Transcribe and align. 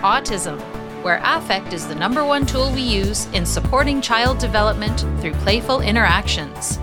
Autism, 0.00 0.58
where 1.02 1.20
affect 1.22 1.74
is 1.74 1.86
the 1.86 1.94
number 1.94 2.24
one 2.24 2.46
tool 2.46 2.72
we 2.72 2.80
use 2.80 3.26
in 3.34 3.44
supporting 3.44 4.00
child 4.00 4.38
development 4.38 5.00
through 5.20 5.34
playful 5.44 5.82
interactions. 5.82 6.78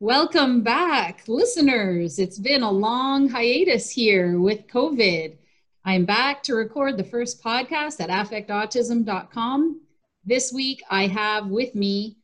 Welcome 0.00 0.62
back, 0.62 1.22
listeners. 1.28 2.18
It's 2.18 2.38
been 2.38 2.64
a 2.64 2.70
long 2.70 3.28
hiatus 3.28 3.90
here 3.90 4.40
with 4.40 4.66
COVID. 4.66 5.36
I'm 5.84 6.04
back 6.04 6.42
to 6.44 6.56
record 6.56 6.96
the 6.96 7.04
first 7.04 7.40
podcast 7.40 8.00
at 8.00 8.10
affectautism.com. 8.10 9.82
This 10.24 10.52
week, 10.52 10.82
I 10.90 11.06
have 11.06 11.46
with 11.46 11.76
me 11.76 12.16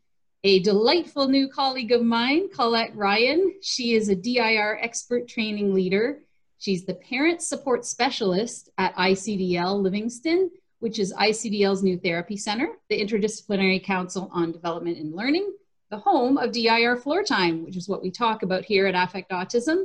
a 0.43 0.59
delightful 0.61 1.29
new 1.29 1.49
colleague 1.49 1.93
of 1.93 2.03
mine, 2.03 2.49
Colette 2.49 2.97
Ryan. 2.97 3.55
She 3.63 3.95
is 3.95 4.09
a 4.09 4.17
DIR 4.17 4.81
expert 4.83 5.29
training 5.29 5.73
leader. 5.73 6.23
She's 6.67 6.85
the 6.85 6.95
parent 6.95 7.43
support 7.43 7.85
specialist 7.85 8.71
at 8.77 8.93
ICDL 8.97 9.81
Livingston, 9.81 10.51
which 10.81 10.99
is 10.99 11.15
ICDL's 11.15 11.85
new 11.85 11.97
therapy 11.97 12.37
center, 12.37 12.71
the 12.89 13.01
Interdisciplinary 13.01 13.85
Council 13.85 14.29
on 14.33 14.51
Development 14.51 14.99
and 14.99 15.15
Learning 15.15 15.55
the 15.93 15.99
home 15.99 16.37
of 16.37 16.51
DIR 16.51 16.97
Floor 16.97 17.23
Time, 17.23 17.65
which 17.65 17.77
is 17.77 17.89
what 17.89 18.03
we 18.03 18.11
talk 18.11 18.43
about 18.43 18.65
here 18.65 18.89
at 18.89 18.97
Affect 18.97 19.31
Autism. 19.31 19.85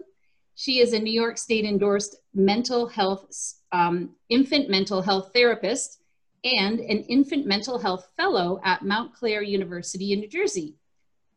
She 0.55 0.79
is 0.79 0.93
a 0.93 0.99
New 0.99 1.13
York 1.13 1.37
State 1.37 1.65
endorsed 1.65 2.15
mental 2.33 2.87
health, 2.87 3.27
um, 3.71 4.15
infant 4.29 4.67
mental 4.67 5.03
health 5.03 5.29
therapist 5.35 5.99
and 6.43 6.79
an 6.79 7.03
infant 7.03 7.45
mental 7.45 7.77
health 7.77 8.07
fellow 8.17 8.59
at 8.63 8.81
Montclair 8.81 9.43
University 9.43 10.13
in 10.13 10.19
New 10.21 10.27
Jersey. 10.27 10.73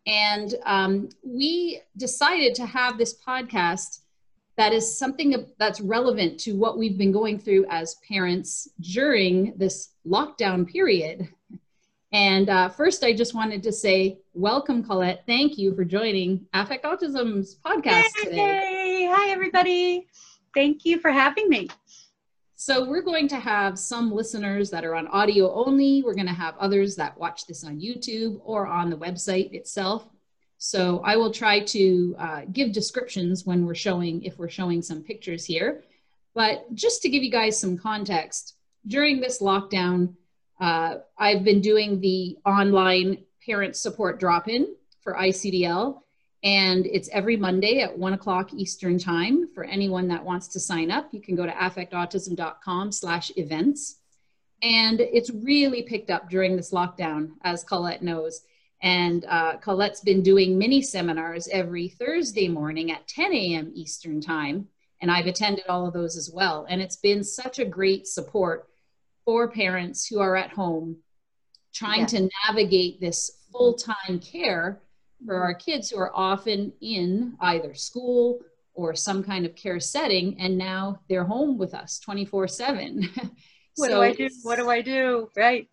And 0.06 0.54
um, 0.64 1.10
we 1.22 1.82
decided 1.98 2.54
to 2.54 2.64
have 2.64 2.96
this 2.96 3.14
podcast 3.22 3.98
that 4.56 4.72
is 4.72 4.98
something 4.98 5.46
that's 5.58 5.80
relevant 5.80 6.38
to 6.40 6.52
what 6.52 6.78
we've 6.78 6.96
been 6.96 7.12
going 7.12 7.38
through 7.38 7.66
as 7.68 7.96
parents 8.08 8.68
during 8.80 9.52
this 9.56 9.90
lockdown 10.06 10.66
period. 10.66 11.28
And 12.12 12.48
uh, 12.48 12.68
first, 12.68 13.02
I 13.02 13.12
just 13.12 13.34
wanted 13.34 13.64
to 13.64 13.72
say, 13.72 14.20
welcome, 14.34 14.84
Colette. 14.84 15.24
Thank 15.26 15.58
you 15.58 15.74
for 15.74 15.84
joining 15.84 16.46
Affect 16.54 16.84
Autism's 16.84 17.56
podcast 17.66 18.04
Yay! 18.18 18.24
today. 18.24 19.08
Hi, 19.12 19.30
everybody. 19.30 20.06
Thank 20.54 20.84
you 20.84 21.00
for 21.00 21.10
having 21.10 21.48
me. 21.48 21.68
So, 22.54 22.88
we're 22.88 23.02
going 23.02 23.26
to 23.28 23.40
have 23.40 23.76
some 23.76 24.12
listeners 24.12 24.70
that 24.70 24.84
are 24.84 24.94
on 24.94 25.08
audio 25.08 25.52
only. 25.52 26.04
We're 26.04 26.14
going 26.14 26.28
to 26.28 26.32
have 26.32 26.56
others 26.58 26.94
that 26.94 27.18
watch 27.18 27.48
this 27.48 27.64
on 27.64 27.80
YouTube 27.80 28.40
or 28.44 28.68
on 28.68 28.90
the 28.90 28.96
website 28.96 29.52
itself. 29.52 30.08
So, 30.58 31.00
I 31.04 31.16
will 31.16 31.32
try 31.32 31.60
to 31.60 32.16
uh, 32.18 32.40
give 32.52 32.72
descriptions 32.72 33.44
when 33.44 33.66
we're 33.66 33.74
showing, 33.74 34.22
if 34.22 34.38
we're 34.38 34.48
showing 34.48 34.82
some 34.82 35.02
pictures 35.02 35.44
here. 35.44 35.84
But 36.34 36.72
just 36.74 37.02
to 37.02 37.08
give 37.08 37.22
you 37.22 37.30
guys 37.30 37.58
some 37.60 37.78
context, 37.78 38.56
during 38.86 39.20
this 39.20 39.40
lockdown, 39.40 40.14
uh, 40.60 40.96
I've 41.18 41.44
been 41.44 41.60
doing 41.60 42.00
the 42.00 42.38
online 42.44 43.18
parent 43.44 43.76
support 43.76 44.20
drop 44.20 44.48
in 44.48 44.74
for 45.00 45.14
ICDL, 45.14 46.00
and 46.42 46.86
it's 46.86 47.08
every 47.10 47.36
Monday 47.36 47.80
at 47.80 47.96
one 47.98 48.12
o'clock 48.12 48.52
Eastern 48.52 48.98
time. 48.98 49.48
For 49.54 49.64
anyone 49.64 50.08
that 50.08 50.24
wants 50.24 50.48
to 50.48 50.60
sign 50.60 50.90
up, 50.90 51.08
you 51.12 51.20
can 51.20 51.36
go 51.36 51.46
to 51.46 51.52
affectautism.com 51.52 52.92
slash 52.92 53.32
events. 53.36 53.96
And 54.62 55.00
it's 55.00 55.30
really 55.30 55.82
picked 55.82 56.10
up 56.10 56.30
during 56.30 56.56
this 56.56 56.70
lockdown, 56.70 57.32
as 57.42 57.64
Colette 57.64 58.02
knows. 58.02 58.42
And 58.84 59.24
uh, 59.24 59.56
Colette's 59.56 60.02
been 60.02 60.22
doing 60.22 60.58
mini 60.58 60.82
seminars 60.82 61.48
every 61.48 61.88
Thursday 61.88 62.48
morning 62.48 62.92
at 62.92 63.08
10 63.08 63.32
a.m. 63.32 63.72
Eastern 63.74 64.20
time. 64.20 64.68
And 65.00 65.10
I've 65.10 65.26
attended 65.26 65.64
all 65.68 65.86
of 65.86 65.94
those 65.94 66.18
as 66.18 66.30
well. 66.30 66.66
And 66.68 66.82
it's 66.82 66.96
been 66.96 67.24
such 67.24 67.58
a 67.58 67.64
great 67.64 68.06
support 68.06 68.68
for 69.24 69.50
parents 69.50 70.06
who 70.06 70.20
are 70.20 70.36
at 70.36 70.50
home 70.50 70.98
trying 71.72 72.00
yeah. 72.00 72.06
to 72.06 72.28
navigate 72.46 73.00
this 73.00 73.46
full-time 73.50 74.20
care 74.20 74.82
for 75.24 75.36
our 75.36 75.54
kids 75.54 75.90
who 75.90 75.98
are 75.98 76.12
often 76.14 76.70
in 76.82 77.36
either 77.40 77.72
school 77.72 78.40
or 78.74 78.94
some 78.94 79.22
kind 79.22 79.46
of 79.46 79.54
care 79.54 79.80
setting 79.80 80.38
and 80.38 80.58
now 80.58 81.00
they're 81.08 81.24
home 81.24 81.56
with 81.56 81.72
us 81.74 81.98
24 82.00 82.48
7 82.48 83.08
what 83.76 83.90
so, 83.90 83.96
do 83.96 84.02
i 84.02 84.12
do 84.12 84.28
what 84.42 84.56
do 84.56 84.68
i 84.68 84.80
do 84.80 85.30
right 85.36 85.68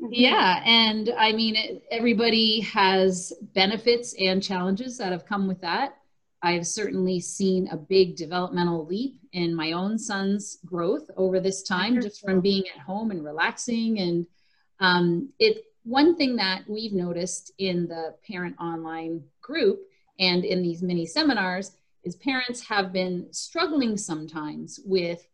mm-hmm. 0.00 0.08
yeah 0.10 0.62
and 0.64 1.12
i 1.18 1.32
mean 1.32 1.80
everybody 1.90 2.60
has 2.60 3.32
benefits 3.54 4.14
and 4.18 4.42
challenges 4.42 4.98
that 4.98 5.12
have 5.12 5.26
come 5.26 5.46
with 5.46 5.60
that 5.60 5.96
I've 6.42 6.66
certainly 6.66 7.18
seen 7.18 7.68
a 7.68 7.76
big 7.76 8.14
developmental 8.14 8.86
leap 8.86 9.18
in 9.32 9.54
my 9.54 9.72
own 9.72 9.98
son's 9.98 10.58
growth 10.64 11.10
over 11.16 11.40
this 11.40 11.62
time, 11.62 12.00
just 12.00 12.20
from 12.20 12.40
being 12.40 12.62
at 12.74 12.82
home 12.82 13.10
and 13.10 13.24
relaxing. 13.24 13.98
And 13.98 14.26
um, 14.78 15.30
it 15.38 15.64
one 15.82 16.16
thing 16.16 16.36
that 16.36 16.62
we've 16.68 16.92
noticed 16.92 17.52
in 17.58 17.86
the 17.86 18.14
parent 18.26 18.56
online 18.60 19.22
group 19.40 19.80
and 20.18 20.44
in 20.44 20.62
these 20.62 20.82
mini 20.82 21.06
seminars 21.06 21.72
is 22.04 22.16
parents 22.16 22.60
have 22.60 22.92
been 22.92 23.26
struggling 23.32 23.96
sometimes 23.96 24.80
with 24.84 25.26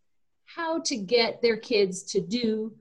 how 0.44 0.80
to 0.80 0.96
get 0.96 1.40
their 1.40 1.56
kids 1.56 2.02
to 2.04 2.20
do 2.20 2.72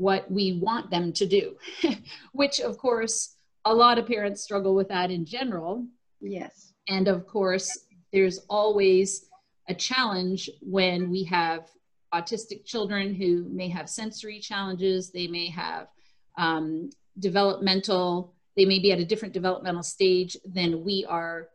what 0.00 0.30
we 0.30 0.58
want 0.60 0.90
them 0.90 1.12
to 1.12 1.26
do, 1.26 1.56
which 2.32 2.60
of 2.60 2.78
course 2.78 3.36
a 3.64 3.74
lot 3.74 3.98
of 3.98 4.06
parents 4.06 4.42
struggle 4.42 4.74
with 4.74 4.88
that 4.88 5.10
in 5.10 5.24
general. 5.24 5.86
Yes 6.20 6.70
and 6.90 7.08
of 7.08 7.26
course, 7.26 7.86
there's 8.12 8.40
always 8.50 9.26
a 9.68 9.74
challenge 9.74 10.50
when 10.60 11.08
we 11.10 11.24
have 11.24 11.68
autistic 12.12 12.64
children 12.64 13.14
who 13.14 13.46
may 13.48 13.68
have 13.68 13.88
sensory 13.88 14.40
challenges, 14.40 15.12
they 15.12 15.28
may 15.28 15.48
have 15.48 15.86
um, 16.36 16.90
developmental, 17.20 18.34
they 18.56 18.64
may 18.64 18.80
be 18.80 18.90
at 18.90 18.98
a 18.98 19.04
different 19.04 19.32
developmental 19.32 19.84
stage 19.84 20.36
than 20.44 20.84
we 20.84 21.06
are 21.08 21.48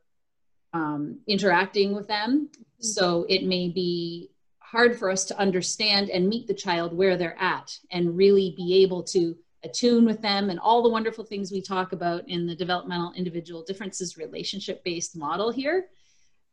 um, 0.74 1.20
interacting 1.28 1.94
with 1.94 2.08
them. 2.08 2.50
So 2.80 3.26
it 3.28 3.44
may 3.44 3.68
be 3.68 4.32
hard 4.72 4.98
for 4.98 5.10
us 5.10 5.26
to 5.26 5.40
understand 5.40 6.10
and 6.10 6.28
meet 6.28 6.48
the 6.48 6.54
child 6.54 6.96
where 6.96 7.18
they're 7.18 7.40
at 7.40 7.78
and 7.92 8.18
really 8.18 8.54
be 8.58 8.84
able 8.84 9.04
to 9.04 9.38
attune 9.64 10.06
with 10.06 10.22
them 10.22 10.50
and 10.50 10.60
all 10.60 10.84
the 10.84 10.90
wonderful 10.90 11.24
things 11.24 11.52
we 11.52 11.62
talk 11.62 11.92
about 11.92 12.28
in 12.28 12.46
the 12.46 12.56
developmental 12.56 13.14
individual 13.14 13.64
differences 13.64 14.18
relationship 14.18 14.84
based 14.84 15.16
model 15.16 15.52
here. 15.52 15.88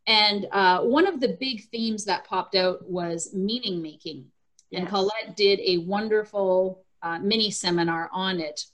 And 0.07 0.47
uh, 0.51 0.81
one 0.81 1.07
of 1.07 1.21
the 1.21 1.37
big 1.41 1.65
themes 1.71 2.05
that 2.07 2.25
popped 2.25 2.55
out 2.55 2.89
was 2.89 3.33
meaning 3.35 3.81
making. 3.81 4.27
Yes. 4.71 4.81
And 4.81 4.89
Colette 4.89 5.37
did 5.37 5.61
a 5.61 5.79
wonderful 5.79 6.85
uh, 7.03 7.19
mini 7.19 7.51
seminar 7.51 8.11
on 8.13 8.41
it. 8.41 8.65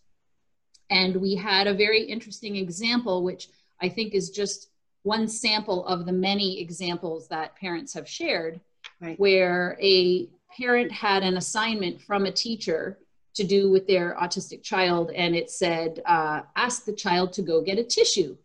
And 0.90 1.16
we 1.16 1.34
had 1.34 1.66
a 1.66 1.74
very 1.74 2.02
interesting 2.02 2.56
example, 2.56 3.22
which 3.22 3.48
I 3.80 3.88
think 3.88 4.14
is 4.14 4.30
just 4.30 4.70
one 5.02 5.28
sample 5.28 5.86
of 5.86 6.06
the 6.06 6.12
many 6.12 6.60
examples 6.60 7.28
that 7.28 7.56
parents 7.56 7.94
have 7.94 8.08
shared, 8.08 8.60
right. 9.00 9.18
where 9.18 9.78
a 9.80 10.28
parent 10.56 10.90
had 10.90 11.22
an 11.22 11.36
assignment 11.36 12.00
from 12.00 12.24
a 12.26 12.32
teacher 12.32 12.98
to 13.34 13.44
do 13.44 13.70
with 13.70 13.86
their 13.86 14.16
autistic 14.20 14.62
child, 14.62 15.10
and 15.12 15.36
it 15.36 15.50
said, 15.50 16.02
uh, 16.06 16.40
ask 16.56 16.84
the 16.84 16.92
child 16.92 17.32
to 17.32 17.42
go 17.42 17.62
get 17.62 17.78
a 17.78 17.84
tissue. 17.84 18.36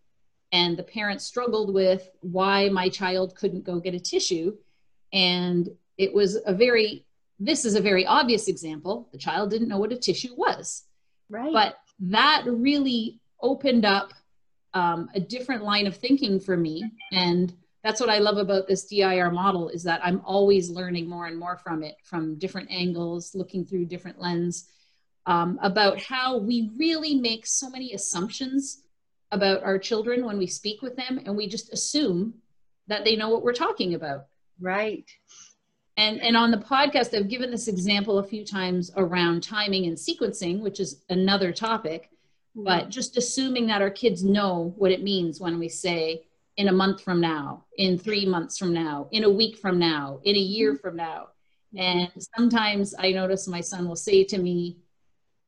And 0.52 0.78
the 0.78 0.84
parent 0.84 1.20
struggled 1.22 1.74
with 1.74 2.08
why 2.22 2.70
my 2.70 2.90
child 2.90 3.36
couldn't 3.36 3.66
go 3.66 3.80
get 3.80 3.96
a 3.96 4.00
tissue. 4.00 4.56
And 5.12 5.70
it 5.98 6.14
was 6.14 6.38
a 6.46 6.54
very, 6.54 7.08
this 7.40 7.66
is 7.66 7.74
a 7.74 7.82
very 7.82 8.06
obvious 8.06 8.48
example. 8.48 9.10
The 9.12 9.18
child 9.18 9.50
didn't 9.50 9.68
know 9.68 9.80
what 9.80 9.92
a 9.92 9.98
tissue 9.98 10.36
was. 10.36 10.84
Right. 11.28 11.52
But 11.52 11.78
that 12.02 12.44
really 12.46 13.20
opened 13.42 13.84
up 13.84 14.14
um, 14.76 15.10
a 15.16 15.20
different 15.20 15.64
line 15.64 15.88
of 15.88 15.96
thinking 15.96 16.40
for 16.40 16.56
me. 16.56 16.84
And 17.12 17.52
that's 17.84 18.00
what 18.00 18.10
I 18.10 18.20
love 18.20 18.38
about 18.38 18.68
this 18.68 18.86
DIR 18.86 19.30
model 19.32 19.68
is 19.70 19.84
that 19.84 20.00
I'm 20.04 20.22
always 20.24 20.70
learning 20.70 21.10
more 21.10 21.28
and 21.28 21.38
more 21.38 21.58
from 21.58 21.84
it, 21.84 21.96
from 22.04 22.36
different 22.40 22.72
angles, 22.72 23.36
looking 23.36 23.66
through 23.66 23.86
different 23.86 24.20
lens 24.20 24.70
um, 25.26 25.60
about 25.62 26.02
how 26.02 26.38
we 26.38 26.72
really 26.78 27.16
make 27.16 27.46
so 27.46 27.70
many 27.70 27.94
assumptions 27.94 28.84
about 29.32 29.64
our 29.64 29.78
children 29.78 30.26
when 30.26 30.38
we 30.38 30.48
speak 30.48 30.82
with 30.82 30.96
them, 30.96 31.20
and 31.26 31.36
we 31.36 31.48
just 31.48 31.74
assume 31.74 32.34
that 32.88 33.04
they 33.04 33.16
know 33.16 33.30
what 33.30 33.44
we're 33.44 33.54
talking 33.54 33.96
about. 33.96 34.28
Right. 34.60 35.10
And, 35.98 36.22
and 36.22 36.38
on 36.38 36.52
the 36.52 36.58
podcast, 36.58 37.18
I've 37.18 37.30
given 37.30 37.52
this 37.52 37.68
example 37.68 38.20
a 38.20 38.24
few 38.24 38.46
times 38.46 38.92
around 38.96 39.44
timing 39.44 39.86
and 39.86 39.98
sequencing, 39.98 40.60
which 40.62 40.80
is 40.80 41.04
another 41.10 41.52
topic, 41.52 42.10
mm-hmm. 42.56 42.64
but 42.64 42.90
just 42.90 43.18
assuming 43.18 43.68
that 43.68 43.82
our 43.82 43.90
kids 43.90 44.24
know 44.24 44.74
what 44.78 44.92
it 44.92 45.04
means 45.04 45.40
when 45.40 45.60
we 45.60 45.70
say 45.70 46.24
in 46.58 46.68
a 46.68 46.72
month 46.72 47.02
from 47.02 47.20
now, 47.20 47.66
in 47.78 47.98
three 47.98 48.26
months 48.26 48.58
from 48.58 48.74
now, 48.74 49.08
in 49.12 49.24
a 49.24 49.30
week 49.30 49.58
from 49.58 49.80
now, 49.80 50.20
in 50.24 50.36
a 50.36 50.40
year 50.40 50.74
mm-hmm. 50.74 50.82
from 50.82 50.96
now. 50.96 51.28
And 51.76 52.12
sometimes 52.38 52.94
I 52.98 53.12
notice 53.12 53.48
my 53.48 53.62
son 53.62 53.88
will 53.88 53.96
say 53.96 54.24
to 54.26 54.38
me, 54.38 54.78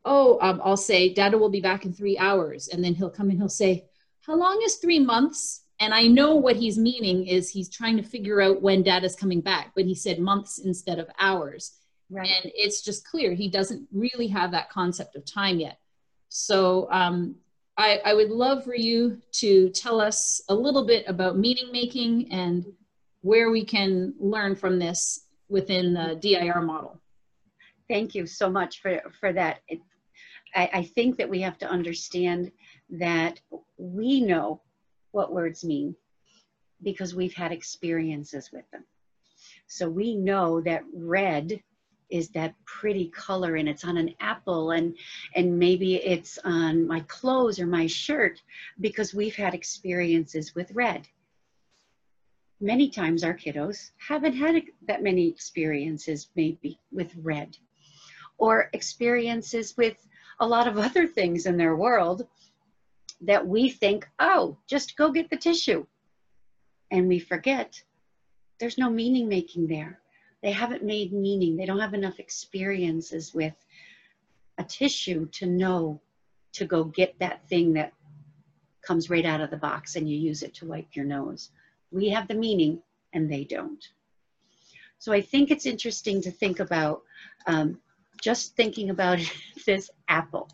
oh, 0.03 0.39
um, 0.41 0.61
I'll 0.63 0.77
say, 0.77 1.13
Dada 1.13 1.37
will 1.37 1.49
be 1.49 1.61
back 1.61 1.85
in 1.85 1.93
three 1.93 2.17
hours. 2.17 2.67
And 2.67 2.83
then 2.83 2.95
he'll 2.95 3.11
come 3.11 3.29
and 3.29 3.37
he'll 3.37 3.49
say, 3.49 3.85
how 4.21 4.35
long 4.35 4.59
is 4.63 4.77
three 4.77 4.99
months? 4.99 5.65
and 5.79 5.93
I 5.93 6.07
know 6.07 6.35
what 6.35 6.55
he's 6.55 6.77
meaning 6.77 7.27
is 7.27 7.49
he's 7.49 7.69
trying 7.69 7.97
to 7.97 8.03
figure 8.03 8.41
out 8.41 8.61
when 8.61 8.83
dad 8.83 9.03
is 9.03 9.15
coming 9.15 9.41
back, 9.41 9.73
but 9.75 9.85
he 9.85 9.95
said 9.95 10.19
months 10.19 10.59
instead 10.59 10.99
of 10.99 11.09
hours. 11.19 11.73
Right. 12.09 12.29
And 12.29 12.51
it's 12.55 12.81
just 12.81 13.05
clear 13.05 13.33
he 13.33 13.49
doesn't 13.49 13.87
really 13.91 14.27
have 14.27 14.51
that 14.51 14.69
concept 14.69 15.15
of 15.15 15.25
time 15.25 15.59
yet. 15.59 15.79
So 16.29 16.89
um, 16.91 17.35
I, 17.77 17.99
I 18.05 18.13
would 18.13 18.29
love 18.29 18.63
for 18.63 18.75
you 18.75 19.21
to 19.33 19.69
tell 19.69 19.99
us 19.99 20.41
a 20.49 20.55
little 20.55 20.85
bit 20.85 21.05
about 21.07 21.37
meaning 21.37 21.71
making 21.71 22.31
and 22.31 22.65
where 23.21 23.51
we 23.51 23.65
can 23.65 24.13
learn 24.19 24.55
from 24.55 24.79
this 24.79 25.25
within 25.49 25.93
the 25.93 26.17
DIR 26.21 26.61
model. 26.61 27.01
Thank 27.89 28.15
you 28.15 28.25
so 28.25 28.49
much 28.49 28.81
for, 28.81 29.01
for 29.19 29.33
that. 29.33 29.59
It, 29.67 29.81
I, 30.55 30.69
I 30.73 30.83
think 30.83 31.17
that 31.17 31.29
we 31.29 31.41
have 31.41 31.57
to 31.59 31.69
understand 31.69 32.51
that 32.91 33.39
we 33.77 34.21
know 34.21 34.61
what 35.11 35.33
words 35.33 35.63
mean 35.63 35.95
because 36.81 37.15
we've 37.15 37.33
had 37.33 37.51
experiences 37.51 38.51
with 38.53 38.69
them. 38.71 38.85
So 39.67 39.89
we 39.89 40.15
know 40.15 40.61
that 40.61 40.83
red 40.93 41.61
is 42.09 42.29
that 42.29 42.53
pretty 42.65 43.09
color 43.09 43.55
and 43.55 43.67
it's 43.67 43.83
on 43.83 43.97
an 43.97 44.13
apple 44.19 44.71
and 44.71 44.95
and 45.35 45.57
maybe 45.57 45.95
it's 45.95 46.37
on 46.43 46.85
my 46.87 46.99
clothes 47.01 47.59
or 47.59 47.65
my 47.65 47.87
shirt 47.87 48.41
because 48.79 49.13
we've 49.13 49.35
had 49.35 49.53
experiences 49.53 50.53
with 50.55 50.71
red 50.71 51.07
many 52.61 52.89
times 52.89 53.23
our 53.23 53.33
kiddos 53.33 53.91
haven't 53.97 54.35
had 54.35 54.61
that 54.87 55.03
many 55.03 55.27
experiences 55.27 56.29
maybe 56.35 56.79
with 56.91 57.11
red 57.21 57.57
or 58.37 58.69
experiences 58.73 59.75
with 59.77 59.97
a 60.39 60.47
lot 60.47 60.67
of 60.67 60.77
other 60.87 61.07
things 61.07 61.45
in 61.45 61.57
their 61.57 61.75
world 61.75 62.27
that 63.21 63.45
we 63.45 63.69
think, 63.69 64.07
oh, 64.19 64.57
just 64.67 64.97
go 64.97 65.11
get 65.11 65.29
the 65.29 65.37
tissue. 65.37 65.85
And 66.91 67.07
we 67.07 67.19
forget 67.19 67.81
there's 68.59 68.77
no 68.77 68.89
meaning 68.89 69.27
making 69.27 69.67
there. 69.67 69.99
They 70.41 70.51
haven't 70.51 70.83
made 70.83 71.11
meaning. 71.11 71.55
They 71.55 71.65
don't 71.65 71.79
have 71.79 71.93
enough 71.93 72.19
experiences 72.19 73.33
with 73.33 73.53
a 74.57 74.63
tissue 74.63 75.27
to 75.33 75.45
know 75.45 76.01
to 76.53 76.65
go 76.65 76.83
get 76.85 77.17
that 77.19 77.47
thing 77.49 77.73
that 77.73 77.93
comes 78.81 79.09
right 79.09 79.25
out 79.25 79.41
of 79.41 79.49
the 79.49 79.57
box 79.57 79.95
and 79.95 80.09
you 80.09 80.17
use 80.17 80.43
it 80.43 80.53
to 80.55 80.67
wipe 80.67 80.95
your 80.95 81.05
nose. 81.05 81.51
We 81.91 82.09
have 82.09 82.27
the 82.27 82.35
meaning 82.35 82.81
and 83.13 83.31
they 83.31 83.43
don't. 83.43 83.83
So 84.99 85.11
I 85.11 85.21
think 85.21 85.51
it's 85.51 85.65
interesting 85.65 86.21
to 86.21 86.31
think 86.31 86.59
about 86.59 87.01
um, 87.47 87.79
just 88.21 88.55
thinking 88.55 88.91
about 88.91 89.19
this 89.65 89.89
apple 90.07 90.49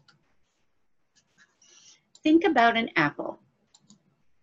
think 2.23 2.43
about 2.43 2.77
an 2.77 2.89
apple. 2.95 3.39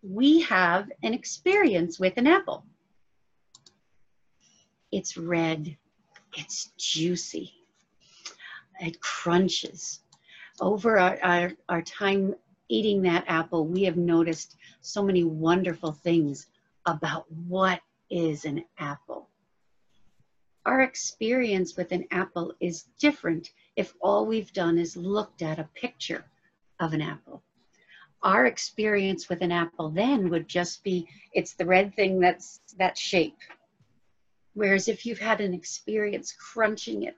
We 0.02 0.40
have 0.42 0.90
an 1.02 1.14
experience 1.14 1.98
with 1.98 2.16
an 2.16 2.26
apple. 2.26 2.64
It's 4.90 5.16
red, 5.16 5.76
it's 6.36 6.72
juicy, 6.78 7.52
it 8.80 9.00
crunches. 9.00 10.00
Over 10.60 10.98
our, 10.98 11.18
our, 11.22 11.52
our 11.68 11.82
time 11.82 12.34
eating 12.68 13.02
that 13.02 13.24
apple, 13.28 13.66
we 13.66 13.84
have 13.84 13.96
noticed 13.96 14.56
so 14.80 15.02
many 15.02 15.24
wonderful 15.24 15.92
things 15.92 16.46
about 16.86 17.30
what 17.32 17.80
is 18.10 18.44
an 18.44 18.64
apple. 18.78 19.28
Our 20.66 20.82
experience 20.82 21.76
with 21.76 21.92
an 21.92 22.06
apple 22.10 22.54
is 22.60 22.84
different 22.98 23.50
if 23.76 23.94
all 24.00 24.26
we've 24.26 24.52
done 24.52 24.78
is 24.78 24.96
looked 24.96 25.42
at 25.42 25.58
a 25.58 25.68
picture 25.74 26.24
of 26.80 26.92
an 26.92 27.02
apple 27.02 27.42
our 28.22 28.46
experience 28.46 29.28
with 29.28 29.42
an 29.42 29.52
apple 29.52 29.90
then 29.90 30.28
would 30.28 30.48
just 30.48 30.82
be 30.82 31.06
it's 31.32 31.54
the 31.54 31.64
red 31.64 31.94
thing 31.94 32.18
that's 32.18 32.60
that 32.78 32.98
shape 32.98 33.38
whereas 34.54 34.88
if 34.88 35.04
you've 35.04 35.18
had 35.18 35.40
an 35.40 35.54
experience 35.54 36.32
crunching 36.32 37.04
it 37.04 37.16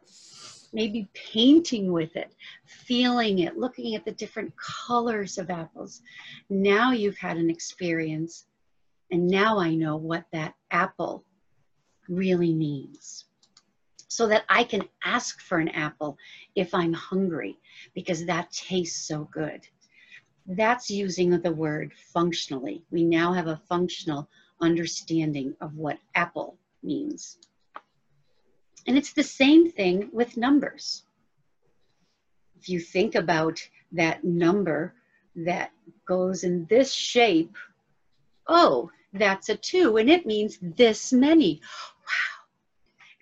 maybe 0.72 1.08
painting 1.14 1.92
with 1.92 2.14
it 2.16 2.34
feeling 2.66 3.40
it 3.40 3.56
looking 3.56 3.94
at 3.94 4.04
the 4.04 4.12
different 4.12 4.52
colors 4.56 5.38
of 5.38 5.50
apples 5.50 6.02
now 6.48 6.92
you've 6.92 7.18
had 7.18 7.36
an 7.36 7.50
experience 7.50 8.46
and 9.10 9.26
now 9.26 9.58
i 9.58 9.74
know 9.74 9.96
what 9.96 10.24
that 10.32 10.54
apple 10.70 11.24
really 12.08 12.52
means 12.52 13.24
so 14.08 14.26
that 14.26 14.44
i 14.48 14.62
can 14.62 14.82
ask 15.04 15.40
for 15.40 15.58
an 15.58 15.68
apple 15.70 16.16
if 16.54 16.72
i'm 16.74 16.92
hungry 16.92 17.58
because 17.94 18.24
that 18.24 18.50
tastes 18.52 19.06
so 19.06 19.28
good 19.32 19.66
that's 20.56 20.90
using 20.90 21.30
the 21.30 21.52
word 21.52 21.92
functionally. 22.12 22.82
We 22.90 23.04
now 23.04 23.32
have 23.32 23.46
a 23.46 23.60
functional 23.68 24.28
understanding 24.60 25.54
of 25.60 25.76
what 25.76 25.98
apple 26.14 26.58
means. 26.82 27.38
And 28.86 28.96
it's 28.96 29.12
the 29.12 29.22
same 29.22 29.70
thing 29.70 30.10
with 30.12 30.36
numbers. 30.36 31.04
If 32.58 32.68
you 32.68 32.80
think 32.80 33.14
about 33.14 33.60
that 33.92 34.24
number 34.24 34.94
that 35.36 35.72
goes 36.06 36.44
in 36.44 36.66
this 36.66 36.92
shape, 36.92 37.56
oh, 38.46 38.90
that's 39.12 39.48
a 39.48 39.56
two, 39.56 39.96
and 39.96 40.10
it 40.10 40.26
means 40.26 40.58
this 40.60 41.12
many. 41.12 41.60
Wow. 41.62 42.44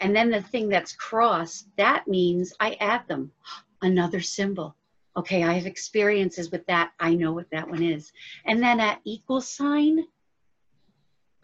And 0.01 0.15
then 0.15 0.31
the 0.31 0.43
thing 0.43 0.69
that's 0.69 0.93
crossed, 0.93 1.67
that 1.77 2.07
means 2.07 2.53
I 2.61 2.77
add 2.81 3.07
them. 3.09 3.33
Another 3.81 4.21
symbol 4.21 4.77
okay, 5.19 5.43
I 5.43 5.55
have 5.55 5.67
experiences 5.67 6.53
with 6.53 6.65
that. 6.67 6.93
I 7.01 7.15
know 7.15 7.33
what 7.33 7.51
that 7.51 7.69
one 7.69 7.83
is. 7.83 8.13
And 8.47 8.63
then 8.63 8.79
at 8.79 9.01
equal 9.05 9.41
sign, 9.41 10.05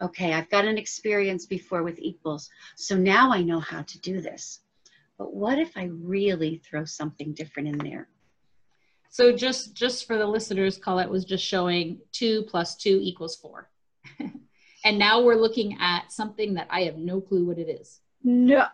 okay, 0.01 0.33
I've 0.33 0.49
got 0.49 0.65
an 0.65 0.77
experience 0.77 1.45
before 1.45 1.83
with 1.83 1.99
equals. 1.99 2.49
So 2.75 2.95
now 2.97 3.31
I 3.31 3.41
know 3.41 3.59
how 3.59 3.81
to 3.83 3.99
do 3.99 4.21
this. 4.21 4.61
But 5.17 5.33
what 5.33 5.59
if 5.59 5.77
I 5.77 5.85
really 5.85 6.57
throw 6.57 6.85
something 6.85 7.33
different 7.33 7.69
in 7.69 7.77
there? 7.77 8.09
So 9.09 9.31
just 9.31 9.73
just 9.73 10.07
for 10.07 10.17
the 10.17 10.25
listeners, 10.25 10.77
Colette 10.77 11.09
was 11.09 11.23
just 11.23 11.43
showing 11.43 11.99
two 12.11 12.43
plus 12.43 12.75
two 12.75 12.99
equals 13.01 13.37
four. 13.37 13.69
and 14.19 14.99
now 14.99 15.21
we're 15.21 15.35
looking 15.35 15.77
at 15.79 16.11
something 16.11 16.53
that 16.55 16.67
I 16.69 16.81
have 16.81 16.97
no 16.97 17.21
clue 17.21 17.45
what 17.45 17.57
it 17.57 17.69
is. 17.69 18.01
No, 18.23 18.65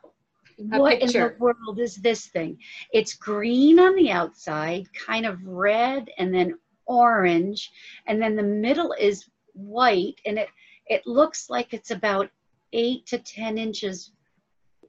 what 0.58 1.00
picture. 1.00 1.28
in 1.28 1.34
the 1.34 1.40
world 1.40 1.80
is 1.80 1.98
this 1.98 2.28
thing? 2.28 2.58
It's 2.92 3.14
green 3.14 3.80
on 3.80 3.96
the 3.96 4.12
outside, 4.12 4.88
kind 4.94 5.28
of 5.28 5.46
red, 5.46 6.10
and 6.18 6.34
then 6.34 6.58
orange, 6.86 7.72
and 8.08 8.22
then 8.22 8.36
the 8.36 8.44
middle 8.44 8.96
is 9.00 9.30
white, 9.54 10.20
and 10.26 10.40
it 10.40 10.50
it 10.92 11.08
looks 11.08 11.50
like 11.50 11.74
it's 11.74 11.92
about 11.92 12.30
eight 12.74 13.06
to 13.08 13.18
ten 13.18 13.58
inches 13.58 14.12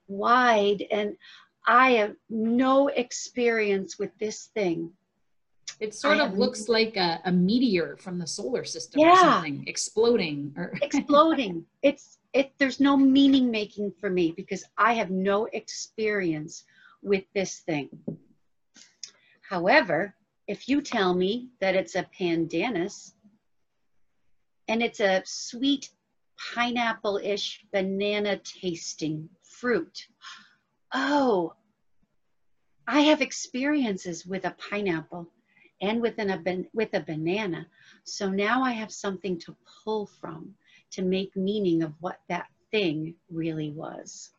wide, 0.08 0.84
and 0.90 1.16
I 1.64 1.92
have 1.92 2.16
no 2.28 2.88
experience 2.88 4.00
with 4.00 4.10
this 4.18 4.46
thing. 4.46 4.90
It 5.78 5.94
sort 5.94 6.18
I 6.18 6.26
of 6.26 6.36
looks 6.36 6.68
like 6.68 6.96
a, 6.96 7.20
a, 7.24 7.30
meteor 7.30 7.96
from 7.96 8.18
the 8.18 8.26
solar 8.26 8.64
system 8.64 9.00
yeah. 9.00 9.12
or 9.12 9.16
something 9.16 9.64
exploding 9.68 10.52
or 10.56 10.72
exploding. 10.82 11.64
It's 11.82 12.18
it 12.32 12.52
there's 12.58 12.80
no 12.80 12.96
meaning 12.96 13.48
making 13.50 13.92
for 14.00 14.10
me 14.10 14.32
because 14.32 14.64
I 14.76 14.94
have 14.94 15.10
no 15.10 15.46
experience 15.52 16.64
with 17.00 17.24
this 17.32 17.60
thing. 17.60 17.88
However, 19.48 20.16
if 20.48 20.68
you 20.68 20.80
tell 20.80 21.14
me 21.14 21.50
that 21.60 21.76
it's 21.76 21.94
a 21.94 22.08
pandanus 22.18 23.12
and 24.68 24.82
it's 24.82 25.00
a 25.00 25.22
sweet 25.24 25.90
pineapple-ish 26.54 27.64
banana 27.72 28.38
tasting 28.38 29.28
fruit, 29.42 30.06
oh, 30.94 31.54
I 32.86 33.00
have 33.00 33.20
experiences 33.20 34.26
with 34.26 34.44
a 34.44 34.56
pineapple 34.70 35.28
and 35.80 36.00
with, 36.00 36.18
with 36.72 36.94
a 36.94 37.00
banana. 37.00 37.66
So 38.04 38.28
now 38.28 38.62
I 38.62 38.72
have 38.72 38.92
something 38.92 39.38
to 39.40 39.56
pull 39.84 40.06
from 40.20 40.54
to 40.92 41.02
make 41.02 41.34
meaning 41.36 41.82
of 41.82 41.92
what 42.00 42.18
that 42.28 42.46
thing 42.70 43.14
really 43.30 43.70
was. 43.70 44.30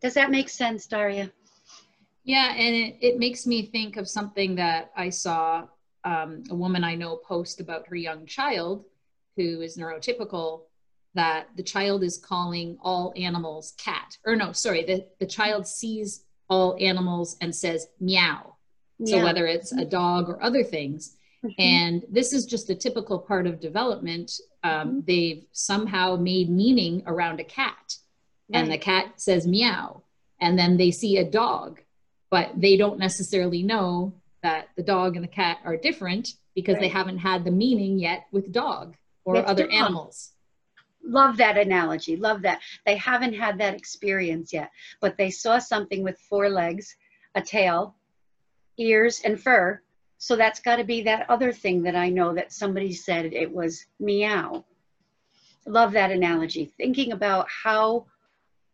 Does 0.00 0.14
that 0.14 0.30
make 0.30 0.48
sense, 0.48 0.86
Daria? 0.86 1.30
Yeah, 2.24 2.52
and 2.54 2.74
it, 2.74 2.96
it 3.00 3.18
makes 3.18 3.46
me 3.46 3.62
think 3.62 3.96
of 3.96 4.08
something 4.08 4.54
that 4.56 4.90
I 4.96 5.08
saw 5.08 5.66
um, 6.08 6.42
a 6.50 6.54
woman 6.54 6.84
I 6.84 6.94
know 6.94 7.16
post 7.16 7.60
about 7.60 7.86
her 7.88 7.96
young 7.96 8.26
child 8.26 8.84
who 9.36 9.60
is 9.60 9.76
neurotypical 9.76 10.62
that 11.14 11.48
the 11.56 11.62
child 11.62 12.02
is 12.02 12.18
calling 12.18 12.78
all 12.80 13.12
animals 13.16 13.74
cat 13.78 14.16
or 14.24 14.36
no 14.36 14.52
sorry 14.52 14.84
the, 14.84 15.06
the 15.20 15.26
child 15.26 15.66
sees 15.66 16.24
all 16.48 16.76
animals 16.80 17.36
and 17.40 17.54
says 17.54 17.88
meow 18.00 18.54
so 19.04 19.22
whether 19.22 19.46
it's 19.46 19.70
a 19.70 19.84
dog 19.84 20.28
or 20.28 20.42
other 20.42 20.64
things 20.64 21.18
Mm-hmm. 21.44 21.62
And 21.62 22.04
this 22.10 22.32
is 22.32 22.46
just 22.46 22.70
a 22.70 22.74
typical 22.74 23.18
part 23.18 23.46
of 23.46 23.60
development. 23.60 24.32
Um, 24.64 24.72
mm-hmm. 24.72 25.00
They've 25.06 25.44
somehow 25.52 26.16
made 26.16 26.50
meaning 26.50 27.02
around 27.06 27.40
a 27.40 27.44
cat, 27.44 27.96
right. 28.52 28.60
and 28.60 28.72
the 28.72 28.78
cat 28.78 29.20
says 29.20 29.46
meow, 29.46 30.02
and 30.40 30.58
then 30.58 30.76
they 30.76 30.90
see 30.90 31.18
a 31.18 31.30
dog, 31.30 31.80
but 32.30 32.50
they 32.56 32.76
don't 32.76 32.98
necessarily 32.98 33.62
know 33.62 34.14
that 34.42 34.68
the 34.76 34.82
dog 34.82 35.16
and 35.16 35.24
the 35.24 35.28
cat 35.28 35.58
are 35.64 35.76
different 35.76 36.34
because 36.54 36.74
Right. 36.74 36.82
they 36.82 36.88
haven't 36.88 37.18
had 37.18 37.44
the 37.44 37.50
meaning 37.50 37.98
yet 37.98 38.26
with 38.32 38.52
dog 38.52 38.96
or 39.24 39.34
That's 39.34 39.50
other 39.50 39.64
dog. 39.64 39.72
animals. 39.74 40.32
Love 41.02 41.36
that 41.38 41.56
analogy. 41.56 42.16
Love 42.16 42.42
that. 42.42 42.60
They 42.84 42.96
haven't 42.96 43.34
had 43.34 43.58
that 43.58 43.74
experience 43.74 44.52
yet, 44.52 44.70
but 45.00 45.16
they 45.16 45.30
saw 45.30 45.58
something 45.58 46.02
with 46.02 46.18
four 46.20 46.48
legs, 46.50 46.96
a 47.34 47.40
tail, 47.40 47.94
ears, 48.76 49.20
and 49.24 49.40
fur. 49.40 49.80
So 50.18 50.36
that's 50.36 50.60
got 50.60 50.76
to 50.76 50.84
be 50.84 51.02
that 51.02 51.30
other 51.30 51.52
thing 51.52 51.82
that 51.84 51.94
I 51.94 52.08
know 52.08 52.34
that 52.34 52.52
somebody 52.52 52.92
said 52.92 53.32
it 53.32 53.50
was 53.52 53.86
meow. 54.00 54.64
Love 55.66 55.92
that 55.92 56.10
analogy. 56.10 56.66
Thinking 56.76 57.12
about 57.12 57.46
how 57.48 58.06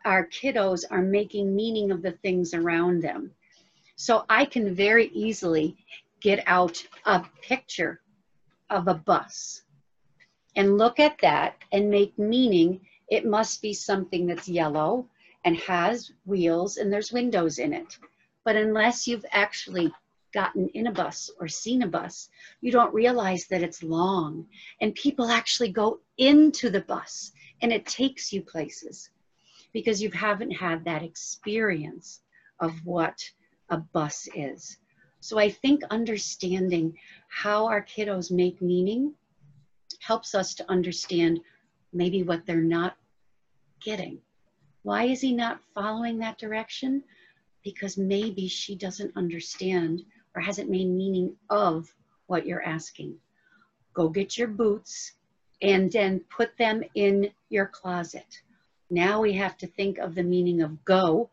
our 0.05 0.27
kiddos 0.29 0.85
are 0.91 1.03
making 1.03 1.55
meaning 1.55 1.91
of 1.91 2.03
the 2.03 2.13
things 2.13 2.55
around 2.55 3.03
them. 3.03 3.33
So 3.97 4.25
I 4.29 4.45
can 4.45 4.75
very 4.75 5.09
easily 5.09 5.77
get 6.21 6.43
out 6.47 6.85
a 7.05 7.25
picture 7.43 8.01
of 8.71 8.89
a 8.89 8.95
bus 8.95 9.63
and 10.57 10.79
look 10.79 10.99
at 10.99 11.19
that 11.21 11.57
and 11.73 11.91
make 11.91 12.19
meaning. 12.19 12.81
It 13.09 13.27
must 13.27 13.61
be 13.63 13.75
something 13.75 14.27
that's 14.27 14.49
yellow 14.49 15.09
and 15.45 15.57
has 15.59 16.11
wheels 16.25 16.79
and 16.79 16.93
there's 16.93 17.13
windows 17.13 17.59
in 17.59 17.73
it. 17.73 17.99
But 18.45 18.57
unless 18.57 19.07
you've 19.07 19.27
actually 19.31 19.93
gotten 20.33 20.69
in 20.71 20.89
a 20.89 20.93
bus 20.93 21.31
or 21.39 21.47
seen 21.47 21.83
a 21.83 21.87
bus, 21.87 22.29
you 22.61 22.73
don't 22.73 22.93
realize 22.93 23.47
that 23.47 23.63
it's 23.63 23.83
long. 23.83 24.47
And 24.81 24.95
people 24.95 25.31
actually 25.31 25.71
go 25.71 26.01
into 26.19 26.71
the 26.71 26.81
bus 26.81 27.33
and 27.63 27.73
it 27.73 27.87
takes 27.87 28.33
you 28.33 28.43
places 28.43 29.11
because 29.73 30.03
you 30.03 30.11
haven't 30.11 30.51
had 30.51 30.85
that 30.85 31.03
experience 31.03 32.21
of 32.61 32.73
what 32.85 33.19
a 33.71 33.79
bus 33.79 34.29
is. 34.35 34.77
So 35.21 35.39
I 35.39 35.51
think 35.51 35.83
understanding 35.91 36.97
how 37.29 37.67
our 37.67 37.83
kiddos 37.83 38.31
make 38.31 38.61
meaning 38.61 39.15
helps 40.01 40.35
us 40.35 40.55
to 40.55 40.71
understand 40.71 41.41
maybe 41.93 42.23
what 42.23 42.45
they're 42.45 42.61
not 42.61 42.97
getting. 43.83 44.19
Why 44.83 45.05
is 45.05 45.23
he 45.23 45.33
not 45.33 45.63
following 45.75 46.19
that 46.19 46.39
direction? 46.39 47.03
Because 47.63 47.97
maybe 47.97 48.49
she 48.49 48.77
doesn't 48.77 49.17
understand 49.17 50.03
or 50.35 50.43
hasn't 50.43 50.69
made 50.71 50.89
meaning 50.89 51.35
of 51.49 51.89
what 52.27 52.47
you're 52.47 52.63
asking. 52.63 53.17
Go 53.95 54.09
get 54.09 54.37
your 54.37 54.49
boots 54.49 55.13
and 55.63 55.91
then 55.91 56.21
put 56.37 56.57
them 56.59 56.83
in 56.95 57.31
your 57.49 57.67
closet. 57.67 58.43
Now 58.91 59.23
we 59.23 59.33
have 59.33 59.57
to 59.59 59.67
think 59.67 59.99
of 59.99 60.15
the 60.15 60.23
meaning 60.23 60.61
of 60.61 60.85
go, 60.85 61.31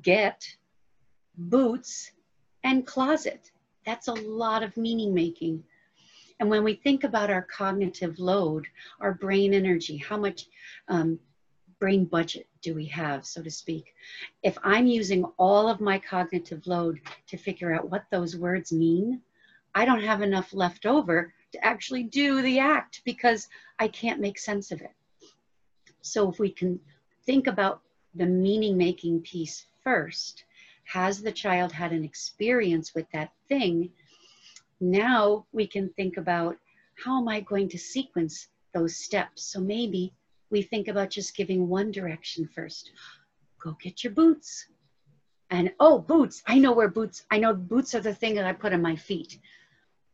get, 0.00 0.46
boots, 1.36 2.12
and 2.64 2.86
closet. 2.86 3.50
That's 3.84 4.08
a 4.08 4.14
lot 4.14 4.62
of 4.62 4.76
meaning 4.76 5.12
making. 5.12 5.64
And 6.40 6.48
when 6.48 6.64
we 6.64 6.74
think 6.74 7.04
about 7.04 7.30
our 7.30 7.42
cognitive 7.42 8.18
load, 8.18 8.66
our 9.00 9.14
brain 9.14 9.54
energy, 9.54 9.96
how 9.96 10.16
much 10.16 10.46
um, 10.88 11.18
brain 11.78 12.04
budget 12.04 12.46
do 12.62 12.74
we 12.74 12.86
have, 12.86 13.26
so 13.26 13.42
to 13.42 13.50
speak? 13.50 13.94
If 14.42 14.56
I'm 14.62 14.86
using 14.86 15.24
all 15.36 15.68
of 15.68 15.80
my 15.80 15.98
cognitive 15.98 16.66
load 16.66 17.00
to 17.28 17.36
figure 17.36 17.74
out 17.74 17.90
what 17.90 18.04
those 18.10 18.36
words 18.36 18.72
mean, 18.72 19.20
I 19.74 19.84
don't 19.84 20.02
have 20.02 20.22
enough 20.22 20.52
left 20.52 20.86
over 20.86 21.32
to 21.52 21.64
actually 21.64 22.04
do 22.04 22.42
the 22.42 22.58
act 22.58 23.02
because 23.04 23.48
I 23.78 23.88
can't 23.88 24.20
make 24.20 24.38
sense 24.38 24.70
of 24.70 24.80
it. 24.80 24.94
So 26.00 26.28
if 26.30 26.38
we 26.38 26.50
can 26.50 26.78
think 27.24 27.46
about 27.46 27.82
the 28.14 28.26
meaning 28.26 28.76
making 28.76 29.20
piece 29.22 29.66
first, 29.84 30.44
has 30.84 31.22
the 31.22 31.32
child 31.32 31.72
had 31.72 31.92
an 31.92 32.04
experience 32.04 32.94
with 32.94 33.06
that 33.12 33.32
thing? 33.48 33.90
Now 34.80 35.46
we 35.52 35.66
can 35.66 35.88
think 35.90 36.16
about 36.16 36.56
how 37.02 37.20
am 37.20 37.28
I 37.28 37.40
going 37.40 37.68
to 37.70 37.78
sequence 37.78 38.48
those 38.74 38.96
steps? 38.96 39.44
So 39.44 39.60
maybe 39.60 40.12
we 40.50 40.62
think 40.62 40.88
about 40.88 41.10
just 41.10 41.36
giving 41.36 41.68
one 41.68 41.90
direction 41.90 42.48
first. 42.54 42.90
Go 43.62 43.76
get 43.80 44.04
your 44.04 44.12
boots. 44.12 44.66
And 45.50 45.72
oh, 45.80 45.98
boots, 45.98 46.42
I 46.46 46.58
know 46.58 46.72
where 46.72 46.88
boots, 46.88 47.24
I 47.30 47.38
know 47.38 47.54
boots 47.54 47.94
are 47.94 48.00
the 48.00 48.14
thing 48.14 48.34
that 48.34 48.46
I 48.46 48.52
put 48.52 48.72
on 48.72 48.82
my 48.82 48.96
feet. 48.96 49.38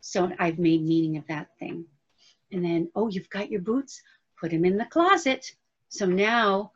So 0.00 0.30
I've 0.38 0.58
made 0.58 0.82
meaning 0.82 1.16
of 1.16 1.26
that 1.28 1.48
thing. 1.58 1.84
And 2.52 2.64
then, 2.64 2.90
oh, 2.94 3.08
you've 3.08 3.30
got 3.30 3.50
your 3.50 3.60
boots, 3.60 4.02
put 4.40 4.50
them 4.50 4.64
in 4.64 4.76
the 4.76 4.86
closet. 4.86 5.52
So 5.88 6.06
now 6.06 6.72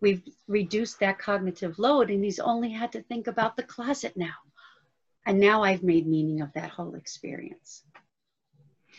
we've 0.00 0.22
reduced 0.46 1.00
that 1.00 1.18
cognitive 1.18 1.78
load 1.78 2.10
and 2.10 2.22
he's 2.22 2.38
only 2.38 2.70
had 2.70 2.92
to 2.92 3.02
think 3.02 3.26
about 3.26 3.56
the 3.56 3.62
closet 3.62 4.16
now. 4.16 4.34
And 5.26 5.40
now 5.40 5.62
I've 5.62 5.82
made 5.82 6.06
meaning 6.06 6.40
of 6.40 6.52
that 6.52 6.70
whole 6.70 6.94
experience. 6.94 7.82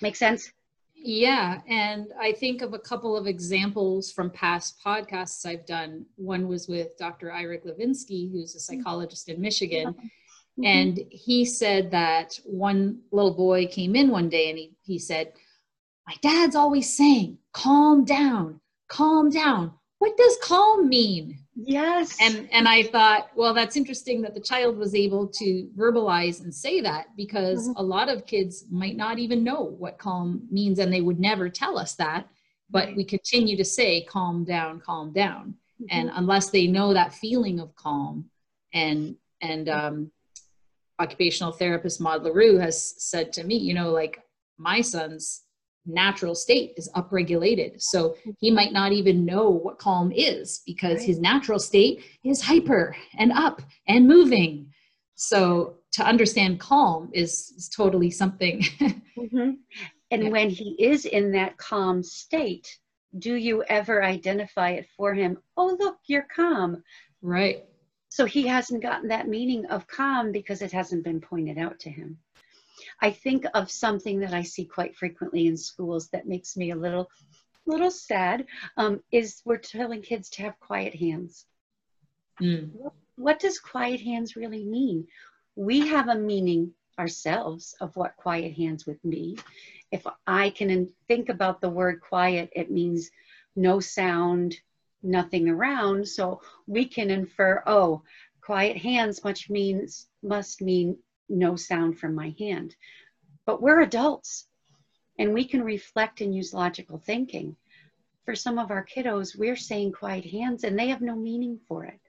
Make 0.02 0.16
sense? 0.16 0.52
Yeah, 0.96 1.62
and 1.68 2.08
I 2.20 2.32
think 2.34 2.62
of 2.62 2.74
a 2.74 2.80
couple 2.80 3.16
of 3.16 3.28
examples 3.28 4.12
from 4.12 4.32
past 4.32 4.80
podcasts 4.84 5.46
I've 5.46 5.66
done. 5.66 6.06
One 6.16 6.48
was 6.48 6.68
with 6.68 6.98
Dr. 6.98 7.32
Ira 7.32 7.60
Glovinsky, 7.60 8.32
who's 8.32 8.56
a 8.56 8.60
psychologist 8.60 9.30
in 9.30 9.40
Michigan. 9.40 9.94
Mm-hmm. 9.94 10.66
And 10.66 11.00
he 11.12 11.46
said 11.46 11.92
that 11.92 12.40
one 12.44 13.00
little 13.12 13.34
boy 13.34 13.68
came 13.68 13.96
in 13.96 14.10
one 14.10 14.28
day 14.28 14.50
and 14.50 14.58
he, 14.58 14.72
he 14.82 14.98
said, 14.98 15.34
My 16.08 16.16
dad's 16.22 16.56
always 16.56 16.96
saying, 16.96 17.38
calm 17.54 18.04
down, 18.04 18.60
calm 18.88 19.30
down. 19.30 19.74
What 20.00 20.16
does 20.18 20.38
calm 20.42 20.88
mean? 20.90 21.40
yes. 21.56 22.18
And 22.22 22.48
and 22.52 22.68
I 22.68 22.84
thought, 22.84 23.30
well, 23.36 23.54
that's 23.54 23.76
interesting 23.76 24.22
that 24.22 24.34
the 24.36 24.40
child 24.40 24.78
was 24.78 24.94
able 24.94 25.28
to 25.28 25.70
verbalize 25.76 26.42
and 26.44 26.54
say 26.54 26.82
that 26.82 27.16
because 27.16 27.68
Mhm. 27.70 27.74
a 27.78 27.84
lot 27.84 28.10
of 28.10 28.26
kids 28.26 28.66
might 28.70 28.96
not 28.96 29.18
even 29.20 29.44
know 29.44 29.62
what 29.64 29.98
calm 29.98 30.48
means 30.52 30.80
and 30.80 30.94
they 30.94 31.02
would 31.02 31.20
never 31.20 31.50
tell 31.50 31.78
us 31.78 31.96
that. 31.96 32.30
But 32.70 32.96
we 32.96 33.04
continue 33.06 33.56
to 33.58 33.66
say 33.66 34.02
calm 34.04 34.44
down, 34.44 34.82
calm 34.82 35.14
down. 35.14 35.58
And 35.90 36.10
Mhm. 36.10 36.18
unless 36.18 36.50
they 36.50 36.68
know 36.68 36.94
that 36.94 37.14
feeling 37.14 37.60
of 37.60 37.76
calm 37.76 38.30
and 38.74 39.16
and 39.42 39.70
um, 39.70 40.12
occupational 41.00 41.52
therapist 41.54 42.02
Maude 42.02 42.24
Le 42.24 42.32
Roux 42.34 42.58
has 42.58 42.78
said 43.04 43.32
to 43.34 43.44
me, 43.44 43.56
you 43.58 43.74
know, 43.74 43.92
like 43.92 44.20
my 44.58 44.82
son's 44.82 45.44
natural 45.88 46.36
state 46.36 46.74
is 46.78 46.90
upregulated. 46.96 47.82
So 47.82 48.16
he 48.38 48.52
might 48.52 48.74
not 48.74 48.92
even 48.92 49.26
know 49.26 49.50
what 49.50 49.80
calm 49.80 50.12
is 50.12 50.62
because 50.66 50.98
Right. 51.00 51.08
his 51.08 51.20
natural 51.20 51.60
state 51.60 52.04
is 52.24 52.42
hyper 52.42 52.96
and 53.18 53.32
up 53.32 53.62
and 53.88 54.08
moving. 54.08 54.72
So 55.16 55.78
to 55.94 56.04
understand 56.06 56.60
calm 56.60 57.10
is, 57.14 57.54
is 57.58 57.70
totally 57.70 58.12
something. 58.12 58.62
Mhm. 59.18 59.58
And 60.12 60.24
Yeah. 60.24 60.30
when 60.30 60.50
he 60.52 60.76
is 60.80 61.06
in 61.06 61.32
that 61.32 61.58
calm 61.58 62.04
state, 62.04 62.68
do 63.18 63.34
you 63.34 63.64
ever 63.64 64.04
identify 64.04 64.72
it 64.72 64.88
for 64.96 65.14
him? 65.14 65.40
Oh, 65.58 65.76
look, 65.80 65.98
you're 66.08 66.28
calm. 66.34 66.84
right. 67.22 67.66
So 68.10 68.26
he 68.26 68.48
hasn't 68.48 68.82
gotten 68.84 69.10
that 69.10 69.28
meaning 69.28 69.66
of 69.66 69.86
calm 69.88 70.32
because 70.32 70.62
it 70.62 70.72
hasn't 70.72 71.04
been 71.04 71.20
pointed 71.20 71.58
out 71.58 71.80
to 71.82 71.90
him. 71.90 72.20
I 73.02 73.12
think 73.12 73.46
of 73.54 73.70
something 73.70 74.20
that 74.20 74.34
I 74.34 74.44
see 74.44 74.66
quite 74.66 74.96
frequently 74.96 75.48
in 75.48 75.58
schools 75.58 76.10
that 76.10 76.28
makes 76.28 76.58
me 76.58 76.72
a 76.72 76.76
little, 76.76 77.10
little 77.66 77.92
sad. 77.92 78.46
Um, 78.76 79.02
is 79.12 79.42
we're 79.46 79.58
telling 79.58 80.02
kids 80.02 80.30
to 80.32 80.44
have 80.44 80.60
quiet 80.60 80.96
hands. 80.96 81.46
Mm. 82.42 82.72
What 83.16 83.40
does 83.40 83.60
quiet 83.60 84.02
hands 84.02 84.36
really 84.36 84.64
mean? 84.64 85.08
We 85.56 85.88
have 85.88 86.08
a 86.08 86.16
meaning 86.16 86.74
ourselves 87.00 87.76
of 87.80 87.96
what 87.96 88.18
quiet 88.18 88.54
hands 88.54 88.86
would 88.86 89.00
be. 89.08 89.38
If 89.92 90.06
I 90.26 90.50
can 90.50 90.90
think 91.08 91.30
about 91.30 91.62
the 91.62 91.70
word 91.70 92.02
quiet, 92.02 92.50
it 92.56 92.72
means 92.72 93.12
no 93.56 93.80
sound, 93.80 94.56
nothing 95.04 95.50
around. 95.50 96.08
So 96.08 96.42
we 96.66 96.86
can 96.86 97.10
infer, 97.10 97.64
oh, 97.66 98.04
quiet 98.42 98.78
hands 98.78 99.24
much 99.24 99.50
means 99.50 100.08
must 100.24 100.62
mean 100.62 100.98
no 101.30 101.56
sound 101.56 102.00
from 102.00 102.16
my 102.16 102.36
hand. 102.40 102.76
But 103.46 103.62
we're 103.62 103.82
adults 103.82 104.48
and 105.20 105.34
we 105.34 105.46
can 105.46 105.64
reflect 105.64 106.22
and 106.22 106.36
use 106.36 106.54
logical 106.54 106.98
thinking. 106.98 107.56
For 108.26 108.36
some 108.36 108.60
of 108.60 108.72
our 108.72 108.86
kiddos, 108.86 109.38
we're 109.38 109.56
saying 109.56 109.94
quiet 109.94 110.26
hands 110.26 110.64
and 110.64 110.78
they 110.78 110.90
have 110.90 111.02
no 111.02 111.16
meaning 111.16 111.60
for 111.68 111.86
it. 111.86 112.00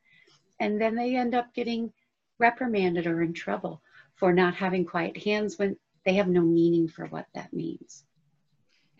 And 0.60 0.80
then 0.80 0.94
they 0.94 1.16
end 1.16 1.34
up 1.34 1.54
getting 1.54 1.92
reprimanded 2.38 3.06
or 3.06 3.22
in 3.22 3.32
trouble 3.32 3.82
for 4.16 4.32
not 4.32 4.54
having 4.54 4.84
quiet 4.84 5.16
hands 5.16 5.58
when 5.58 5.76
they 6.04 6.14
have 6.14 6.28
no 6.28 6.40
meaning 6.40 6.88
for 6.88 7.06
what 7.06 7.26
that 7.34 7.52
means. 7.52 8.04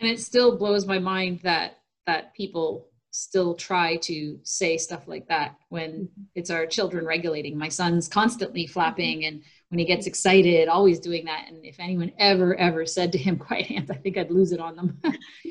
And 0.00 0.08
it 0.08 0.20
still 0.20 0.56
blows 0.56 0.86
my 0.86 0.98
mind 0.98 1.40
that 1.42 1.78
that 2.06 2.34
people 2.34 2.86
still 3.18 3.54
try 3.54 3.96
to 3.96 4.38
say 4.44 4.78
stuff 4.78 5.08
like 5.08 5.26
that 5.28 5.56
when 5.68 6.08
it's 6.34 6.50
our 6.50 6.66
children 6.66 7.04
regulating. 7.04 7.58
My 7.58 7.68
son's 7.68 8.08
constantly 8.08 8.66
flapping 8.66 9.24
and 9.24 9.42
when 9.70 9.78
he 9.78 9.84
gets 9.84 10.06
excited, 10.06 10.68
always 10.68 11.00
doing 11.00 11.24
that. 11.26 11.46
And 11.48 11.64
if 11.64 11.80
anyone 11.80 12.12
ever, 12.18 12.54
ever 12.54 12.86
said 12.86 13.12
to 13.12 13.18
him, 13.18 13.36
quiet 13.38 13.66
hands, 13.66 13.90
I 13.90 13.96
think 13.96 14.16
I'd 14.16 14.30
lose 14.30 14.52
it 14.52 14.60
on 14.60 14.76
them. 14.76 15.02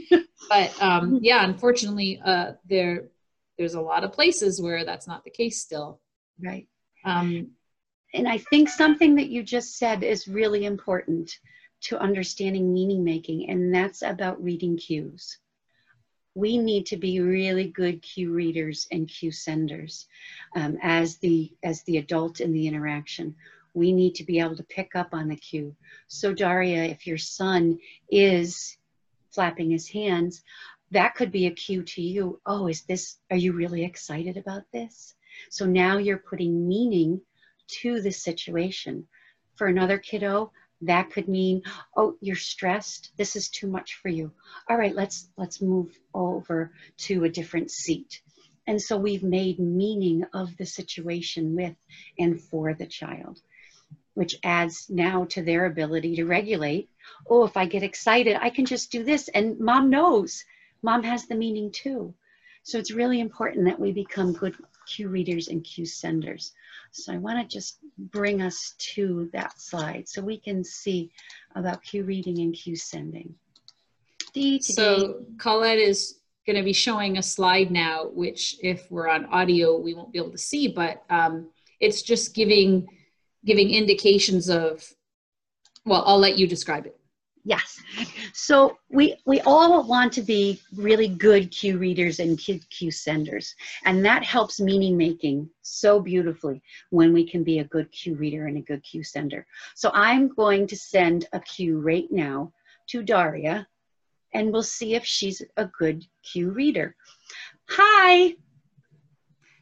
but 0.50 0.82
um, 0.82 1.20
yeah, 1.22 1.44
unfortunately, 1.44 2.22
uh, 2.24 2.54
there 2.68 3.10
there's 3.58 3.74
a 3.74 3.82
lot 3.82 4.04
of 4.04 4.14
places 4.14 4.62
where 4.62 4.86
that's 4.86 5.08
not 5.08 5.24
the 5.24 5.32
case 5.32 5.60
still. 5.60 6.00
Right. 6.40 6.68
Um, 7.04 7.52
and 8.14 8.28
I 8.28 8.38
think 8.38 8.70
something 8.70 9.16
that 9.16 9.30
you 9.30 9.42
just 9.44 9.78
said 9.78 10.04
is 10.04 10.28
really 10.28 10.66
important 10.66 11.32
to 11.82 11.98
understanding 11.98 12.74
meaning 12.74 13.04
making, 13.04 13.50
and 13.50 13.74
that's 13.74 14.04
about 14.04 14.44
reading 14.44 14.78
cues. 14.78 15.40
We 16.38 16.60
need 16.60 16.86
to 16.88 16.98
be 16.98 17.20
really 17.20 17.68
good 17.68 18.04
cue 18.04 18.32
readers 18.32 18.88
and 18.92 19.08
cue 19.08 19.32
senders 19.32 20.08
um, 20.56 20.78
as 20.84 21.18
the 21.18 21.52
as 21.64 21.82
the 21.84 21.98
adult 21.98 22.42
in 22.42 22.54
the 22.54 22.68
interaction. 22.68 23.36
We 23.74 23.92
need 23.92 24.14
to 24.16 24.24
be 24.24 24.40
able 24.40 24.56
to 24.58 24.64
pick 24.64 24.96
up 24.96 25.16
on 25.16 25.30
the 25.30 25.36
cue. 25.36 25.76
So 26.08 26.36
Daria, 26.36 26.84
if 26.84 27.08
your 27.08 27.18
son 27.18 27.80
is 28.12 28.78
flapping 29.32 29.72
his 29.72 29.88
hands, 29.90 30.44
that 30.92 31.16
could 31.16 31.32
be 31.32 31.48
a 31.48 31.52
cue 31.66 31.82
to 31.82 32.04
you. 32.04 32.40
Oh, 32.46 32.68
is 32.68 32.84
this? 32.84 33.18
Are 33.32 33.44
you 33.46 33.54
really 33.54 33.84
excited 33.84 34.38
about 34.38 34.72
this? 34.72 35.16
So 35.50 35.66
now 35.66 35.98
you're 35.98 36.20
putting 36.30 36.68
meaning 36.68 37.20
to 37.82 38.00
the 38.00 38.12
situation. 38.12 39.08
For 39.56 39.66
another 39.66 39.98
kiddo, 39.98 40.52
that 40.82 41.10
could 41.12 41.28
mean, 41.28 41.64
oh, 41.96 42.16
you're 42.22 42.36
stressed. 42.36 43.12
This 43.18 43.36
is 43.36 43.50
too 43.50 43.68
much 43.68 43.96
for 43.96 44.10
you. 44.10 44.32
All 44.70 44.78
right, 44.78 44.96
let's 44.96 45.30
let's 45.38 45.62
move 45.62 45.98
over 46.14 46.72
to 46.98 47.24
a 47.24 47.30
different 47.30 47.72
seat. 47.72 48.22
And 48.68 48.82
so 48.82 48.98
we've 48.98 49.24
made 49.24 49.60
meaning 49.60 50.26
of 50.34 50.56
the 50.58 50.66
situation 50.66 51.56
with 51.56 51.76
and 52.20 52.40
for 52.40 52.74
the 52.74 52.86
child, 52.86 53.42
which 54.14 54.36
adds 54.44 54.88
now 54.90 55.26
to 55.26 55.42
their 55.42 55.66
ability 55.66 56.18
to 56.18 56.26
regulate. 56.26 56.90
Oh, 57.30 57.46
if 57.46 57.56
I 57.56 57.66
get 57.66 57.84
excited, 57.84 58.36
I 58.40 58.50
can 58.50 58.66
just 58.66 58.92
do 58.92 59.04
this. 59.04 59.30
And 59.30 59.60
mom 59.60 59.90
knows. 59.90 60.44
Mom 60.84 61.04
has 61.04 61.26
the 61.26 61.36
meaning 61.36 61.72
too. 61.72 62.14
So 62.64 62.78
it's 62.78 62.92
really 62.92 63.22
important 63.22 63.66
that 63.66 63.80
we 63.80 63.94
become 63.94 64.34
good 64.34 64.56
cue 64.88 65.10
readers 65.10 65.48
and 65.50 65.64
cue 65.64 65.86
senders. 65.86 66.54
So 66.92 67.14
I 67.14 67.18
want 67.18 67.38
to 67.40 67.56
just 67.56 67.80
bring 67.98 68.42
us 68.42 68.74
to 68.96 69.30
that 69.34 69.60
slide 69.60 70.08
so 70.08 70.22
we 70.22 70.40
can 70.40 70.64
see 70.64 71.12
about 71.56 71.84
cue 71.84 72.04
reading 72.04 72.40
and 72.40 72.54
cue 72.54 72.76
sending. 72.76 73.36
So 74.74 75.26
Colette 75.38 75.80
is 75.80 76.20
going 76.46 76.56
to 76.58 76.64
be 76.64 76.74
showing 76.74 77.18
a 77.18 77.24
slide 77.24 77.72
now, 77.72 78.06
which 78.06 78.58
if 78.64 78.90
we're 78.90 79.10
on 79.10 79.26
audio, 79.26 79.78
we 79.78 79.94
won't 79.94 80.14
be 80.14 80.20
able 80.20 80.32
to 80.32 80.38
see, 80.38 80.68
but 80.68 81.04
um, 81.10 81.50
it's 81.80 82.02
just 82.02 82.34
giving 82.34 82.88
giving 83.46 83.70
indications 83.72 84.50
of, 84.50 84.84
well, 85.86 86.04
I'll 86.06 86.20
let 86.20 86.38
you 86.38 86.48
describe 86.48 86.86
it. 86.86 86.97
Yes. 87.48 87.82
So 88.34 88.78
we 88.90 89.16
we 89.26 89.40
all 89.46 89.88
want 89.88 90.12
to 90.14 90.22
be 90.22 90.60
really 90.76 91.08
good 91.08 91.50
cue 91.50 91.78
readers 91.78 92.20
and 92.20 92.38
cue, 92.38 92.60
cue 92.70 92.92
senders, 92.92 93.56
and 93.86 94.04
that 94.04 94.26
helps 94.26 94.60
meaning 94.60 94.98
making 94.98 95.50
so 95.62 96.02
beautifully 96.02 96.62
when 96.90 97.14
we 97.14 97.26
can 97.26 97.46
be 97.46 97.60
a 97.60 97.64
good 97.64 97.90
cue 97.90 98.16
reader 98.16 98.48
and 98.48 98.58
a 98.58 98.62
good 98.70 98.84
cue 98.84 99.02
sender. 99.02 99.48
So 99.76 99.92
I'm 99.94 100.28
going 100.28 100.68
to 100.68 100.76
send 100.76 101.30
a 101.32 101.40
cue 101.40 101.80
right 101.80 102.12
now 102.12 102.52
to 102.88 103.02
Daria, 103.02 103.66
and 104.34 104.52
we'll 104.52 104.62
see 104.62 104.96
if 104.96 105.06
she's 105.06 105.42
a 105.56 105.68
good 105.68 106.06
cue 106.24 106.50
reader. 106.52 106.98
Hi. 107.70 108.36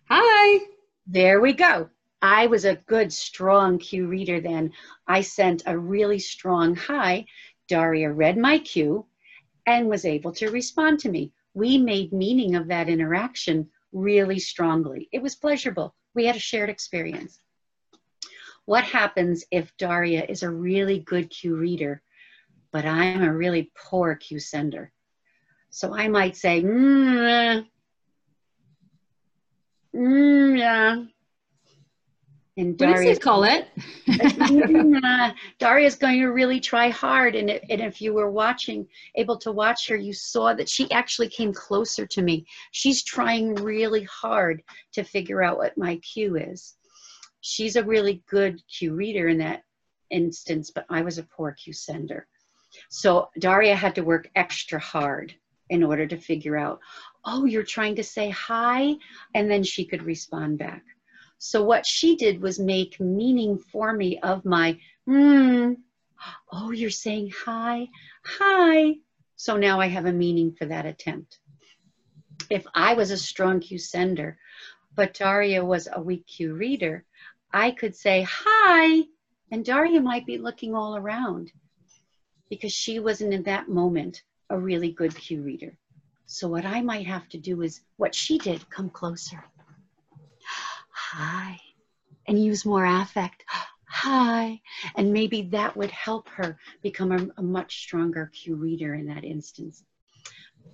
Hi. 0.09 0.65
There 1.05 1.39
we 1.39 1.53
go. 1.53 1.91
I 2.23 2.47
was 2.47 2.65
a 2.65 2.77
good, 2.87 3.13
strong 3.13 3.77
cue 3.77 4.07
reader 4.07 4.39
then. 4.39 4.71
I 5.07 5.21
sent 5.21 5.61
a 5.67 5.77
really 5.77 6.17
strong 6.17 6.75
hi 6.75 7.27
Daria 7.67 8.11
read 8.11 8.37
my 8.37 8.59
cue 8.59 9.05
and 9.65 9.87
was 9.87 10.05
able 10.05 10.31
to 10.33 10.51
respond 10.51 10.99
to 10.99 11.09
me. 11.09 11.31
We 11.53 11.77
made 11.77 12.13
meaning 12.13 12.55
of 12.55 12.67
that 12.67 12.89
interaction 12.89 13.69
really 13.91 14.39
strongly. 14.39 15.09
It 15.11 15.21
was 15.21 15.35
pleasurable. 15.35 15.95
We 16.13 16.25
had 16.25 16.35
a 16.35 16.39
shared 16.39 16.69
experience. 16.69 17.39
What 18.65 18.83
happens 18.83 19.43
if 19.51 19.75
Daria 19.77 20.25
is 20.27 20.43
a 20.43 20.49
really 20.49 20.99
good 20.99 21.29
cue 21.29 21.55
reader, 21.55 22.01
but 22.71 22.85
I'm 22.85 23.23
a 23.23 23.33
really 23.33 23.71
poor 23.75 24.15
cue 24.15 24.39
sender? 24.39 24.91
So 25.69 25.93
I 25.93 26.07
might 26.07 26.35
say, 26.35 26.63
mm, 26.63 27.65
mm, 29.95 30.57
yeah, 30.57 31.03
and 32.57 32.77
Daria, 32.77 33.17
call 33.17 33.43
it? 33.47 33.67
Uh, 35.03 35.31
Daria's 35.59 35.95
going 35.95 36.21
to 36.21 36.27
really 36.27 36.59
try 36.59 36.89
hard. 36.89 37.35
And, 37.35 37.49
it, 37.49 37.65
and 37.69 37.81
if 37.81 38.01
you 38.01 38.13
were 38.13 38.31
watching, 38.31 38.87
able 39.15 39.37
to 39.39 39.51
watch 39.51 39.87
her, 39.89 39.95
you 39.95 40.13
saw 40.13 40.53
that 40.53 40.69
she 40.69 40.89
actually 40.91 41.27
came 41.27 41.53
closer 41.53 42.05
to 42.07 42.21
me. 42.21 42.45
She's 42.71 43.03
trying 43.03 43.55
really 43.55 44.03
hard 44.03 44.63
to 44.93 45.03
figure 45.03 45.43
out 45.43 45.57
what 45.57 45.77
my 45.77 45.97
cue 45.97 46.37
is. 46.37 46.75
She's 47.41 47.75
a 47.75 47.83
really 47.83 48.23
good 48.27 48.61
cue 48.67 48.93
reader 48.93 49.27
in 49.27 49.37
that 49.39 49.63
instance, 50.09 50.71
but 50.73 50.85
I 50.89 51.01
was 51.01 51.17
a 51.17 51.23
poor 51.23 51.51
cue 51.51 51.73
sender. 51.73 52.27
So 52.89 53.29
Daria 53.39 53.75
had 53.75 53.95
to 53.95 54.01
work 54.01 54.29
extra 54.35 54.79
hard 54.79 55.33
in 55.69 55.83
order 55.83 56.07
to 56.07 56.17
figure 56.17 56.57
out, 56.57 56.79
oh, 57.25 57.45
you're 57.45 57.63
trying 57.63 57.95
to 57.95 58.03
say 58.03 58.29
hi, 58.29 58.95
and 59.33 59.49
then 59.49 59.63
she 59.63 59.85
could 59.85 60.03
respond 60.03 60.57
back. 60.57 60.83
So 61.37 61.63
what 61.63 61.85
she 61.85 62.15
did 62.15 62.41
was 62.41 62.59
make 62.59 62.99
meaning 62.99 63.57
for 63.57 63.93
me 63.93 64.19
of 64.19 64.45
my, 64.45 64.79
hmm, 65.05 65.73
oh, 66.51 66.71
you're 66.71 66.89
saying 66.89 67.31
hi, 67.45 67.89
hi. 68.23 68.95
So 69.35 69.57
now 69.57 69.79
I 69.79 69.87
have 69.87 70.05
a 70.05 70.13
meaning 70.13 70.53
for 70.53 70.65
that 70.65 70.85
attempt. 70.85 71.39
If 72.49 72.65
I 72.73 72.93
was 72.93 73.11
a 73.11 73.17
strong 73.17 73.59
cue 73.59 73.77
sender, 73.77 74.37
but 74.95 75.13
Daria 75.13 75.63
was 75.63 75.87
a 75.91 76.01
weak 76.01 76.25
cue 76.25 76.53
reader, 76.53 77.05
I 77.51 77.71
could 77.71 77.95
say 77.95 78.25
hi, 78.29 79.03
and 79.51 79.63
Daria 79.63 80.01
might 80.01 80.25
be 80.25 80.37
looking 80.37 80.73
all 80.73 80.95
around 80.95 81.51
because 82.49 82.73
she 82.73 82.99
wasn't 82.99 83.33
in 83.33 83.43
that 83.43 83.69
moment 83.69 84.23
a 84.49 84.57
really 84.57 84.91
good 84.91 85.15
cue 85.15 85.41
reader. 85.41 85.77
So 86.27 86.47
what 86.47 86.65
I 86.65 86.81
might 86.81 87.05
have 87.07 87.27
to 87.29 87.37
do 87.37 87.61
is 87.61 87.81
what 87.97 88.15
she 88.15 88.37
did, 88.37 88.69
come 88.69 88.89
closer 88.89 89.43
hi, 91.11 91.59
and 92.27 92.43
use 92.43 92.65
more 92.65 92.85
affect. 92.85 93.43
Hi. 93.87 94.59
And 94.95 95.13
maybe 95.13 95.43
that 95.43 95.77
would 95.77 95.91
help 95.91 96.27
her 96.29 96.59
become 96.81 97.11
a, 97.11 97.27
a 97.37 97.41
much 97.41 97.83
stronger 97.83 98.29
cue 98.33 98.55
reader 98.55 98.93
in 98.93 99.05
that 99.07 99.23
instance. 99.23 99.83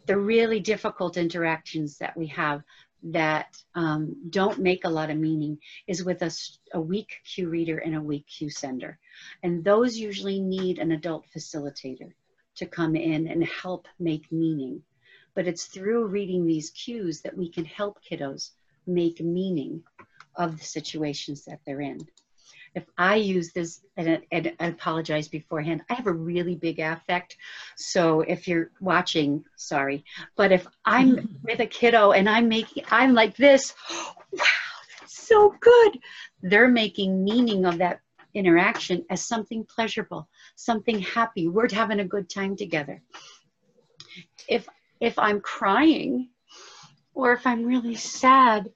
The 0.07 0.17
really 0.17 0.59
difficult 0.59 1.17
interactions 1.17 1.97
that 1.99 2.17
we 2.17 2.27
have 2.27 2.63
that 3.03 3.57
um, 3.75 4.15
don't 4.29 4.59
make 4.59 4.85
a 4.85 4.89
lot 4.89 5.09
of 5.09 5.17
meaning 5.17 5.59
is 5.87 6.03
with 6.03 6.21
a, 6.23 6.31
a 6.73 6.81
weak 6.81 7.11
cue 7.25 7.49
reader 7.49 7.77
and 7.77 7.95
a 7.95 8.01
weak 8.01 8.25
cue 8.27 8.49
sender. 8.49 8.97
And 9.43 9.63
those 9.63 9.97
usually 9.97 10.39
need 10.39 10.79
an 10.79 10.91
adult 10.91 11.25
facilitator 11.35 12.13
to 12.55 12.65
come 12.65 12.95
in 12.95 13.27
and 13.27 13.43
help 13.43 13.87
make 13.99 14.31
meaning. 14.31 14.81
But 15.35 15.47
it's 15.47 15.65
through 15.65 16.07
reading 16.07 16.47
these 16.47 16.71
cues 16.71 17.21
that 17.21 17.37
we 17.37 17.51
can 17.51 17.65
help 17.65 17.99
kiddos 18.03 18.51
make 18.87 19.21
meaning 19.21 19.83
of 20.35 20.57
the 20.57 20.65
situations 20.65 21.45
that 21.45 21.59
they're 21.65 21.81
in. 21.81 21.99
If 22.73 22.85
I 22.97 23.15
use 23.15 23.51
this, 23.51 23.81
and, 23.97 24.21
and 24.31 24.53
I 24.59 24.67
apologize 24.67 25.27
beforehand, 25.27 25.81
I 25.89 25.93
have 25.93 26.07
a 26.07 26.13
really 26.13 26.55
big 26.55 26.79
affect. 26.79 27.35
So 27.75 28.21
if 28.21 28.47
you're 28.47 28.71
watching, 28.79 29.43
sorry. 29.57 30.05
But 30.37 30.53
if 30.53 30.65
I'm 30.85 31.37
with 31.43 31.59
a 31.59 31.65
kiddo 31.65 32.11
and 32.11 32.29
I'm 32.29 32.47
making, 32.47 32.85
I'm 32.89 33.13
like 33.13 33.35
this, 33.35 33.73
wow, 34.31 34.43
that's 34.99 35.27
so 35.27 35.53
good. 35.59 35.99
They're 36.41 36.69
making 36.69 37.23
meaning 37.23 37.65
of 37.65 37.77
that 37.79 37.99
interaction 38.33 39.05
as 39.09 39.25
something 39.25 39.65
pleasurable, 39.65 40.29
something 40.55 40.99
happy. 40.99 41.49
We're 41.49 41.69
having 41.69 41.99
a 41.99 42.05
good 42.05 42.29
time 42.29 42.55
together. 42.55 43.01
If 44.47 44.67
if 44.99 45.17
I'm 45.17 45.41
crying 45.41 46.29
or 47.13 47.33
if 47.33 47.45
I'm 47.45 47.65
really 47.65 47.95
sad, 47.95 48.69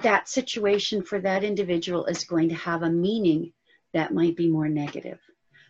that 0.00 0.28
situation 0.28 1.02
for 1.02 1.20
that 1.20 1.44
individual 1.44 2.06
is 2.06 2.24
going 2.24 2.48
to 2.48 2.54
have 2.54 2.82
a 2.82 2.90
meaning 2.90 3.52
that 3.92 4.14
might 4.14 4.36
be 4.36 4.48
more 4.48 4.68
negative. 4.68 5.18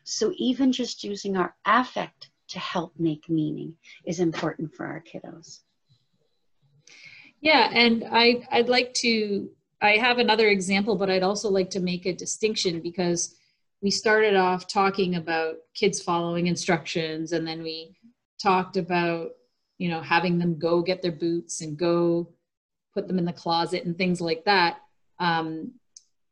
So 0.05 0.33
even 0.37 0.73
just 0.73 1.05
using 1.05 1.37
our 1.37 1.55
affect 1.65 2.31
to 2.49 2.59
help 2.59 2.93
make 2.99 3.29
meaning 3.29 3.75
is 4.05 4.21
important 4.21 4.75
for 4.75 4.87
our 4.87 5.03
kiddos. 5.03 5.61
Yeah, 7.41 7.71
and 7.73 8.05
I, 8.11 8.47
I'd 8.53 8.69
like 8.69 8.95
to, 8.95 9.51
I 9.81 9.97
have 9.97 10.19
another 10.19 10.49
example, 10.49 10.97
but 10.97 11.11
I'd 11.11 11.25
also 11.25 11.51
like 11.51 11.71
to 11.71 11.81
make 11.81 12.07
a 12.07 12.13
distinction 12.13 12.81
because 12.81 13.35
we 13.81 13.91
started 13.91 14.37
off 14.37 14.69
talking 14.69 15.17
about 15.17 15.57
kids 15.75 16.01
following 16.01 16.47
instructions 16.47 17.33
and 17.33 17.47
then 17.47 17.63
we 17.63 17.97
talked 18.41 18.77
about, 18.77 19.31
you 19.79 19.89
know, 19.89 20.01
having 20.01 20.39
them 20.39 20.57
go 20.57 20.83
get 20.83 21.03
their 21.03 21.13
boots 21.13 21.63
and 21.63 21.77
go 21.77 22.29
put 22.95 23.09
them 23.09 23.19
in 23.19 23.25
the 23.25 23.33
closet 23.33 23.85
and 23.85 23.97
things 23.97 24.21
like 24.21 24.45
that. 24.45 24.79
Um, 25.19 25.73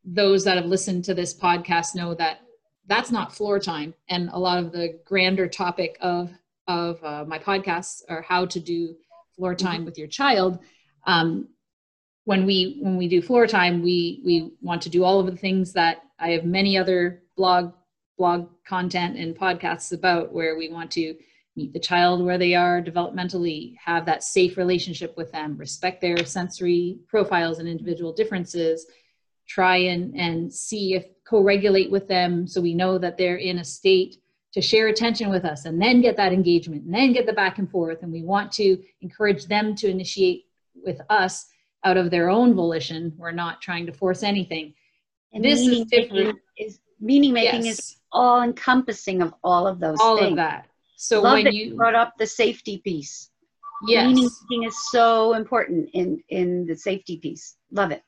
those 0.04 0.44
that 0.44 0.56
have 0.56 0.66
listened 0.66 1.04
to 1.04 1.14
this 1.14 1.34
podcast 1.34 1.94
know 1.94 2.14
that 2.14 2.40
that's 2.86 3.10
not 3.10 3.34
floor 3.34 3.58
time. 3.58 3.94
And 4.08 4.30
a 4.32 4.38
lot 4.38 4.58
of 4.58 4.72
the 4.72 4.98
grander 5.04 5.48
topic 5.48 5.96
of 6.00 6.30
of 6.66 7.02
uh, 7.02 7.24
my 7.26 7.38
podcasts 7.38 8.02
are 8.08 8.22
how 8.22 8.46
to 8.46 8.60
do 8.60 8.94
floor 9.34 9.54
mm-hmm. 9.54 9.66
time 9.66 9.84
with 9.84 9.98
your 9.98 10.08
child. 10.08 10.58
Um, 11.06 11.48
when 12.24 12.46
we 12.46 12.78
when 12.80 12.96
we 12.96 13.08
do 13.08 13.22
floor 13.22 13.46
time, 13.46 13.82
we 13.82 14.22
we 14.24 14.52
want 14.60 14.82
to 14.82 14.90
do 14.90 15.04
all 15.04 15.20
of 15.20 15.26
the 15.26 15.36
things 15.36 15.72
that 15.72 16.02
I 16.18 16.30
have 16.30 16.44
many 16.44 16.76
other 16.76 17.22
blog 17.36 17.72
blog 18.18 18.48
content 18.66 19.16
and 19.16 19.36
podcasts 19.36 19.92
about 19.92 20.32
where 20.32 20.56
we 20.56 20.68
want 20.68 20.90
to 20.92 21.14
meet 21.56 21.72
the 21.72 21.80
child 21.80 22.24
where 22.24 22.38
they 22.38 22.54
are 22.54 22.80
developmentally, 22.80 23.74
have 23.84 24.06
that 24.06 24.22
safe 24.22 24.56
relationship 24.56 25.16
with 25.16 25.30
them, 25.32 25.56
respect 25.56 26.00
their 26.00 26.24
sensory 26.24 26.98
profiles 27.08 27.58
and 27.58 27.68
individual 27.68 28.12
differences, 28.12 28.86
try 29.48 29.76
and, 29.76 30.14
and 30.14 30.52
see 30.52 30.94
if 30.94 31.04
co-regulate 31.28 31.90
with 31.90 32.08
them 32.08 32.46
so 32.46 32.60
we 32.60 32.74
know 32.74 32.98
that 32.98 33.16
they're 33.18 33.36
in 33.36 33.58
a 33.58 33.64
state 33.64 34.16
to 34.52 34.60
share 34.60 34.88
attention 34.88 35.30
with 35.30 35.44
us 35.44 35.64
and 35.64 35.80
then 35.80 36.00
get 36.00 36.16
that 36.16 36.32
engagement 36.32 36.84
and 36.84 36.94
then 36.94 37.12
get 37.12 37.26
the 37.26 37.32
back 37.32 37.58
and 37.58 37.70
forth. 37.70 38.02
And 38.02 38.12
we 38.12 38.22
want 38.22 38.50
to 38.52 38.78
encourage 39.00 39.46
them 39.46 39.74
to 39.76 39.88
initiate 39.88 40.46
with 40.74 41.00
us 41.08 41.46
out 41.84 41.96
of 41.96 42.10
their 42.10 42.28
own 42.28 42.54
volition. 42.54 43.12
We're 43.16 43.30
not 43.32 43.60
trying 43.60 43.86
to 43.86 43.92
force 43.92 44.22
anything. 44.22 44.74
And 45.32 45.44
this 45.44 45.60
is 45.60 45.84
different. 45.86 46.38
Is 46.58 46.80
meaning 47.00 47.32
making 47.32 47.64
yes. 47.64 47.78
is 47.78 47.96
all 48.12 48.42
encompassing 48.42 49.22
of 49.22 49.32
all 49.44 49.66
of 49.66 49.78
those 49.78 49.98
all 50.00 50.18
things. 50.18 50.32
of 50.32 50.36
that. 50.36 50.66
So 51.02 51.22
Love 51.22 51.32
when 51.32 51.52
you 51.54 51.74
brought 51.74 51.94
up 51.94 52.18
the 52.18 52.26
safety 52.26 52.76
piece. 52.84 53.30
Yes. 53.86 54.06
Meaning 54.06 54.28
making 54.50 54.68
is 54.68 54.76
so 54.90 55.32
important 55.32 55.88
in 55.94 56.22
in 56.28 56.66
the 56.66 56.76
safety 56.76 57.16
piece. 57.16 57.56
Love 57.72 57.90
it. 57.90 58.02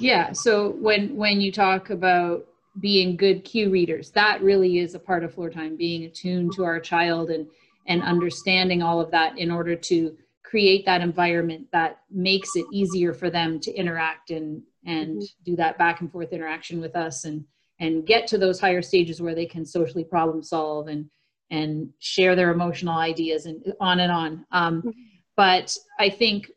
Yeah. 0.00 0.32
So 0.32 0.70
when 0.70 1.14
when 1.14 1.40
you 1.40 1.52
talk 1.52 1.90
about 1.90 2.44
being 2.80 3.16
good 3.16 3.44
cue 3.44 3.70
readers, 3.70 4.10
that 4.10 4.42
really 4.42 4.78
is 4.80 4.96
a 4.96 4.98
part 4.98 5.22
of 5.22 5.32
floor 5.32 5.48
time, 5.48 5.76
being 5.76 6.04
attuned 6.06 6.54
to 6.54 6.64
our 6.64 6.80
child 6.80 7.30
and 7.30 7.46
and 7.86 8.02
understanding 8.02 8.82
all 8.82 9.00
of 9.00 9.12
that 9.12 9.38
in 9.38 9.52
order 9.52 9.76
to 9.76 10.16
create 10.42 10.84
that 10.86 11.00
environment 11.00 11.68
that 11.72 12.00
makes 12.10 12.48
it 12.56 12.66
easier 12.72 13.14
for 13.14 13.30
them 13.30 13.60
to 13.60 13.72
interact 13.74 14.32
and 14.32 14.60
and 14.84 15.22
mm-hmm. 15.22 15.44
do 15.44 15.54
that 15.54 15.78
back 15.78 16.00
and 16.00 16.10
forth 16.10 16.32
interaction 16.32 16.80
with 16.80 16.96
us 16.96 17.24
and 17.24 17.44
and 17.78 18.06
get 18.06 18.26
to 18.26 18.38
those 18.38 18.58
higher 18.58 18.82
stages 18.82 19.22
where 19.22 19.36
they 19.36 19.46
can 19.46 19.64
socially 19.64 20.02
problem 20.02 20.42
solve 20.42 20.88
and 20.88 21.08
and 21.50 21.90
share 21.98 22.36
their 22.36 22.50
emotional 22.50 22.96
ideas 22.96 23.46
and 23.46 23.72
on 23.80 24.00
and 24.00 24.12
on 24.12 24.44
um, 24.52 24.78
mm-hmm. 24.82 24.90
but 25.36 25.76
i 25.98 26.08
think 26.08 26.50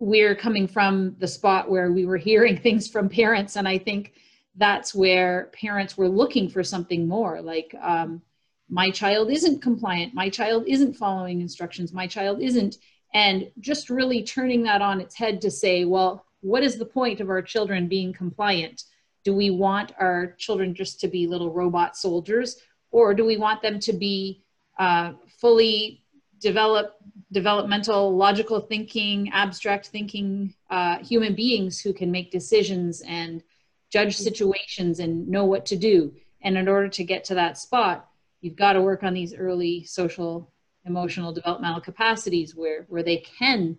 we're 0.00 0.34
coming 0.34 0.66
from 0.66 1.14
the 1.18 1.26
spot 1.26 1.70
where 1.70 1.92
we 1.92 2.04
were 2.06 2.16
hearing 2.16 2.56
things 2.62 2.88
from 2.88 3.08
parents 3.08 3.56
and 3.56 3.68
i 3.68 3.78
think 3.78 4.12
that's 4.56 4.94
where 4.94 5.50
parents 5.52 5.96
were 5.96 6.08
looking 6.08 6.48
for 6.48 6.62
something 6.62 7.08
more 7.08 7.40
like 7.42 7.74
um, 7.80 8.22
my 8.68 8.90
child 8.90 9.30
isn't 9.30 9.62
compliant 9.62 10.14
my 10.14 10.28
child 10.28 10.64
isn't 10.66 10.94
following 10.94 11.40
instructions 11.40 11.92
my 11.92 12.06
child 12.06 12.40
isn't 12.40 12.78
and 13.12 13.50
just 13.60 13.90
really 13.90 14.22
turning 14.22 14.62
that 14.62 14.82
on 14.82 15.00
its 15.00 15.14
head 15.14 15.40
to 15.40 15.50
say 15.50 15.84
well 15.84 16.24
what 16.40 16.62
is 16.62 16.76
the 16.76 16.84
point 16.84 17.20
of 17.20 17.30
our 17.30 17.42
children 17.42 17.88
being 17.88 18.12
compliant 18.12 18.84
do 19.24 19.34
we 19.34 19.50
want 19.50 19.92
our 19.98 20.32
children 20.38 20.74
just 20.74 21.00
to 21.00 21.08
be 21.08 21.26
little 21.26 21.50
robot 21.50 21.96
soldiers 21.96 22.56
or 22.94 23.14
do 23.14 23.24
we 23.24 23.36
want 23.36 23.60
them 23.60 23.78
to 23.80 23.92
be 23.92 24.42
uh, 24.78 25.12
fully 25.40 26.02
develop 26.38 26.96
developmental 27.32 28.16
logical 28.16 28.60
thinking 28.60 29.30
abstract 29.32 29.88
thinking 29.88 30.54
uh, 30.70 30.98
human 30.98 31.34
beings 31.34 31.80
who 31.80 31.92
can 31.92 32.10
make 32.10 32.30
decisions 32.30 33.02
and 33.06 33.42
judge 33.90 34.16
situations 34.16 35.00
and 35.00 35.28
know 35.28 35.44
what 35.44 35.66
to 35.66 35.76
do 35.76 36.14
and 36.42 36.56
in 36.56 36.68
order 36.68 36.88
to 36.88 37.04
get 37.04 37.24
to 37.24 37.34
that 37.34 37.58
spot 37.58 38.08
you've 38.40 38.56
got 38.56 38.74
to 38.74 38.82
work 38.82 39.02
on 39.02 39.14
these 39.14 39.34
early 39.34 39.84
social 39.84 40.52
emotional 40.84 41.32
developmental 41.32 41.80
capacities 41.80 42.54
where 42.54 42.84
where 42.88 43.02
they 43.02 43.18
can 43.38 43.76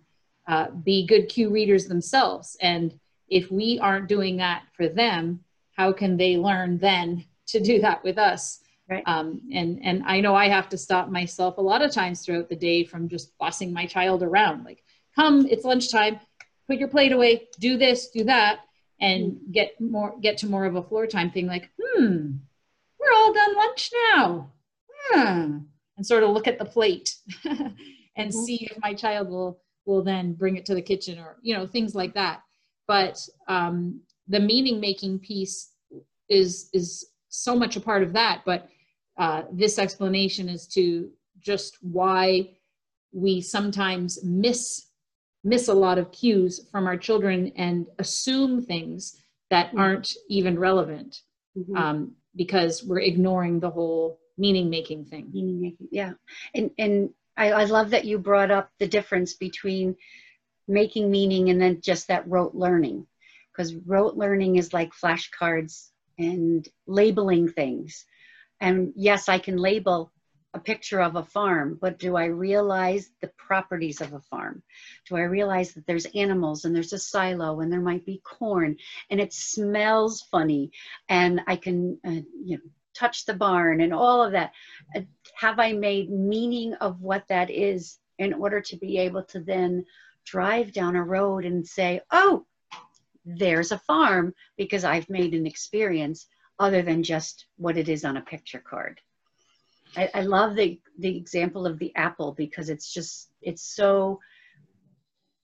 uh, 0.48 0.70
be 0.70 1.06
good 1.06 1.28
cue 1.28 1.50
readers 1.50 1.86
themselves 1.86 2.56
and 2.60 2.98
if 3.28 3.50
we 3.50 3.78
aren't 3.78 4.08
doing 4.08 4.36
that 4.36 4.64
for 4.76 4.88
them, 4.88 5.40
how 5.76 5.92
can 5.92 6.16
they 6.16 6.36
learn 6.36 6.78
then 6.78 7.24
to 7.48 7.60
do 7.60 7.80
that 7.80 8.02
with 8.04 8.18
us? 8.18 8.60
Right. 8.88 9.02
Um, 9.06 9.40
and 9.52 9.80
and 9.82 10.04
I 10.06 10.20
know 10.20 10.36
I 10.36 10.48
have 10.48 10.68
to 10.68 10.78
stop 10.78 11.08
myself 11.08 11.58
a 11.58 11.62
lot 11.62 11.82
of 11.82 11.90
times 11.90 12.24
throughout 12.24 12.48
the 12.48 12.56
day 12.56 12.84
from 12.84 13.08
just 13.08 13.36
bossing 13.38 13.72
my 13.72 13.84
child 13.84 14.22
around. 14.22 14.64
Like, 14.64 14.84
come, 15.16 15.44
it's 15.46 15.64
lunchtime, 15.64 16.20
put 16.68 16.78
your 16.78 16.88
plate 16.88 17.10
away, 17.10 17.48
do 17.58 17.76
this, 17.76 18.10
do 18.10 18.22
that, 18.24 18.60
and 19.00 19.32
mm. 19.32 19.52
get 19.52 19.80
more 19.80 20.14
get 20.20 20.38
to 20.38 20.46
more 20.46 20.66
of 20.66 20.76
a 20.76 20.82
floor 20.82 21.08
time 21.08 21.32
thing. 21.32 21.48
Like, 21.48 21.68
hmm, 21.80 22.30
we're 23.00 23.12
all 23.12 23.32
done 23.32 23.56
lunch 23.56 23.90
now. 24.14 24.52
Hmm. 25.10 25.58
And 25.96 26.06
sort 26.06 26.22
of 26.22 26.30
look 26.30 26.46
at 26.46 26.58
the 26.58 26.64
plate 26.64 27.14
and 28.16 28.30
mm-hmm. 28.30 28.30
see 28.30 28.68
if 28.70 28.76
my 28.82 28.94
child 28.94 29.28
will 29.28 29.60
will 29.84 30.02
then 30.02 30.34
bring 30.34 30.56
it 30.56 30.66
to 30.66 30.74
the 30.74 30.82
kitchen 30.82 31.18
or 31.18 31.36
you 31.42 31.54
know 31.54 31.66
things 31.66 31.94
like 31.94 32.14
that 32.14 32.42
but 32.86 33.18
um, 33.48 34.00
the 34.28 34.40
meaning 34.40 34.80
making 34.80 35.18
piece 35.18 35.72
is 36.28 36.68
is 36.72 37.06
so 37.28 37.54
much 37.54 37.76
a 37.76 37.80
part 37.80 38.02
of 38.02 38.12
that 38.12 38.42
but 38.44 38.68
uh, 39.18 39.42
this 39.52 39.78
explanation 39.78 40.48
is 40.48 40.66
to 40.66 41.10
just 41.40 41.78
why 41.80 42.50
we 43.12 43.40
sometimes 43.40 44.22
miss 44.24 44.86
miss 45.44 45.68
a 45.68 45.74
lot 45.74 45.96
of 45.96 46.10
cues 46.10 46.68
from 46.72 46.86
our 46.86 46.96
children 46.96 47.52
and 47.56 47.86
assume 48.00 48.60
things 48.60 49.16
that 49.48 49.68
mm-hmm. 49.68 49.78
aren't 49.78 50.12
even 50.28 50.58
relevant 50.58 51.20
mm-hmm. 51.56 51.76
um, 51.76 52.12
because 52.34 52.82
we're 52.82 53.00
ignoring 53.00 53.60
the 53.60 53.70
whole 53.70 54.18
meaning 54.36 54.68
making 54.68 55.04
thing 55.04 55.28
meaning 55.32 55.60
making 55.60 55.88
yeah 55.90 56.12
and 56.54 56.70
and 56.78 57.10
I, 57.36 57.52
I 57.52 57.64
love 57.64 57.90
that 57.90 58.04
you 58.04 58.18
brought 58.18 58.50
up 58.50 58.70
the 58.78 58.88
difference 58.88 59.34
between 59.34 59.96
making 60.68 61.10
meaning 61.10 61.50
and 61.50 61.60
then 61.60 61.80
just 61.80 62.08
that 62.08 62.28
rote 62.28 62.54
learning 62.54 63.06
because 63.52 63.74
rote 63.74 64.16
learning 64.16 64.56
is 64.56 64.72
like 64.72 64.92
flashcards 64.92 65.90
and 66.18 66.68
labeling 66.86 67.48
things 67.48 68.04
and 68.60 68.92
yes 68.96 69.28
i 69.28 69.38
can 69.38 69.56
label 69.56 70.12
a 70.54 70.58
picture 70.58 71.00
of 71.00 71.16
a 71.16 71.22
farm 71.22 71.78
but 71.80 71.98
do 71.98 72.16
i 72.16 72.24
realize 72.24 73.10
the 73.20 73.30
properties 73.36 74.00
of 74.00 74.14
a 74.14 74.20
farm? 74.20 74.62
Do 75.08 75.16
i 75.16 75.22
realize 75.22 75.72
that 75.74 75.86
there's 75.86 76.06
animals 76.14 76.64
and 76.64 76.74
there's 76.74 76.92
a 76.92 76.98
silo 76.98 77.60
and 77.60 77.70
there 77.72 77.80
might 77.80 78.06
be 78.06 78.22
corn 78.24 78.76
and 79.10 79.20
it 79.20 79.32
smells 79.32 80.22
funny 80.30 80.70
and 81.08 81.40
i 81.46 81.56
can 81.56 81.98
uh, 82.06 82.22
you 82.44 82.56
know 82.56 82.62
touch 82.94 83.26
the 83.26 83.34
barn 83.34 83.82
and 83.82 83.92
all 83.92 84.22
of 84.22 84.32
that? 84.32 84.52
Uh, 84.94 85.00
have 85.34 85.58
i 85.58 85.72
made 85.72 86.10
meaning 86.10 86.72
of 86.74 87.02
what 87.02 87.28
that 87.28 87.50
is 87.50 87.98
in 88.18 88.32
order 88.32 88.60
to 88.60 88.76
be 88.76 88.98
able 88.98 89.22
to 89.22 89.40
then 89.40 89.84
drive 90.24 90.72
down 90.72 90.96
a 90.96 91.02
road 91.02 91.44
and 91.44 91.66
say, 91.66 92.00
oh, 92.10 92.44
there's 93.24 93.72
a 93.72 93.78
farm 93.78 94.34
because 94.56 94.84
I've 94.84 95.08
made 95.08 95.34
an 95.34 95.46
experience 95.46 96.26
other 96.58 96.82
than 96.82 97.02
just 97.02 97.46
what 97.56 97.76
it 97.76 97.88
is 97.88 98.04
on 98.04 98.16
a 98.16 98.22
picture 98.22 98.60
card. 98.60 99.00
I, 99.96 100.10
I 100.14 100.20
love 100.22 100.56
the, 100.56 100.80
the 100.98 101.16
example 101.16 101.66
of 101.66 101.78
the 101.78 101.94
apple 101.96 102.32
because 102.32 102.68
it's 102.68 102.92
just, 102.92 103.30
it's 103.40 103.62
so 103.62 104.20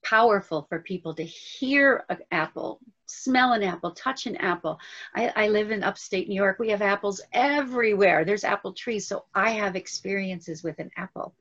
powerful 0.05 0.67
for 0.69 0.81
people 0.81 1.15
to 1.15 1.23
hear 1.23 2.05
an 2.09 2.19
apple, 2.31 2.81
smell 3.07 3.53
an 3.53 3.63
apple, 3.63 3.93
touch 3.93 4.27
an 4.27 4.37
apple. 4.37 4.79
I, 5.15 5.33
I, 5.37 5.49
live 5.49 5.71
in 5.71 5.85
upstate 5.85 6.29
New 6.29 6.35
York. 6.35 6.59
We 6.59 6.71
have 6.71 6.83
apples 6.83 7.21
everywhere. 7.33 8.25
There's 8.25 8.45
apple 8.45 8.73
trees. 8.73 9.07
So 9.07 9.27
I 9.35 9.51
have 9.51 9.77
experiences 9.77 10.63
with 10.63 10.79
an 10.81 10.91
apple 10.97 11.35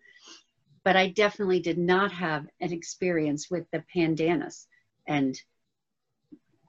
but 0.84 0.95
I 0.95 1.10
definitely 1.10 1.60
did 1.60 1.77
not 1.77 2.12
have 2.12 2.47
an 2.60 2.73
experience 2.73 3.49
with 3.49 3.69
the 3.71 3.84
pandanus. 3.95 4.65
And 5.07 5.39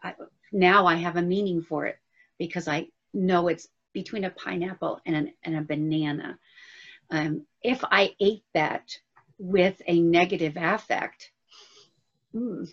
I, 0.03 0.15
now 0.53 0.87
I 0.87 0.97
have 0.97 1.17
a 1.17 1.23
meaning 1.23 1.62
for 1.62 1.87
it 1.87 1.99
because 2.38 2.68
I 2.68 2.88
know 3.12 3.49
it's 3.49 3.68
between 3.92 4.25
a 4.25 4.31
pineapple 4.31 5.01
and, 5.07 5.16
an, 5.16 5.33
and 5.45 5.57
a 5.57 5.62
banana. 5.62 6.38
Um, 7.11 7.47
if 7.62 7.85
I 7.85 8.14
ate 8.21 8.45
that 8.55 8.97
with 9.38 9.81
a 9.87 10.01
negative 10.01 10.57
affect, 10.57 11.31
mm, 12.35 12.68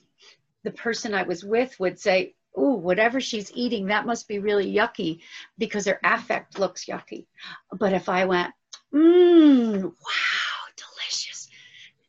the 0.63 0.72
person 0.72 1.13
I 1.13 1.24
was 1.24 1.43
with 1.43 1.80
would 1.80 2.00
say, 2.00 2.36
Ooh, 2.58 2.76
whatever 2.76 3.22
she's 3.22 3.52
eating, 3.54 3.88
that 3.88 4.06
must 4.06 4.28
be 4.28 4.39
really 4.39 4.74
yucky 4.74 5.19
because 5.58 5.86
her 5.86 6.00
affect 6.04 6.58
looks 6.58 6.86
yucky. 6.86 7.28
But 7.72 7.93
if 7.93 8.10
I 8.10 8.26
went, 8.26 8.54
mmm, 8.93 9.84
wow, 9.84 10.74
delicious, 10.76 11.48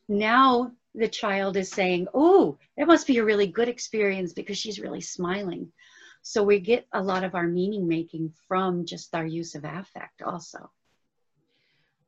now 0.09 0.73
the 0.95 1.09
child 1.09 1.57
is 1.57 1.71
saying, 1.71 2.09
Oh, 2.15 2.59
that 2.77 2.87
must 2.87 3.07
be 3.07 3.19
a 3.19 3.25
really 3.25 3.47
good 3.47 3.69
experience 3.69 4.33
because 4.33 4.57
she's 4.57 4.81
really 4.81 5.03
smiling. 5.03 5.73
So 6.31 6.45
we 6.45 6.61
get 6.61 6.87
a 6.93 7.03
lot 7.03 7.25
of 7.25 7.35
our 7.35 7.49
meaning 7.49 7.89
making 7.89 8.33
from 8.47 8.87
just 8.87 9.13
our 9.17 9.27
use 9.27 9.57
of 9.57 9.65
affect, 9.65 10.23
also. 10.23 10.71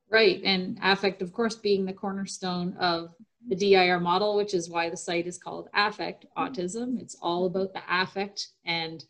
Right. 0.09 0.41
And 0.45 0.79
affect, 0.81 1.21
of 1.21 1.33
course, 1.33 1.55
being 1.55 1.83
the 1.83 1.91
cornerstone 1.91 2.73
of 2.79 3.13
the 3.49 3.55
DIR 3.57 3.99
model, 3.99 4.37
which 4.37 4.53
is 4.53 4.69
why 4.69 4.89
the 4.89 4.95
site 4.95 5.27
is 5.27 5.37
called 5.37 5.67
Affect 5.73 6.25
Autism. 6.37 7.01
It's 7.01 7.17
all 7.21 7.47
about 7.47 7.73
the 7.73 7.81
affect. 7.89 8.47
And 8.63 9.03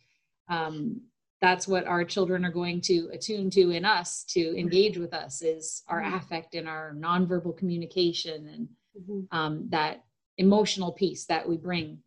um, 0.50 1.02
that's 1.42 1.68
what 1.68 1.86
our 1.86 2.04
children 2.04 2.44
are 2.44 2.52
going 2.52 2.82
to 2.82 3.12
attune 3.14 3.52
to 3.52 3.70
in 3.70 3.86
us 3.86 4.24
to 4.30 4.58
engage 4.58 4.98
with 4.98 5.14
us 5.14 5.44
is 5.44 5.84
our 5.88 6.02
affect 6.02 6.56
and 6.56 6.68
our 6.68 6.96
nonverbal 6.98 7.56
communication 7.56 8.48
and 8.48 8.68
mm-hmm. 9.00 9.38
um, 9.38 9.68
that 9.70 10.06
emotional 10.40 10.92
piece 10.92 11.26
that 11.26 11.48
we 11.48 11.56
bring 11.56 12.00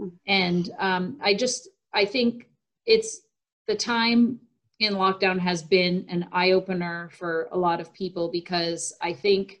mm. 0.00 0.12
and 0.28 0.70
um, 0.78 1.18
i 1.20 1.34
just 1.34 1.68
i 1.94 2.04
think 2.04 2.48
it's 2.86 3.22
the 3.66 3.74
time 3.74 4.38
in 4.80 4.94
lockdown 4.94 5.38
has 5.38 5.62
been 5.62 6.04
an 6.08 6.26
eye-opener 6.32 7.08
for 7.12 7.48
a 7.52 7.58
lot 7.58 7.80
of 7.80 7.92
people 7.94 8.28
because 8.30 8.92
i 9.00 9.12
think 9.12 9.60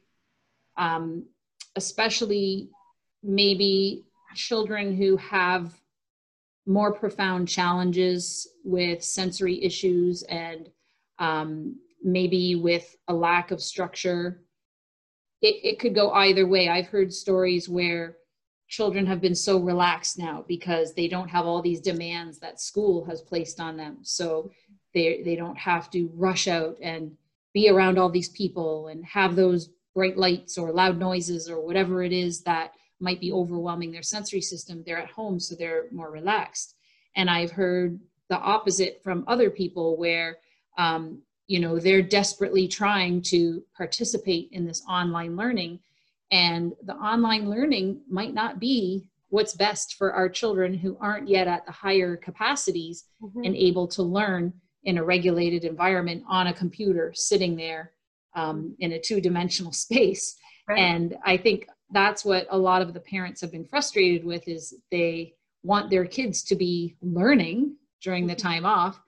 um, 0.76 1.24
especially 1.76 2.68
maybe 3.22 4.04
children 4.34 4.94
who 4.94 5.16
have 5.16 5.72
more 6.66 6.92
profound 6.92 7.48
challenges 7.48 8.48
with 8.64 9.02
sensory 9.02 9.62
issues 9.62 10.22
and 10.24 10.70
um, 11.18 11.76
maybe 12.02 12.54
with 12.54 12.96
a 13.08 13.14
lack 13.14 13.50
of 13.50 13.62
structure. 13.62 14.42
It, 15.42 15.56
it 15.62 15.78
could 15.78 15.94
go 15.94 16.10
either 16.12 16.46
way. 16.46 16.68
I've 16.68 16.86
heard 16.86 17.12
stories 17.12 17.68
where 17.68 18.16
children 18.74 19.06
have 19.06 19.20
been 19.20 19.36
so 19.36 19.58
relaxed 19.58 20.18
now 20.18 20.44
because 20.48 20.94
they 20.94 21.06
don't 21.06 21.28
have 21.28 21.46
all 21.46 21.62
these 21.62 21.80
demands 21.80 22.40
that 22.40 22.60
school 22.60 23.04
has 23.04 23.22
placed 23.22 23.60
on 23.60 23.76
them. 23.76 23.98
So 24.02 24.50
they, 24.92 25.22
they 25.22 25.36
don't 25.36 25.56
have 25.56 25.90
to 25.90 26.10
rush 26.14 26.48
out 26.48 26.76
and 26.82 27.12
be 27.52 27.70
around 27.70 27.98
all 27.98 28.10
these 28.10 28.30
people 28.30 28.88
and 28.88 29.04
have 29.04 29.36
those 29.36 29.70
bright 29.94 30.16
lights 30.16 30.58
or 30.58 30.72
loud 30.72 30.98
noises 30.98 31.48
or 31.48 31.64
whatever 31.64 32.02
it 32.02 32.12
is 32.12 32.42
that 32.42 32.72
might 32.98 33.20
be 33.20 33.30
overwhelming 33.30 33.92
their 33.92 34.02
sensory 34.02 34.40
system. 34.40 34.82
They're 34.84 34.98
at 34.98 35.10
home, 35.10 35.38
so 35.38 35.54
they're 35.54 35.84
more 35.92 36.10
relaxed. 36.10 36.74
And 37.14 37.30
I've 37.30 37.52
heard 37.52 38.00
the 38.28 38.38
opposite 38.38 39.00
from 39.04 39.22
other 39.28 39.50
people 39.50 39.96
where 39.96 40.38
um, 40.78 41.22
you 41.46 41.60
know 41.60 41.78
they're 41.78 42.02
desperately 42.02 42.66
trying 42.66 43.22
to 43.22 43.62
participate 43.76 44.48
in 44.50 44.64
this 44.64 44.82
online 44.88 45.36
learning 45.36 45.78
and 46.30 46.72
the 46.84 46.94
online 46.94 47.48
learning 47.50 48.00
might 48.08 48.34
not 48.34 48.58
be 48.58 49.08
what's 49.28 49.54
best 49.54 49.96
for 49.96 50.12
our 50.12 50.28
children 50.28 50.74
who 50.74 50.96
aren't 51.00 51.28
yet 51.28 51.48
at 51.48 51.66
the 51.66 51.72
higher 51.72 52.16
capacities 52.16 53.04
mm-hmm. 53.22 53.42
and 53.44 53.56
able 53.56 53.88
to 53.88 54.02
learn 54.02 54.52
in 54.84 54.98
a 54.98 55.04
regulated 55.04 55.64
environment 55.64 56.22
on 56.28 56.46
a 56.46 56.54
computer 56.54 57.12
sitting 57.14 57.56
there 57.56 57.92
um, 58.36 58.76
in 58.78 58.92
a 58.92 59.00
two-dimensional 59.00 59.72
space 59.84 60.36
right. 60.68 60.78
and 60.78 61.16
i 61.24 61.36
think 61.36 61.66
that's 61.90 62.24
what 62.24 62.46
a 62.50 62.58
lot 62.58 62.82
of 62.82 62.94
the 62.94 63.00
parents 63.00 63.40
have 63.40 63.52
been 63.52 63.66
frustrated 63.66 64.24
with 64.24 64.46
is 64.48 64.74
they 64.90 65.34
want 65.62 65.90
their 65.90 66.04
kids 66.04 66.42
to 66.42 66.54
be 66.54 66.96
learning 67.02 67.76
during 68.02 68.26
the 68.26 68.34
mm-hmm. 68.34 68.48
time 68.48 68.66
off 68.66 69.00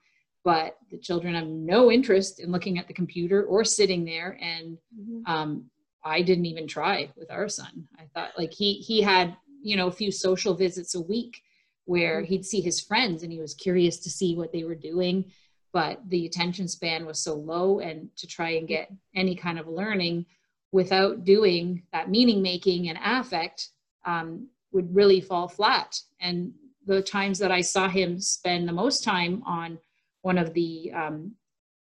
but 0.45 0.77
the 0.93 0.99
children 0.99 1.35
have 1.35 1.49
no 1.49 1.91
interest 1.91 2.39
in 2.39 2.53
looking 2.53 2.79
at 2.79 2.87
the 2.87 2.95
computer 2.95 3.45
or 3.45 3.65
sitting 3.65 4.05
there 4.05 4.39
and 4.41 4.79
mm-hmm. 4.97 5.33
um, 5.33 5.65
i 6.07 6.23
didn't 6.23 6.47
even 6.47 6.67
try 6.67 7.09
with 7.17 7.31
our 7.31 7.49
son 7.49 7.87
i 7.99 8.05
thought 8.15 8.31
like 8.39 8.53
he 8.53 8.75
he 8.75 9.01
had 9.01 9.37
you 9.63 9.77
know 9.77 9.89
a 9.89 9.93
few 9.93 10.11
social 10.11 10.55
visits 10.55 10.95
a 10.95 11.01
week 11.01 11.43
where 11.85 12.21
mm-hmm. 12.23 12.27
he'd 12.27 12.47
see 12.47 12.61
his 12.61 12.81
friends 12.81 13.23
and 13.23 13.33
he 13.33 13.41
was 13.41 13.55
curious 13.55 13.99
to 13.99 14.11
see 14.11 14.35
what 14.35 14.53
they 14.53 14.65
were 14.65 14.75
doing 14.75 15.25
but 15.73 16.01
the 16.09 16.25
attention 16.27 16.69
span 16.69 17.05
was 17.05 17.19
so 17.19 17.35
low 17.35 17.81
and 17.81 18.09
to 18.17 18.27
try 18.27 18.51
and 18.51 18.69
get 18.69 18.91
any 19.15 19.35
kind 19.35 19.59
of 19.59 19.69
learning 19.69 20.25
without 20.73 21.25
doing 21.25 21.83
that 21.93 22.11
meaning 22.11 22.43
making 22.43 22.89
and 22.89 22.99
affect 23.05 23.71
um, 24.05 24.49
would 24.73 24.95
really 24.95 25.21
fall 25.21 25.49
flat 25.49 26.01
and 26.21 26.53
the 26.87 27.03
times 27.03 27.39
that 27.39 27.51
i 27.51 27.61
saw 27.61 27.89
him 27.89 28.21
spend 28.21 28.69
the 28.69 28.73
most 28.73 29.03
time 29.03 29.43
on 29.45 29.79
one 30.23 30.39
of 30.39 30.53
the 30.55 30.91
um, 30.93 31.33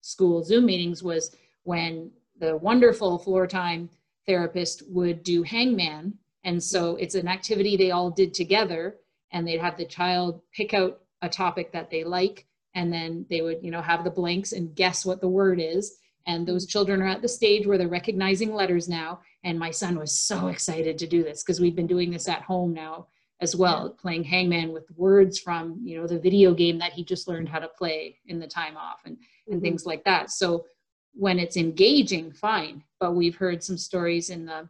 school 0.04 0.43
Zoom 0.43 0.65
meetings 0.65 1.02
was 1.02 1.36
when 1.63 2.12
the 2.39 2.58
wonderful 2.58 3.17
floor 3.17 3.47
time 3.47 3.89
therapist 4.26 4.84
would 4.88 5.24
do 5.24 5.44
hangman. 5.44 6.14
And 6.44 6.62
so 6.62 6.96
it's 6.96 7.16
an 7.16 7.28
activity 7.28 7.78
they 7.78 7.92
all 7.92 8.12
did 8.12 8.34
together 8.34 8.98
and 9.32 9.48
they'd 9.48 9.62
have 9.62 9.78
the 9.78 9.86
child 9.86 10.42
pick 10.54 10.74
out 10.74 11.02
a 11.22 11.30
topic 11.30 11.72
that 11.72 11.90
they 11.90 12.04
like 12.04 12.46
and 12.76 12.92
then 12.92 13.26
they 13.30 13.42
would 13.42 13.60
you 13.62 13.72
know 13.72 13.82
have 13.82 14.04
the 14.04 14.10
blanks 14.10 14.52
and 14.52 14.76
guess 14.76 15.06
what 15.06 15.22
the 15.22 15.28
word 15.28 15.60
is 15.60 15.98
and 16.28 16.46
those 16.46 16.66
children 16.66 17.02
are 17.02 17.08
at 17.08 17.22
the 17.22 17.28
stage 17.30 17.66
where 17.66 17.78
they're 17.78 17.88
recognizing 17.88 18.54
letters 18.54 18.90
now 18.90 19.22
and 19.44 19.58
my 19.58 19.72
son 19.72 19.98
was 19.98 20.20
so 20.20 20.48
excited 20.48 20.98
to 20.98 21.08
do 21.08 21.24
this 21.24 21.44
because 21.44 21.62
we've 21.62 21.78
been 21.78 21.88
doing 21.88 22.12
this 22.12 22.28
at 22.28 22.42
home 22.42 22.74
now 22.74 23.08
as 23.44 23.56
well, 23.56 23.88
yeah. 23.88 24.02
playing 24.02 24.24
hangman 24.24 24.72
with 24.72 24.90
words 24.96 25.38
from, 25.38 25.80
you 25.84 26.00
know, 26.00 26.08
the 26.08 26.18
video 26.18 26.54
game 26.54 26.80
that 26.80 26.94
he 26.94 27.04
just 27.04 27.28
learned 27.28 27.50
how 27.50 27.60
to 27.60 27.68
play 27.68 28.18
in 28.28 28.40
the 28.40 28.48
time 28.48 28.78
off 28.78 29.02
and, 29.06 29.18
and 29.48 29.56
mm-hmm. 29.56 29.64
things 29.64 29.86
like 29.86 30.04
that. 30.06 30.32
So 30.32 30.66
when 31.13 31.39
it's 31.39 31.58
engaging, 31.58 32.32
fine. 32.32 32.84
But 32.99 33.13
we've 33.13 33.36
heard 33.36 33.63
some 33.63 33.78
stories 33.78 34.30
in 34.30 34.45
the 34.45 34.69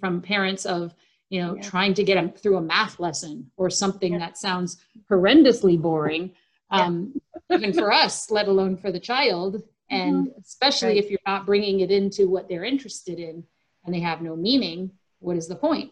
from 0.00 0.22
parents 0.22 0.64
of, 0.64 0.94
you 1.28 1.42
know, 1.42 1.56
yeah. 1.56 1.62
trying 1.62 1.94
to 1.94 2.04
get 2.04 2.14
them 2.14 2.30
through 2.30 2.56
a 2.56 2.62
math 2.62 2.98
lesson 3.00 3.50
or 3.56 3.68
something 3.68 4.14
yeah. 4.14 4.18
that 4.18 4.38
sounds 4.38 4.78
horrendously 5.10 5.80
boring, 5.80 6.32
um, 6.70 7.14
even 7.52 7.72
for 7.72 7.92
us, 7.92 8.30
let 8.30 8.48
alone 8.48 8.76
for 8.76 8.90
the 8.90 9.00
child. 9.00 9.62
And 9.90 10.28
mm-hmm. 10.28 10.40
especially 10.40 10.88
right. 10.88 10.96
if 10.96 11.10
you're 11.10 11.20
not 11.26 11.46
bringing 11.46 11.80
it 11.80 11.90
into 11.90 12.28
what 12.28 12.48
they're 12.48 12.64
interested 12.64 13.18
in 13.18 13.44
and 13.84 13.94
they 13.94 14.00
have 14.00 14.22
no 14.22 14.34
meaning, 14.34 14.90
what 15.18 15.36
is 15.36 15.48
the 15.48 15.56
point? 15.56 15.90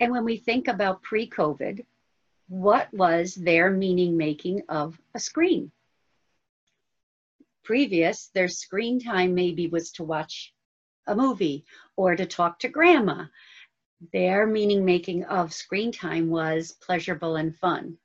And 0.00 0.12
when 0.12 0.24
we 0.24 0.36
think 0.36 0.68
about 0.68 1.02
pre 1.02 1.28
COVID, 1.28 1.84
what 2.48 2.92
was 2.92 3.34
their 3.34 3.70
meaning 3.70 4.16
making 4.16 4.62
of 4.68 4.98
a 5.14 5.20
screen? 5.20 5.70
Previous, 7.68 8.28
their 8.28 8.48
screen 8.48 8.98
time 8.98 9.34
maybe 9.34 9.66
was 9.66 9.92
to 9.92 10.02
watch 10.02 10.54
a 11.06 11.14
movie 11.14 11.66
or 11.96 12.16
to 12.16 12.24
talk 12.24 12.58
to 12.60 12.68
grandma. 12.70 13.26
Their 14.10 14.46
meaning 14.46 14.86
making 14.86 15.24
of 15.24 15.52
screen 15.52 15.92
time 15.92 16.30
was 16.30 16.72
pleasurable 16.72 17.36
and 17.36 17.54
fun. 17.54 17.98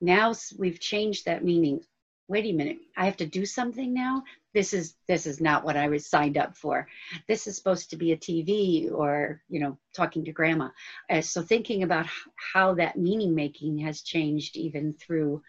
Now 0.00 0.34
we've 0.58 0.80
changed 0.80 1.26
that 1.26 1.44
meaning. 1.44 1.84
Wait 2.26 2.44
a 2.44 2.50
minute, 2.52 2.78
I 2.96 3.04
have 3.04 3.18
to 3.18 3.26
do 3.26 3.46
something 3.46 3.94
now? 3.94 4.24
this 4.52 4.72
is 4.72 4.94
this 5.06 5.26
is 5.26 5.40
not 5.40 5.64
what 5.64 5.76
I 5.76 5.88
was 5.88 6.06
signed 6.06 6.36
up 6.36 6.56
for. 6.56 6.88
This 7.28 7.46
is 7.46 7.56
supposed 7.56 7.90
to 7.90 7.96
be 7.96 8.12
a 8.12 8.16
TV 8.16 8.90
or 8.90 9.42
you 9.48 9.60
know 9.60 9.78
talking 9.94 10.24
to 10.24 10.32
grandma. 10.32 10.70
Uh, 11.08 11.20
so 11.20 11.42
thinking 11.42 11.82
about 11.82 12.06
how 12.52 12.74
that 12.74 12.98
meaning 12.98 13.34
making 13.34 13.78
has 13.78 14.02
changed 14.02 14.56
even 14.56 14.94
through 14.94 15.42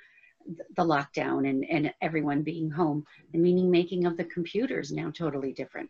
the 0.76 0.84
lockdown 0.84 1.50
and 1.50 1.66
and 1.66 1.94
everyone 2.02 2.44
being 2.44 2.70
home. 2.70 3.06
The 3.32 3.40
meaning 3.40 3.70
making 3.72 4.06
of 4.06 4.18
the 4.18 4.26
computer 4.26 4.80
is 4.80 4.92
now 4.92 5.12
totally 5.12 5.54
different. 5.54 5.90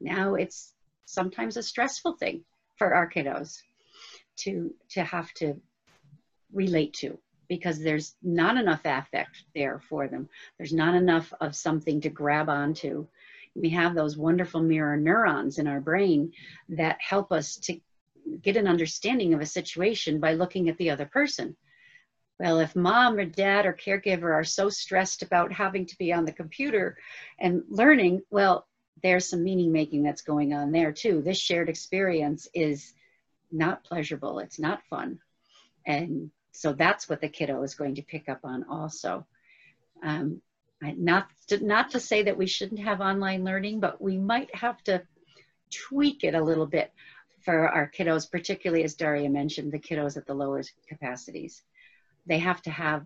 Now 0.00 0.34
it's 0.34 0.74
sometimes 1.04 1.56
a 1.56 1.62
stressful 1.62 2.14
thing 2.14 2.44
for 2.76 2.94
our 2.94 3.08
kiddos 3.08 3.58
to 4.38 4.74
to 4.90 5.04
have 5.04 5.32
to 5.34 5.60
relate 6.52 6.94
to 6.94 7.18
because 7.48 7.80
there's 7.80 8.14
not 8.22 8.56
enough 8.56 8.82
affect 8.84 9.44
there 9.54 9.80
for 9.88 10.06
them. 10.06 10.28
There's 10.56 10.72
not 10.72 10.94
enough 10.94 11.32
of 11.40 11.56
something 11.56 12.00
to 12.02 12.08
grab 12.08 12.48
onto. 12.48 13.08
We 13.56 13.70
have 13.70 13.94
those 13.94 14.16
wonderful 14.16 14.62
mirror 14.62 14.96
neurons 14.96 15.58
in 15.58 15.66
our 15.66 15.80
brain 15.80 16.32
that 16.68 16.98
help 17.00 17.32
us 17.32 17.56
to 17.56 17.80
get 18.42 18.56
an 18.56 18.68
understanding 18.68 19.34
of 19.34 19.40
a 19.40 19.46
situation 19.46 20.20
by 20.20 20.34
looking 20.34 20.68
at 20.68 20.78
the 20.78 20.90
other 20.90 21.06
person. 21.06 21.56
Well, 22.40 22.60
if 22.60 22.74
mom 22.74 23.18
or 23.18 23.26
dad 23.26 23.66
or 23.66 23.74
caregiver 23.74 24.32
are 24.32 24.44
so 24.44 24.70
stressed 24.70 25.20
about 25.20 25.52
having 25.52 25.84
to 25.84 25.98
be 25.98 26.10
on 26.10 26.24
the 26.24 26.32
computer 26.32 26.96
and 27.38 27.64
learning, 27.68 28.22
well, 28.30 28.66
there's 29.02 29.28
some 29.28 29.44
meaning 29.44 29.72
making 29.72 30.04
that's 30.04 30.22
going 30.22 30.54
on 30.54 30.72
there 30.72 30.90
too. 30.90 31.20
This 31.20 31.38
shared 31.38 31.68
experience 31.68 32.48
is 32.54 32.94
not 33.52 33.84
pleasurable, 33.84 34.38
it's 34.38 34.58
not 34.58 34.82
fun. 34.88 35.18
And 35.86 36.30
so 36.52 36.72
that's 36.72 37.10
what 37.10 37.20
the 37.20 37.28
kiddo 37.28 37.62
is 37.62 37.74
going 37.74 37.96
to 37.96 38.02
pick 38.02 38.26
up 38.30 38.40
on 38.42 38.64
also. 38.70 39.26
Um, 40.02 40.40
not 40.80 41.28
to, 41.48 41.62
not 41.62 41.90
to 41.90 42.00
say 42.00 42.22
that 42.22 42.38
we 42.38 42.46
shouldn't 42.46 42.80
have 42.80 43.02
online 43.02 43.44
learning, 43.44 43.80
but 43.80 44.00
we 44.00 44.16
might 44.16 44.54
have 44.54 44.82
to 44.84 45.02
tweak 45.70 46.24
it 46.24 46.34
a 46.34 46.42
little 46.42 46.66
bit 46.66 46.90
for 47.44 47.68
our 47.68 47.90
kiddos, 47.90 48.30
particularly 48.30 48.82
as 48.82 48.94
Daria 48.94 49.28
mentioned, 49.28 49.72
the 49.72 49.78
kiddos 49.78 50.16
at 50.16 50.24
the 50.24 50.32
lower 50.32 50.62
capacities. 50.88 51.62
They 52.26 52.38
have 52.38 52.62
to 52.62 52.70
have 52.70 53.04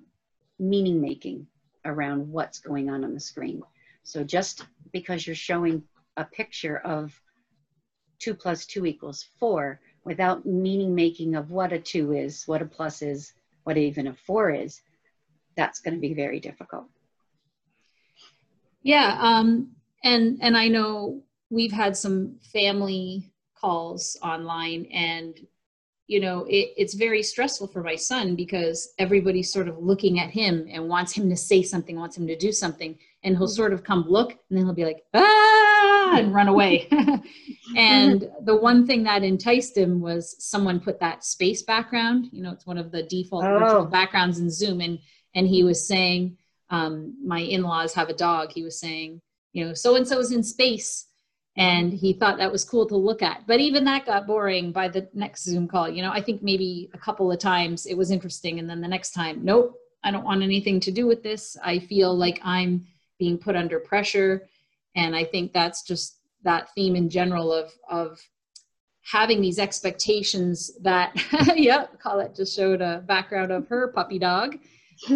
meaning 0.59 1.00
making 1.00 1.46
around 1.85 2.31
what's 2.31 2.59
going 2.59 2.88
on 2.90 3.05
on 3.05 3.14
the 3.14 3.20
screen. 3.20 3.62
So 4.03 4.22
just 4.24 4.66
because 4.92 5.27
you're 5.27 5.37
showing 5.37 5.83
a 6.16 6.24
picture 6.24 6.79
of 6.79 7.18
two 8.18 8.35
plus 8.35 8.66
two 8.66 8.87
equals 8.87 9.27
four 9.38 9.81
without 10.05 10.46
meaning 10.46 10.94
making 10.94 11.35
of 11.35 11.50
what 11.50 11.72
a 11.72 11.79
two 11.79 12.12
is, 12.12 12.44
what 12.46 12.62
a 12.62 12.66
plus 12.66 13.03
is, 13.03 13.33
what 13.64 13.77
even 13.77 14.07
a 14.07 14.14
four 14.14 14.50
is, 14.50 14.81
that's 15.57 15.81
going 15.81 15.94
to 15.94 16.00
be 16.00 16.14
very 16.14 16.40
difficult. 16.40 16.87
Yeah, 18.83 19.16
um, 19.18 19.70
and 20.03 20.38
and 20.42 20.57
I 20.57 20.68
know 20.68 21.22
we've 21.48 21.72
had 21.72 21.96
some 21.96 22.37
family 22.53 23.33
calls 23.59 24.16
online, 24.22 24.85
and 24.92 25.35
you 26.06 26.20
know 26.20 26.44
it, 26.48 26.72
it's 26.76 26.94
very 26.94 27.22
stressful 27.22 27.66
for 27.68 27.82
my 27.82 27.96
son 27.96 28.36
because 28.36 28.92
everybody's 28.98 29.52
sort 29.52 29.68
of 29.68 29.78
looking 29.78 30.20
at 30.20 30.30
him 30.30 30.66
and 30.70 30.88
wants 30.88 31.12
him 31.12 31.28
to 31.30 31.36
say 31.36 31.62
something, 31.62 31.96
wants 31.96 32.16
him 32.16 32.26
to 32.26 32.36
do 32.36 32.52
something, 32.52 32.98
and 33.22 33.36
he'll 33.36 33.48
sort 33.48 33.72
of 33.72 33.82
come 33.84 34.04
look, 34.08 34.30
and 34.30 34.58
then 34.58 34.64
he'll 34.64 34.74
be 34.74 34.84
like, 34.84 35.02
ah, 35.14 36.16
and 36.16 36.34
run 36.34 36.48
away. 36.48 36.88
and 37.76 38.30
the 38.42 38.56
one 38.56 38.86
thing 38.86 39.02
that 39.04 39.22
enticed 39.24 39.76
him 39.76 40.00
was 40.00 40.36
someone 40.38 40.78
put 40.78 41.00
that 41.00 41.24
space 41.24 41.62
background. 41.62 42.28
You 42.32 42.42
know, 42.42 42.52
it's 42.52 42.66
one 42.66 42.78
of 42.78 42.90
the 42.92 43.02
default 43.04 43.44
Oh. 43.44 43.84
backgrounds 43.86 44.38
in 44.38 44.50
Zoom, 44.50 44.80
and 44.80 44.98
and 45.34 45.48
he 45.48 45.64
was 45.64 45.86
saying, 45.86 46.36
um, 46.70 47.16
my 47.24 47.40
in-laws 47.40 47.94
have 47.94 48.08
a 48.08 48.14
dog. 48.14 48.52
He 48.52 48.62
was 48.62 48.78
saying, 48.78 49.20
you 49.52 49.64
know, 49.64 49.74
so 49.74 49.96
and 49.96 50.06
so 50.06 50.18
is 50.18 50.32
in 50.32 50.42
space. 50.42 51.06
And 51.56 51.92
he 51.92 52.12
thought 52.12 52.38
that 52.38 52.50
was 52.50 52.64
cool 52.64 52.86
to 52.86 52.96
look 52.96 53.22
at. 53.22 53.46
But 53.46 53.60
even 53.60 53.84
that 53.84 54.06
got 54.06 54.26
boring 54.26 54.72
by 54.72 54.88
the 54.88 55.08
next 55.14 55.44
Zoom 55.44 55.68
call. 55.68 55.88
You 55.88 56.02
know, 56.02 56.10
I 56.10 56.20
think 56.20 56.42
maybe 56.42 56.90
a 56.94 56.98
couple 56.98 57.30
of 57.30 57.38
times 57.38 57.86
it 57.86 57.96
was 57.96 58.10
interesting. 58.10 58.58
And 58.58 58.68
then 58.68 58.80
the 58.80 58.88
next 58.88 59.12
time, 59.12 59.44
nope, 59.44 59.78
I 60.02 60.10
don't 60.10 60.24
want 60.24 60.42
anything 60.42 60.80
to 60.80 60.90
do 60.90 61.06
with 61.06 61.22
this. 61.22 61.56
I 61.62 61.78
feel 61.78 62.16
like 62.16 62.40
I'm 62.42 62.86
being 63.18 63.38
put 63.38 63.54
under 63.54 63.78
pressure. 63.78 64.48
And 64.96 65.14
I 65.14 65.24
think 65.24 65.52
that's 65.52 65.82
just 65.82 66.16
that 66.42 66.74
theme 66.74 66.96
in 66.96 67.08
general 67.08 67.52
of, 67.52 67.72
of 67.88 68.20
having 69.02 69.40
these 69.40 69.60
expectations 69.60 70.72
that, 70.82 71.14
yep, 71.56 72.00
Colette 72.00 72.34
just 72.34 72.56
showed 72.56 72.80
a 72.80 73.04
background 73.06 73.52
of 73.52 73.68
her 73.68 73.88
puppy 73.88 74.18
dog 74.18 74.58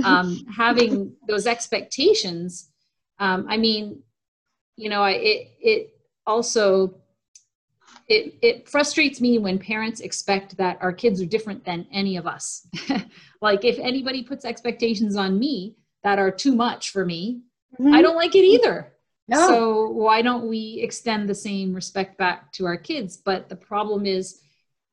um, 0.05 0.45
having 0.57 1.15
those 1.27 1.47
expectations 1.47 2.71
um, 3.19 3.47
i 3.49 3.57
mean 3.57 4.03
you 4.77 4.89
know 4.89 5.03
I, 5.03 5.11
it 5.13 5.51
it 5.61 5.98
also 6.29 6.95
it 8.09 8.35
it 8.43 8.69
frustrates 8.69 9.21
me 9.21 9.39
when 9.39 9.59
parents 9.59 10.01
expect 10.01 10.57
that 10.57 10.79
our 10.81 10.93
kids 10.93 11.21
are 11.21 11.27
different 11.27 11.65
than 11.65 11.87
any 11.93 12.17
of 12.17 12.27
us. 12.27 12.67
Like 13.41 13.65
if 13.65 13.79
anybody 13.79 14.25
puts 14.25 14.45
expectations 14.45 15.15
on 15.15 15.39
me 15.39 15.77
that 16.03 16.19
are 16.19 16.33
too 16.33 16.57
much 16.57 16.91
for 16.91 17.05
me 17.05 17.43
i 17.93 18.03
don't 18.03 18.17
like 18.17 18.35
it 18.35 18.45
either. 18.45 18.93
No. 19.29 19.47
so 19.47 19.89
why 19.91 20.23
don't 20.23 20.49
we 20.49 20.81
extend 20.83 21.29
the 21.29 21.35
same 21.35 21.75
respect 21.75 22.17
back 22.17 22.51
to 22.53 22.65
our 22.65 22.79
kids? 22.79 23.17
But 23.17 23.49
the 23.49 23.57
problem 23.57 24.07
is 24.07 24.41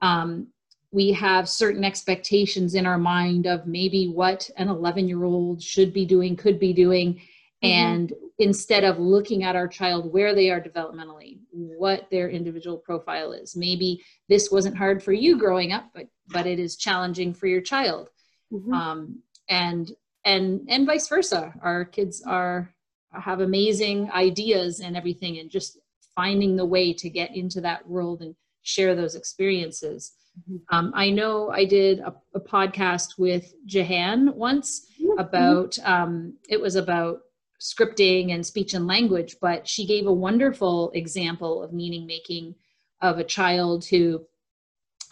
um, 0.02 0.48
we 0.92 1.14
have 1.14 1.48
certain 1.48 1.86
expectations 1.86 2.76
in 2.76 2.86
our 2.86 2.98
mind 2.98 3.48
of 3.48 3.66
maybe 3.66 4.10
what 4.10 4.50
an 4.58 4.68
11 4.68 5.08
year 5.08 5.24
old 5.24 5.62
should 5.62 5.94
be 5.94 6.06
doing 6.06 6.36
could 6.36 6.60
be 6.60 6.74
doing 6.74 7.22
and 7.64 8.14
instead 8.40 8.84
of 8.84 9.00
looking 9.00 9.44
at 9.44 9.56
our 9.56 9.68
child 9.68 10.12
where 10.12 10.36
they 10.36 10.50
are 10.50 10.60
developmentally 10.62 11.40
what 11.52 12.08
their 12.12 12.30
individual 12.30 12.78
profile 12.78 13.32
is 13.32 13.56
maybe 13.56 14.02
this 14.28 14.52
wasn't 14.52 14.76
hard 14.76 15.02
for 15.02 15.14
you 15.14 15.38
growing 15.38 15.72
up 15.72 15.86
but 15.94 16.08
but 16.28 16.46
it 16.46 16.60
is 16.60 16.76
challenging 16.76 17.34
for 17.34 17.48
your 17.48 17.62
child 17.62 18.10
Mhm. 18.52 18.74
um, 18.74 19.20
and 19.50 19.92
and 20.26 20.66
and 20.68 20.86
vice 20.86 21.08
versa 21.08 21.54
our 21.62 21.86
kids 21.86 22.22
are 22.24 22.74
have 23.12 23.40
amazing 23.40 24.12
ideas 24.12 24.82
and 24.82 24.98
everything 24.98 25.38
and 25.40 25.50
just 25.50 25.80
finding 26.16 26.56
the 26.56 26.66
way 26.66 26.94
to 26.94 27.10
get 27.10 27.36
into 27.36 27.62
that 27.62 27.88
world 27.88 28.22
and 28.22 28.36
share 28.64 28.96
those 28.96 29.16
experiences 29.16 30.14
Mhm. 30.50 30.62
um, 30.72 30.92
i 30.94 31.10
know 31.10 31.50
i 31.52 31.64
did 31.64 32.00
a, 32.00 32.14
a 32.34 32.40
podcast 32.42 33.18
with 33.18 33.54
jahan 33.66 34.36
once 34.36 34.88
Mhm. 35.02 35.20
about 35.20 35.80
um, 35.84 36.34
it 36.50 36.60
was 36.60 36.76
about 36.76 37.22
scripting 37.60 38.34
and 38.34 38.46
speech 38.46 38.74
and 38.74 38.88
language 38.88 39.38
but 39.42 39.68
she 39.68 39.86
gave 39.86 40.08
a 40.08 40.14
wonderful 40.14 40.92
example 40.94 41.64
of 41.64 41.74
meaning 41.74 42.06
making 42.06 42.54
of 43.02 43.18
a 43.18 43.24
child 43.24 43.86
who 43.86 44.22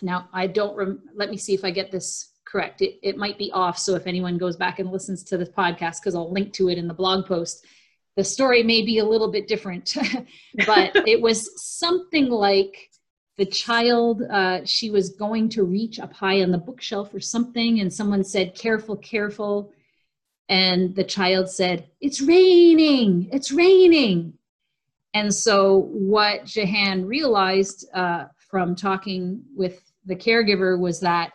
now 0.02 0.28
i 0.34 0.46
don't 0.46 0.76
rem- 0.76 1.02
let 1.16 1.30
me 1.30 1.38
see 1.38 1.54
if 1.54 1.64
i 1.64 1.72
get 1.72 1.92
this 1.92 2.30
correct. 2.46 2.84
It, 2.84 3.00
it 3.02 3.18
might 3.18 3.40
be 3.40 3.52
off 3.52 3.80
so 3.80 3.96
if 3.96 4.06
anyone 4.06 4.38
goes 4.38 4.56
back 4.56 4.78
and 4.78 4.92
listens 4.92 5.24
to 5.24 5.38
this 5.38 5.50
podcast 5.50 6.02
because 6.02 6.14
i'll 6.14 6.32
link 6.32 6.54
to 6.54 6.70
it 6.70 6.78
in 6.78 6.88
the 6.88 6.94
blog 6.94 7.26
post 7.26 7.66
the 8.16 8.24
story 8.24 8.62
may 8.62 8.86
be 8.86 9.00
a 9.00 9.06
little 9.06 9.32
bit 9.32 9.48
different 9.48 9.96
but 10.68 10.92
it 11.08 11.20
was 11.20 11.50
something 11.64 12.30
like 12.30 12.92
the 13.38 13.46
child 13.46 14.22
uh, 14.30 14.64
she 14.66 14.92
was 14.92 15.10
going 15.10 15.50
to 15.50 15.64
reach 15.64 16.00
up 16.00 16.14
high 16.14 16.44
on 16.44 16.52
the 16.52 16.58
bookshelf 16.58 17.12
or 17.14 17.20
something 17.20 17.80
and 17.80 17.92
someone 17.92 18.24
said 18.24 18.54
careful 18.54 18.96
careful 18.98 19.72
and 20.50 20.96
the 20.96 21.04
child 21.04 21.50
said 21.50 21.88
it's 22.02 22.22
raining 22.22 23.30
it's 23.32 23.52
raining. 23.52 24.34
And 25.16 25.34
so 25.34 25.90
what 25.92 26.46
jahan 26.46 27.06
realized 27.06 27.88
uh, 27.94 28.26
from 28.38 28.76
talking 28.76 29.44
with 29.56 29.82
the 30.06 30.16
caregiver 30.16 30.80
was 30.80 31.00
that 31.02 31.32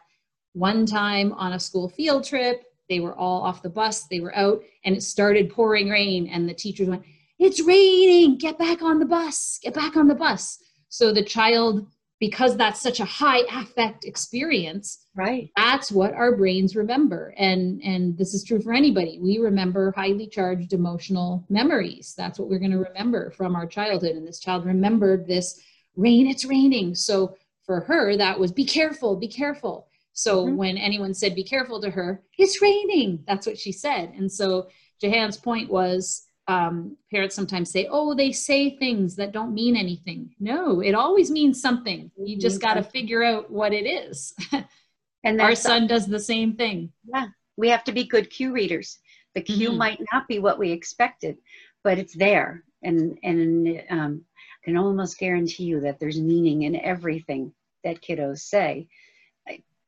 one 0.53 0.85
time 0.85 1.33
on 1.35 1.53
a 1.53 1.61
school 1.61 1.88
field 1.88 2.25
trip 2.25 2.62
they 2.88 3.01
were 3.01 3.16
all 3.16 3.42
off 3.42 3.62
the 3.62 3.68
bus 3.68 4.05
they 4.05 4.21
were 4.21 4.37
out 4.37 4.62
and 4.85 4.97
it 4.97 5.03
started 5.03 5.51
pouring 5.51 5.88
rain 5.88 6.27
and 6.29 6.49
the 6.49 6.55
teachers 6.55 6.88
went 6.88 7.03
it's 7.38 7.61
raining 7.61 8.37
get 8.37 8.59
back 8.59 8.83
on 8.83 8.99
the 8.99 9.07
bus 9.07 9.59
get 9.62 9.75
back 9.75 9.97
on 9.97 10.09
the 10.09 10.14
bus. 10.14 10.59
So 10.90 11.12
the 11.12 11.25
child 11.25 11.87
because 12.20 12.57
that's 12.57 12.81
such 12.81 13.00
a 13.00 13.04
high 13.04 13.42
affect 13.52 14.04
experience 14.04 15.07
right. 15.14 15.50
that's 15.57 15.92
what 15.92 16.14
our 16.14 16.37
brains 16.37 16.74
remember. 16.74 17.35
And 17.38 17.81
and 17.83 18.18
this 18.18 18.35
is 18.35 18.42
true 18.44 18.61
for 18.61 18.72
anybody. 18.72 19.18
We 19.20 19.38
remember 19.38 19.92
highly 19.96 20.26
charged 20.26 20.72
emotional 20.72 21.44
memories. 21.48 22.14
That's 22.16 22.38
what 22.38 22.48
we're 22.48 22.59
going 22.59 22.72
to 22.72 22.78
remember 22.78 23.31
from 23.31 23.54
our 23.54 23.66
childhood. 23.66 24.16
And 24.16 24.26
this 24.26 24.40
child 24.40 24.64
remembered 24.66 25.26
this 25.26 25.61
rain 25.96 26.26
it's 26.26 26.44
raining. 26.44 26.94
So 26.94 27.37
for 27.64 27.81
her 27.81 28.16
that 28.16 28.38
was 28.38 28.50
be 28.52 28.64
careful 28.64 29.16
be 29.16 29.28
careful. 29.28 29.88
So 30.12 30.46
Mhm. 30.46 30.57
when 30.57 30.78
anyone 30.78 31.14
said 31.14 31.35
be 31.37 31.44
careful 31.44 31.81
to 31.83 31.90
her 31.90 32.22
it's 32.37 32.61
raining 32.62 33.22
that's 33.26 33.46
what 33.46 33.59
she 33.59 33.72
said. 33.72 34.12
And 34.16 34.31
so 34.31 34.68
jahan's 35.02 35.37
point 35.37 35.70
was 35.70 36.24
um, 36.48 36.96
parents 37.11 37.34
sometimes 37.37 37.70
say 37.70 37.87
oh 37.90 38.14
they 38.14 38.32
say 38.32 38.76
things 38.76 39.14
that 39.16 39.32
don't 39.32 39.54
mean 39.54 39.76
anything 39.76 40.34
no 40.40 40.80
it 40.80 40.94
always 40.94 41.30
means 41.30 41.61
something 41.61 42.11
you 42.16 42.37
just 42.38 42.61
got 42.61 42.74
to 42.74 42.82
figure 42.82 43.22
out 43.22 43.50
what 43.50 43.72
it 43.72 43.87
is 43.87 44.34
And 45.24 45.40
our 45.40 45.54
son 45.56 45.87
does 45.87 46.06
the 46.06 46.20
same 46.20 46.54
thing 46.54 46.92
Yeah, 47.04 47.26
we 47.56 47.68
have 47.68 47.84
to 47.84 47.92
be 47.92 48.04
good 48.04 48.30
cue 48.30 48.52
readers. 48.52 48.98
The 49.34 49.42
cue 49.42 49.70
Mhm. 49.72 49.76
might 49.76 50.00
not 50.12 50.28
be 50.28 50.38
what 50.38 50.58
we 50.58 50.70
expected, 50.70 51.38
but 51.82 51.98
it's 51.98 52.14
there, 52.14 52.64
and 52.82 53.18
and 53.22 53.82
um, 53.90 54.24
I 54.62 54.64
can 54.64 54.76
almost 54.76 55.18
guarantee 55.18 55.64
you 55.64 55.80
that 55.80 55.98
there's 55.98 56.20
meaning 56.20 56.62
in 56.62 56.76
everything 56.76 57.52
that 57.84 58.00
kiddos 58.00 58.38
say. 58.38 58.88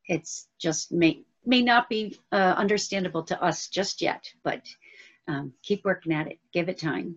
It's 0.07 0.49
just 0.59 0.91
may 0.93 1.23
may 1.47 1.63
not 1.63 1.89
be 1.89 2.19
uh, 2.33 2.55
understandable 2.57 3.23
to 3.25 3.41
us 3.43 3.69
just 3.69 4.03
yet, 4.03 4.23
but 4.43 4.67
um, 5.31 5.53
keep 5.63 5.81
working 5.85 6.13
at 6.13 6.27
it. 6.27 6.39
Give 6.53 6.69
it 6.69 6.79
time. 6.79 7.09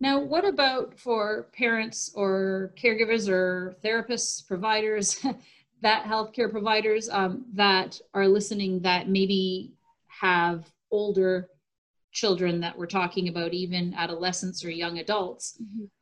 now 0.00 0.16
what 0.20 0.44
about 0.44 0.98
for 1.04 1.22
parents 1.62 1.98
or 2.14 2.72
caregivers 2.82 3.28
or 3.28 3.76
therapists 3.84 4.46
providers 4.46 5.06
that 5.82 6.04
healthcare 6.04 6.50
providers 6.50 7.08
um, 7.10 7.32
that 7.54 7.90
are 8.14 8.28
listening 8.28 8.72
that 8.88 9.08
maybe 9.08 9.72
have 10.08 10.58
older 10.90 11.48
children 12.12 12.60
that 12.60 12.76
we're 12.78 12.86
talking 13.00 13.28
about 13.28 13.52
even 13.52 13.92
adolescents 13.94 14.64
or 14.64 14.70
young 14.70 14.98
adults 15.04 15.46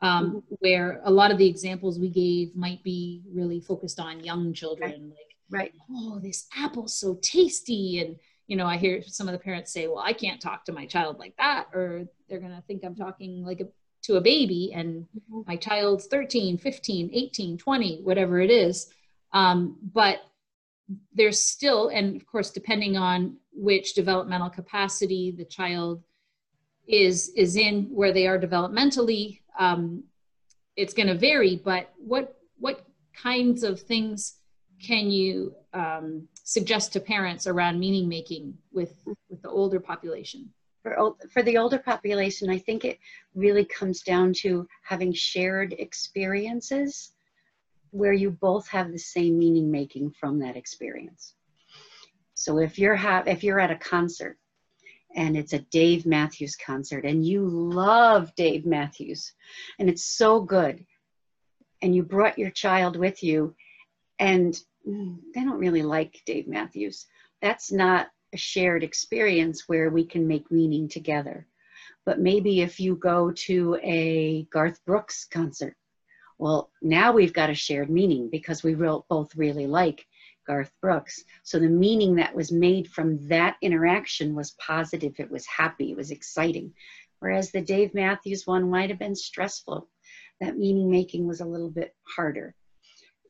um, 0.00 0.42
where 0.60 1.00
a 1.04 1.10
lot 1.10 1.32
of 1.32 1.38
the 1.38 1.46
examples 1.54 1.98
we 1.98 2.08
gave 2.08 2.54
might 2.54 2.82
be 2.84 3.22
really 3.32 3.60
focused 3.60 3.98
on 3.98 4.22
young 4.30 4.52
children 4.52 5.10
like 5.10 5.30
Right. 5.50 5.72
oh 5.90 6.18
this 6.20 6.46
apple's 6.56 6.94
so 6.98 7.18
tasty 7.20 8.00
and 8.00 8.16
you 8.46 8.56
know 8.56 8.66
i 8.66 8.76
hear 8.76 9.02
some 9.02 9.28
of 9.28 9.32
the 9.32 9.38
parents 9.38 9.72
say 9.72 9.86
well 9.86 9.98
i 9.98 10.12
can't 10.12 10.40
talk 10.40 10.64
to 10.64 10.72
my 10.72 10.86
child 10.86 11.18
like 11.18 11.34
that 11.36 11.66
or 11.72 12.04
they're 12.28 12.40
going 12.40 12.54
to 12.54 12.62
think 12.66 12.84
i'm 12.84 12.94
talking 12.94 13.44
like 13.44 13.60
a, 13.60 13.66
to 14.04 14.16
a 14.16 14.20
baby 14.20 14.70
and 14.74 15.06
my 15.46 15.56
child's 15.56 16.06
13 16.06 16.58
15 16.58 17.10
18 17.12 17.58
20 17.58 18.02
whatever 18.02 18.40
it 18.40 18.50
is. 18.50 18.92
Um, 19.32 19.78
but 19.92 20.20
there's 21.14 21.40
still 21.40 21.88
and 21.88 22.14
of 22.14 22.26
course 22.26 22.50
depending 22.50 22.96
on 22.96 23.36
which 23.52 23.94
developmental 23.94 24.50
capacity 24.50 25.30
the 25.30 25.44
child 25.44 26.02
is 26.86 27.30
is 27.30 27.56
in 27.56 27.84
where 27.84 28.12
they 28.12 28.26
are 28.26 28.38
developmentally 28.38 29.40
um, 29.58 30.04
it's 30.76 30.92
going 30.92 31.06
to 31.06 31.14
vary 31.14 31.56
but 31.56 31.90
what 31.96 32.36
what 32.58 32.86
kinds 33.14 33.62
of 33.62 33.80
things 33.80 34.34
can 34.84 35.10
you 35.10 35.54
um, 35.72 36.28
suggest 36.42 36.92
to 36.92 37.00
parents 37.00 37.46
around 37.46 37.78
meaning 37.78 38.08
making 38.08 38.54
with 38.72 38.92
with 39.28 39.40
the 39.42 39.48
older 39.48 39.80
population 39.80 40.52
For, 40.82 40.98
ol- 40.98 41.18
for 41.32 41.42
the 41.42 41.56
older 41.56 41.78
population, 41.78 42.50
I 42.50 42.58
think 42.58 42.84
it 42.84 42.98
really 43.34 43.64
comes 43.64 44.02
down 44.02 44.32
to 44.42 44.66
having 44.82 45.12
shared 45.12 45.74
experiences 45.78 47.12
where 47.90 48.12
you 48.12 48.30
both 48.30 48.68
have 48.68 48.92
the 48.92 48.98
same 48.98 49.38
meaning 49.38 49.70
making 49.70 50.10
from 50.10 50.38
that 50.40 50.56
experience. 50.56 51.34
So 52.34 52.58
if 52.58 52.78
you're 52.78 52.96
ha- 52.96 53.24
if 53.26 53.42
you're 53.44 53.60
at 53.60 53.70
a 53.70 53.76
concert 53.76 54.36
and 55.14 55.36
it's 55.36 55.52
a 55.52 55.60
Dave 55.70 56.04
Matthews 56.04 56.56
concert 56.56 57.04
and 57.04 57.24
you 57.24 57.46
love 57.46 58.34
Dave 58.34 58.66
Matthews 58.66 59.32
and 59.78 59.88
it's 59.88 60.04
so 60.04 60.40
good 60.40 60.84
and 61.80 61.94
you 61.94 62.02
brought 62.02 62.38
your 62.38 62.50
child 62.50 62.96
with 62.96 63.22
you 63.22 63.54
and 64.18 64.60
mm, 64.86 65.18
they 65.34 65.44
don't 65.44 65.58
really 65.58 65.82
like 65.82 66.22
Dave 66.26 66.46
Matthews. 66.46 67.06
That's 67.42 67.72
not 67.72 68.08
a 68.32 68.36
shared 68.36 68.82
experience 68.82 69.64
where 69.68 69.90
we 69.90 70.04
can 70.04 70.26
make 70.26 70.50
meaning 70.50 70.88
together. 70.88 71.46
But 72.04 72.20
maybe 72.20 72.60
if 72.60 72.78
you 72.80 72.96
go 72.96 73.30
to 73.30 73.78
a 73.82 74.46
Garth 74.50 74.84
Brooks 74.84 75.24
concert, 75.24 75.76
well, 76.38 76.70
now 76.82 77.12
we've 77.12 77.32
got 77.32 77.50
a 77.50 77.54
shared 77.54 77.90
meaning 77.90 78.28
because 78.30 78.62
we 78.62 78.74
real, 78.74 79.06
both 79.08 79.34
really 79.36 79.66
like 79.66 80.04
Garth 80.46 80.72
Brooks. 80.82 81.24
So 81.42 81.58
the 81.58 81.68
meaning 81.68 82.16
that 82.16 82.34
was 82.34 82.52
made 82.52 82.88
from 82.88 83.26
that 83.28 83.56
interaction 83.62 84.34
was 84.34 84.56
positive, 84.58 85.14
it 85.18 85.30
was 85.30 85.46
happy, 85.46 85.92
it 85.92 85.96
was 85.96 86.10
exciting. 86.10 86.74
Whereas 87.20 87.50
the 87.50 87.62
Dave 87.62 87.94
Matthews 87.94 88.46
one 88.46 88.68
might 88.68 88.90
have 88.90 88.98
been 88.98 89.14
stressful. 89.14 89.88
That 90.40 90.58
meaning 90.58 90.90
making 90.90 91.26
was 91.26 91.40
a 91.40 91.46
little 91.46 91.70
bit 91.70 91.94
harder. 92.16 92.54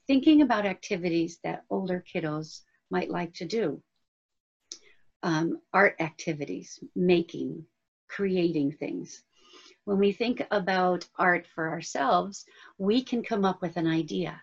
Thinking 0.07 0.42
about 0.42 0.66
activities 0.66 1.38
that 1.44 1.64
older 1.70 2.05
kiddos 2.14 2.61
might 2.90 3.11
like 3.11 3.32
to 3.34 3.46
do. 3.46 3.82
Um, 5.22 5.59
art 5.72 5.96
activities, 6.00 6.78
making, 6.94 7.64
creating 8.09 8.72
things. 8.72 9.22
When 9.84 9.98
we 9.98 10.12
think 10.12 10.42
about 10.50 11.07
art 11.18 11.46
for 11.55 11.70
ourselves, 11.70 12.44
we 12.76 13.02
can 13.02 13.22
come 13.22 13.46
up 13.46 13.62
with 13.62 13.76
an 13.78 13.86
idea. 13.86 14.42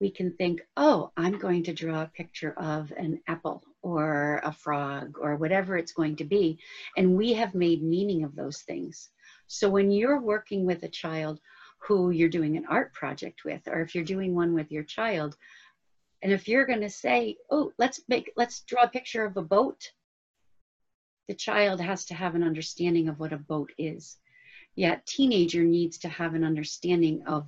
We 0.00 0.10
can 0.10 0.32
think, 0.32 0.62
oh, 0.76 1.10
I'm 1.16 1.38
going 1.38 1.64
to 1.64 1.72
draw 1.74 2.02
a 2.02 2.10
picture 2.14 2.52
of 2.58 2.92
an 2.96 3.20
apple 3.26 3.62
or 3.82 4.40
a 4.42 4.52
frog 4.52 5.16
or 5.20 5.36
whatever 5.36 5.76
it's 5.76 5.92
going 5.92 6.16
to 6.16 6.24
be. 6.24 6.58
And 6.96 7.16
we 7.16 7.32
have 7.34 7.54
made 7.54 7.82
meaning 7.82 8.24
of 8.24 8.34
those 8.34 8.62
things. 8.62 9.10
So 9.46 9.68
when 9.68 9.90
you're 9.90 10.20
working 10.20 10.66
with 10.66 10.82
a 10.82 10.88
child 10.88 11.38
who 11.78 12.10
you're 12.10 12.28
doing 12.28 12.56
an 12.56 12.66
art 12.66 12.92
project 12.92 13.44
with, 13.44 13.68
or 13.68 13.80
if 13.80 13.94
you're 13.94 14.04
doing 14.04 14.34
one 14.34 14.54
with 14.54 14.72
your 14.72 14.82
child, 14.82 15.36
and 16.22 16.32
if 16.32 16.48
you're 16.48 16.66
going 16.66 16.80
to 16.80 16.90
say, 16.90 17.36
oh, 17.50 17.72
let's 17.78 18.00
make, 18.08 18.32
let's 18.36 18.60
draw 18.60 18.84
a 18.84 18.88
picture 18.88 19.24
of 19.24 19.36
a 19.36 19.42
boat, 19.42 19.92
the 21.28 21.34
child 21.34 21.80
has 21.80 22.04
to 22.06 22.14
have 22.14 22.34
an 22.34 22.42
understanding 22.42 23.08
of 23.08 23.20
what 23.20 23.32
a 23.32 23.38
boat 23.38 23.72
is. 23.78 24.18
Yet 24.74 25.06
teenager 25.06 25.64
needs 25.64 25.98
to 25.98 26.08
have 26.08 26.34
an 26.34 26.44
understanding 26.44 27.22
of 27.26 27.46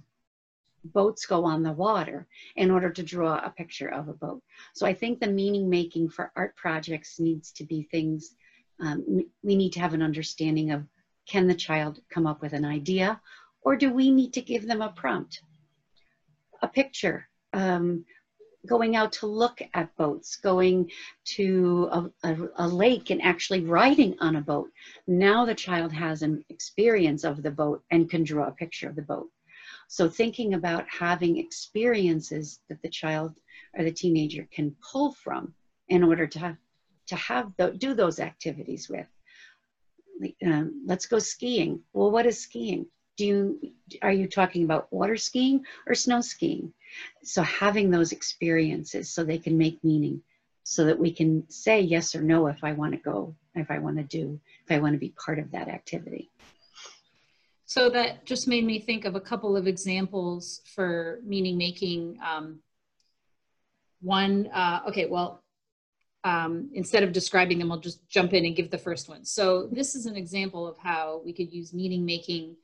boats 0.84 1.26
go 1.26 1.44
on 1.44 1.62
the 1.62 1.72
water 1.72 2.26
in 2.56 2.70
order 2.70 2.90
to 2.90 3.02
draw 3.02 3.38
a 3.38 3.50
picture 3.50 3.88
of 3.88 4.08
a 4.08 4.14
boat. 4.14 4.42
So 4.74 4.86
I 4.86 4.94
think 4.94 5.20
the 5.20 5.26
meaning 5.28 5.68
making 5.68 6.10
for 6.10 6.32
art 6.36 6.56
projects 6.56 7.18
needs 7.18 7.52
to 7.52 7.64
be 7.64 7.82
things, 7.82 8.34
um, 8.80 9.24
we 9.42 9.56
need 9.56 9.72
to 9.72 9.80
have 9.80 9.94
an 9.94 10.02
understanding 10.02 10.70
of 10.70 10.84
can 11.26 11.46
the 11.46 11.54
child 11.54 12.00
come 12.08 12.26
up 12.26 12.40
with 12.40 12.54
an 12.54 12.64
idea 12.64 13.20
or 13.68 13.76
do 13.76 13.92
we 13.92 14.10
need 14.10 14.32
to 14.32 14.40
give 14.40 14.66
them 14.66 14.80
a 14.80 14.88
prompt? 14.88 15.42
A 16.62 16.68
picture. 16.68 17.28
Um, 17.52 18.06
going 18.66 18.96
out 18.96 19.12
to 19.12 19.26
look 19.26 19.60
at 19.74 19.94
boats, 19.98 20.36
going 20.36 20.90
to 21.36 21.86
a, 21.92 22.10
a, 22.22 22.48
a, 22.56 22.66
lake 22.66 23.10
and 23.10 23.20
actually 23.20 23.60
riding 23.60 24.16
on 24.20 24.36
a 24.36 24.40
boat. 24.40 24.70
Now 25.06 25.44
the 25.44 25.54
child 25.54 25.92
has 25.92 26.22
an 26.22 26.42
experience 26.48 27.24
of 27.24 27.42
the 27.42 27.50
boat 27.50 27.82
and 27.90 28.08
can 28.08 28.24
draw 28.24 28.48
a 28.48 28.52
picture 28.52 28.88
of 28.88 28.96
the 28.96 29.02
boat. 29.02 29.28
So 29.88 30.08
thinking 30.08 30.54
about 30.54 30.86
having 30.88 31.36
experiences 31.36 32.60
that 32.70 32.80
the 32.80 32.88
child 32.88 33.34
or 33.76 33.84
the 33.84 33.92
teenager 33.92 34.48
can 34.50 34.74
pull 34.80 35.12
from 35.12 35.52
in 35.90 36.02
order 36.02 36.26
to 36.26 36.38
have, 36.38 36.56
to 37.08 37.16
have 37.16 37.52
the, 37.58 37.72
do 37.72 37.92
those 37.92 38.18
activities 38.18 38.88
with. 38.88 39.08
Um, 40.42 40.84
let's 40.86 41.04
go 41.04 41.18
skiing. 41.18 41.82
Well, 41.92 42.10
what 42.10 42.24
is 42.24 42.40
skiing? 42.40 42.86
Do 43.18 43.26
you 43.26 43.72
are 44.00 44.12
you 44.12 44.28
talking 44.28 44.62
about 44.64 44.92
water 44.92 45.16
skiing 45.16 45.64
or 45.86 45.94
snow 45.94 46.20
skiing? 46.20 46.72
So 47.24 47.42
having 47.42 47.90
those 47.90 48.12
experiences 48.12 49.10
so 49.10 49.24
they 49.24 49.38
can 49.38 49.58
make 49.58 49.82
meaning, 49.82 50.22
so 50.62 50.84
that 50.84 50.98
we 50.98 51.10
can 51.12 51.44
say 51.50 51.80
yes 51.80 52.14
or 52.14 52.22
no 52.22 52.46
if 52.46 52.62
I 52.62 52.72
want 52.72 52.92
to 52.92 52.98
go, 52.98 53.34
if 53.56 53.70
I 53.70 53.78
want 53.80 53.96
to 53.96 54.04
do, 54.04 54.40
if 54.64 54.70
I 54.70 54.78
want 54.78 54.94
to 54.94 54.98
be 54.98 55.12
part 55.22 55.40
of 55.40 55.50
that 55.50 55.68
activity. 55.68 56.30
So 57.66 57.90
that 57.90 58.24
just 58.24 58.48
made 58.48 58.64
me 58.64 58.78
think 58.78 59.04
of 59.04 59.16
a 59.16 59.20
couple 59.20 59.56
of 59.56 59.66
examples 59.66 60.62
for 60.74 61.18
meaning 61.24 61.58
making. 61.58 62.18
Um, 62.24 62.60
one, 64.00 64.48
uh, 64.54 64.82
okay, 64.88 65.06
well, 65.06 65.42
um, 66.22 66.70
instead 66.72 67.02
of 67.02 67.12
describing 67.12 67.58
them, 67.58 67.72
I'll 67.72 67.80
just 67.80 68.08
jump 68.08 68.32
in 68.32 68.44
and 68.44 68.54
give 68.54 68.70
the 68.70 68.78
first 68.78 69.08
one. 69.08 69.24
So 69.24 69.68
this 69.72 69.94
is 69.96 70.06
an 70.06 70.16
example 70.16 70.68
of 70.68 70.78
how 70.78 71.20
we 71.24 71.32
could 71.32 71.52
use 71.52 71.74
meaning 71.74 72.06
making 72.06 72.56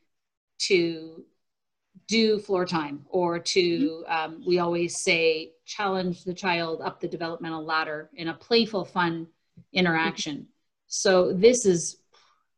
to 0.59 1.25
do 2.07 2.39
floor 2.39 2.65
time 2.65 3.05
or 3.09 3.39
to, 3.39 4.05
um, 4.09 4.43
we 4.47 4.59
always 4.59 5.01
say, 5.01 5.53
challenge 5.65 6.25
the 6.25 6.35
child 6.35 6.83
up 6.83 7.01
the 7.01 7.09
developmental 7.09 7.65
ladder 7.65 8.11
in 8.15 8.29
a 8.29 8.35
playful, 8.35 8.85
fun 8.85 9.27
interaction. 9.73 10.47
So 10.87 11.33
this 11.33 11.65
is 11.65 11.99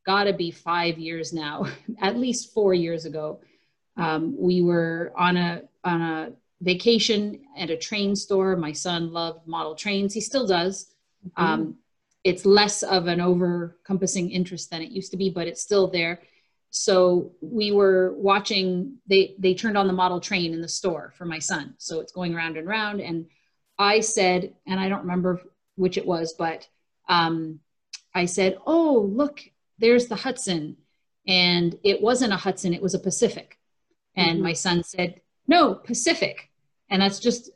got 0.04 0.24
to 0.24 0.32
be 0.32 0.50
five 0.50 0.98
years 0.98 1.32
now, 1.32 1.66
at 2.00 2.16
least 2.16 2.52
four 2.52 2.74
years 2.74 3.04
ago. 3.04 3.40
Um, 3.96 4.36
we 4.38 4.62
were 4.62 5.12
on 5.16 5.36
a 5.36 5.62
on 5.84 6.02
a 6.02 6.32
vacation 6.60 7.40
at 7.56 7.70
a 7.70 7.76
train 7.76 8.14
store. 8.14 8.56
My 8.56 8.72
son 8.72 9.12
loved 9.12 9.46
model 9.46 9.74
trains. 9.74 10.14
He 10.14 10.20
still 10.20 10.46
does. 10.46 10.94
Mm-hmm. 11.26 11.42
Um, 11.42 11.76
it's 12.24 12.44
less 12.44 12.82
of 12.82 13.06
an 13.06 13.20
over-compassing 13.20 14.30
interest 14.30 14.70
than 14.70 14.82
it 14.82 14.90
used 14.90 15.12
to 15.12 15.16
be, 15.16 15.30
but 15.30 15.46
it's 15.46 15.62
still 15.62 15.86
there. 15.86 16.20
So 16.70 17.32
we 17.40 17.72
were 17.72 18.14
watching. 18.16 18.98
They 19.08 19.34
they 19.38 19.54
turned 19.54 19.78
on 19.78 19.86
the 19.86 19.92
model 19.92 20.20
train 20.20 20.52
in 20.52 20.60
the 20.60 20.68
store 20.68 21.12
for 21.16 21.24
my 21.24 21.38
son. 21.38 21.74
So 21.78 22.00
it's 22.00 22.12
going 22.12 22.34
round 22.34 22.56
and 22.56 22.66
round. 22.68 23.00
And 23.00 23.26
I 23.78 24.00
said, 24.00 24.54
and 24.66 24.78
I 24.78 24.88
don't 24.88 25.02
remember 25.02 25.42
which 25.76 25.96
it 25.96 26.06
was, 26.06 26.34
but 26.34 26.68
um, 27.08 27.60
I 28.14 28.26
said, 28.26 28.58
"Oh, 28.66 29.10
look, 29.12 29.42
there's 29.78 30.06
the 30.06 30.16
Hudson. 30.16 30.76
And 31.26 31.76
it 31.82 32.00
wasn't 32.00 32.32
a 32.32 32.36
Hudson, 32.36 32.72
it 32.72 32.82
was 32.82 32.94
a 32.94 32.98
Pacific. 32.98 33.58
And 34.14 34.34
mm-hmm. 34.34 34.42
my 34.42 34.52
son 34.52 34.82
said, 34.82 35.20
no, 35.46 35.74
Pacific. 35.74 36.50
And 36.88 37.02
that's 37.02 37.18
just 37.18 37.50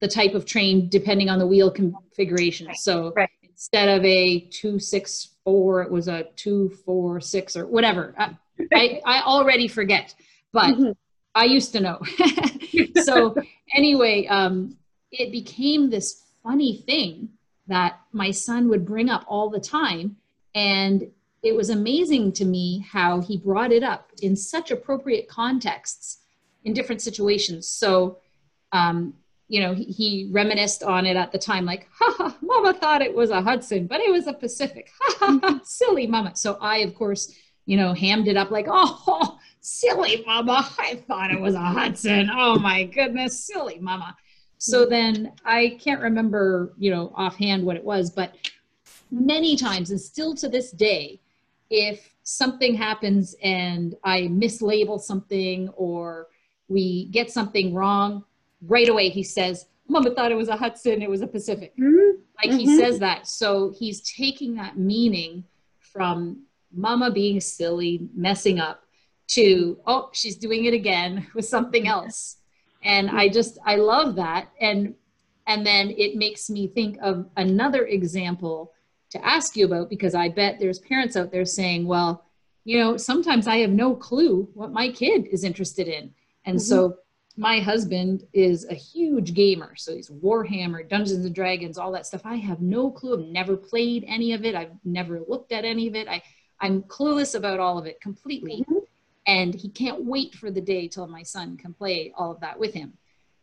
the 0.00 0.08
type 0.08 0.34
of 0.34 0.44
train 0.44 0.88
depending 0.88 1.28
on 1.28 1.38
the 1.38 1.46
wheel 1.46 1.70
configuration. 1.70 2.68
Right. 2.68 2.76
So 2.76 3.12
right. 3.14 3.30
Instead 3.58 3.88
of 3.88 4.04
a 4.04 4.38
264, 4.52 5.82
it 5.82 5.90
was 5.90 6.06
a 6.06 6.22
246 6.36 7.56
or 7.56 7.66
whatever. 7.66 8.14
I, 8.16 8.36
I, 8.72 9.00
I 9.04 9.22
already 9.22 9.66
forget, 9.66 10.14
but 10.52 10.74
mm-hmm. 10.74 10.92
I 11.34 11.44
used 11.44 11.72
to 11.72 11.80
know. 11.80 12.00
so 13.02 13.34
anyway, 13.74 14.28
um, 14.28 14.76
it 15.10 15.32
became 15.32 15.90
this 15.90 16.22
funny 16.44 16.84
thing 16.86 17.30
that 17.66 18.00
my 18.12 18.30
son 18.30 18.68
would 18.68 18.86
bring 18.86 19.10
up 19.10 19.24
all 19.26 19.50
the 19.50 19.58
time. 19.58 20.16
And 20.54 21.10
it 21.42 21.56
was 21.56 21.68
amazing 21.68 22.34
to 22.34 22.44
me 22.44 22.86
how 22.88 23.20
he 23.20 23.38
brought 23.38 23.72
it 23.72 23.82
up 23.82 24.12
in 24.22 24.36
such 24.36 24.70
appropriate 24.70 25.28
contexts 25.28 26.18
in 26.62 26.74
different 26.74 27.02
situations. 27.02 27.68
So, 27.68 28.18
um, 28.70 29.14
you 29.48 29.60
know, 29.60 29.74
he, 29.74 29.84
he, 29.84 30.28
reminisced 30.30 30.82
on 30.82 31.06
it 31.06 31.16
at 31.16 31.32
the 31.32 31.38
time, 31.38 31.64
like, 31.64 31.88
ha 31.98 32.14
ha, 32.18 32.36
mama 32.42 32.74
thought 32.74 33.02
it 33.02 33.14
was 33.14 33.30
a 33.30 33.40
Hudson, 33.40 33.86
but 33.86 34.00
it 34.00 34.12
was 34.12 34.26
a 34.26 34.32
Pacific. 34.32 34.90
Ha 35.00 35.16
ha 35.18 35.38
ha, 35.42 35.60
silly 35.64 36.06
mama. 36.06 36.36
So 36.36 36.58
I, 36.60 36.78
of 36.78 36.94
course, 36.94 37.34
you 37.64 37.76
know, 37.76 37.92
hammed 37.92 38.28
it 38.28 38.36
up 38.36 38.50
like, 38.50 38.66
oh, 38.68 39.38
silly 39.60 40.22
mama. 40.26 40.68
I 40.78 41.02
thought 41.06 41.30
it 41.30 41.40
was 41.40 41.54
a 41.54 41.60
Hudson. 41.60 42.30
Oh 42.32 42.58
my 42.58 42.84
goodness, 42.84 43.44
silly 43.44 43.78
mama. 43.80 44.16
So 44.58 44.82
mm-hmm. 44.82 44.90
then 44.90 45.32
I 45.44 45.78
can't 45.80 46.00
remember, 46.00 46.74
you 46.76 46.90
know, 46.90 47.12
offhand 47.14 47.64
what 47.64 47.76
it 47.76 47.84
was, 47.84 48.10
but 48.10 48.34
many 49.10 49.56
times 49.56 49.90
and 49.90 50.00
still 50.00 50.34
to 50.36 50.48
this 50.48 50.70
day, 50.70 51.20
if 51.70 52.12
something 52.22 52.74
happens 52.74 53.34
and 53.42 53.94
I 54.04 54.22
mislabel 54.22 55.00
something 55.00 55.68
or 55.70 56.26
we 56.68 57.06
get 57.06 57.30
something 57.30 57.72
wrong, 57.74 58.24
right 58.62 58.88
away 58.88 59.08
he 59.08 59.22
says, 59.22 59.66
Mama 59.88 60.14
thought 60.14 60.30
it 60.30 60.36
was 60.36 60.48
a 60.48 60.56
Hudson, 60.56 61.02
it 61.02 61.08
was 61.08 61.22
a 61.22 61.26
Pacific. 61.26 61.72
Mm-hmm. 61.76 62.20
Like 62.42 62.50
mm-hmm. 62.50 62.58
he 62.58 62.78
says 62.78 62.98
that. 62.98 63.26
So 63.26 63.72
he's 63.78 64.02
taking 64.12 64.54
that 64.56 64.78
meaning 64.78 65.44
from 65.80 66.42
Mama 66.72 67.10
being 67.10 67.40
silly, 67.40 68.08
messing 68.14 68.60
up, 68.60 68.84
to, 69.28 69.78
oh, 69.86 70.10
she's 70.12 70.36
doing 70.36 70.64
it 70.66 70.74
again 70.74 71.26
with 71.34 71.46
something 71.46 71.86
else. 71.86 72.36
And 72.82 73.10
I 73.10 73.28
just, 73.28 73.58
I 73.64 73.76
love 73.76 74.14
that. 74.16 74.48
And 74.60 74.94
and 75.48 75.64
then 75.66 75.94
it 75.96 76.14
makes 76.14 76.50
me 76.50 76.68
think 76.68 76.98
of 77.00 77.26
another 77.38 77.86
example 77.86 78.74
to 79.10 79.26
ask 79.26 79.56
you 79.56 79.64
about 79.64 79.88
because 79.88 80.14
I 80.14 80.28
bet 80.28 80.58
there's 80.60 80.78
parents 80.78 81.16
out 81.16 81.32
there 81.32 81.46
saying, 81.46 81.86
well, 81.86 82.26
you 82.64 82.78
know, 82.78 82.98
sometimes 82.98 83.46
I 83.46 83.56
have 83.56 83.70
no 83.70 83.94
clue 83.94 84.46
what 84.52 84.72
my 84.72 84.90
kid 84.90 85.26
is 85.28 85.44
interested 85.44 85.88
in. 85.88 86.12
And 86.44 86.58
mm-hmm. 86.58 86.68
so 86.68 86.96
my 87.38 87.60
husband 87.60 88.26
is 88.32 88.66
a 88.66 88.74
huge 88.74 89.32
gamer. 89.32 89.76
So 89.76 89.94
he's 89.94 90.10
Warhammer, 90.10 90.88
Dungeons 90.88 91.24
and 91.24 91.34
Dragons, 91.34 91.78
all 91.78 91.92
that 91.92 92.04
stuff. 92.04 92.22
I 92.24 92.34
have 92.34 92.60
no 92.60 92.90
clue. 92.90 93.16
I've 93.16 93.28
never 93.28 93.56
played 93.56 94.04
any 94.08 94.32
of 94.32 94.44
it. 94.44 94.56
I've 94.56 94.72
never 94.84 95.20
looked 95.26 95.52
at 95.52 95.64
any 95.64 95.86
of 95.86 95.94
it. 95.94 96.08
I, 96.08 96.20
I'm 96.60 96.82
clueless 96.82 97.36
about 97.36 97.60
all 97.60 97.78
of 97.78 97.86
it 97.86 98.00
completely. 98.00 98.64
Mm-hmm. 98.68 98.78
And 99.26 99.54
he 99.54 99.68
can't 99.68 100.04
wait 100.04 100.34
for 100.34 100.50
the 100.50 100.60
day 100.60 100.88
till 100.88 101.06
my 101.06 101.22
son 101.22 101.56
can 101.56 101.72
play 101.74 102.12
all 102.16 102.32
of 102.32 102.40
that 102.40 102.58
with 102.58 102.74
him 102.74 102.98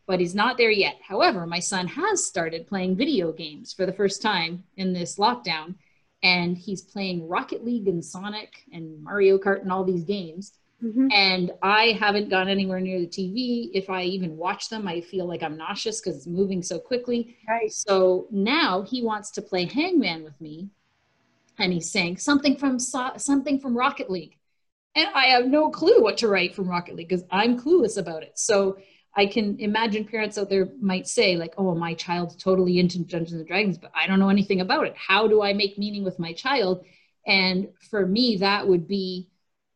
but 0.08 0.20
he's 0.20 0.36
not 0.36 0.58
there 0.58 0.70
yet. 0.70 0.98
However, 1.02 1.48
my 1.48 1.60
son 1.60 1.88
has 1.88 2.24
started 2.26 2.68
playing 2.68 2.96
video 2.96 3.32
games 3.32 3.74
for 3.74 3.86
the 3.86 3.94
first 3.94 4.22
time 4.22 4.64
in 4.78 4.94
this 4.94 5.18
lockdown. 5.18 5.76
and 6.24 6.58
he's 6.58 6.82
playing 6.82 7.28
Rocket 7.28 7.64
League 7.64 7.88
and 7.88 8.04
Sonic 8.04 8.64
and 8.72 9.04
Mario 9.04 9.38
Kart 9.38 9.62
and 9.62 9.72
all 9.72 9.84
these 9.84 10.04
games. 10.04 10.54
Mhm. 10.86 11.12
And 11.12 11.52
I 11.64 11.98
haven't 12.00 12.30
gone 12.30 12.48
anywhere 12.48 12.80
near 12.80 13.00
the 13.00 13.08
TV. 13.08 13.72
If 13.74 13.90
I 13.90 14.04
even 14.04 14.38
watch 14.38 14.70
them, 14.70 14.88
I 14.88 15.02
feel 15.02 15.26
like 15.26 15.42
I'm 15.42 15.58
nauseous 15.58 16.00
because 16.00 16.18
it's 16.18 16.28
moving 16.28 16.62
so 16.62 16.78
quickly. 16.78 17.38
Right. 17.48 17.72
So 17.72 18.28
now 18.30 18.84
he 18.84 19.02
wants 19.02 19.32
to 19.32 19.42
play 19.42 19.66
Hangman 19.66 20.24
with 20.24 20.40
me, 20.40 20.70
and 21.58 21.74
he's 21.74 21.90
saying 21.90 22.18
something 22.18 22.56
from 22.56 22.78
so- 22.78 23.14
something 23.18 23.60
from 23.60 23.76
Rocket 23.76 24.12
League, 24.12 24.38
and 24.94 25.08
I 25.16 25.26
have 25.28 25.48
no 25.48 25.70
clue 25.70 26.02
what 26.04 26.18
to 26.20 26.28
write 26.28 26.54
from 26.54 26.70
Rocket 26.70 26.96
League 26.96 27.10
because 27.10 27.26
I'm 27.32 27.60
clueless 27.60 27.98
about 27.98 28.22
it. 28.24 28.38
So 28.38 28.78
I 29.16 29.26
can 29.26 29.58
imagine 29.60 30.06
parents 30.06 30.38
out 30.38 30.50
there 30.50 30.70
might 30.80 31.08
say 31.08 31.36
like, 31.38 31.56
"Oh, 31.58 31.74
my 31.74 31.96
child's 31.96 32.36
totally 32.36 32.78
into 32.80 33.00
Dungeons 33.00 33.34
and 33.34 33.48
Dragons, 33.48 33.78
but 33.78 33.92
I 33.96 34.06
don't 34.06 34.20
know 34.20 34.30
anything 34.30 34.62
about 34.62 34.86
it. 34.86 34.94
How 34.96 35.28
do 35.28 35.42
I 35.42 35.54
make 35.54 35.80
meaning 35.80 36.04
with 36.04 36.20
my 36.20 36.34
child?" 36.34 36.86
And 37.26 37.70
for 37.90 38.06
me, 38.06 38.38
that 38.38 38.68
would 38.68 38.88
be 38.88 39.30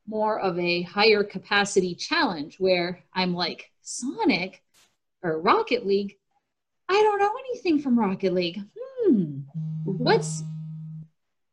more 0.09 0.39
of 0.39 0.57
a 0.59 0.81
higher 0.81 1.23
capacity 1.23 1.93
challenge 1.93 2.59
where 2.59 3.03
I'm 3.13 3.33
like, 3.33 3.71
Sonic 3.81 4.63
or 5.23 5.39
Rocket 5.39 5.85
League, 5.85 6.17
I 6.89 6.93
don't 6.93 7.19
know 7.19 7.31
anything 7.51 7.79
from 7.79 7.97
Rocket 7.97 8.33
League. 8.33 8.59
Hmm, 8.75 9.39
what's 9.85 10.43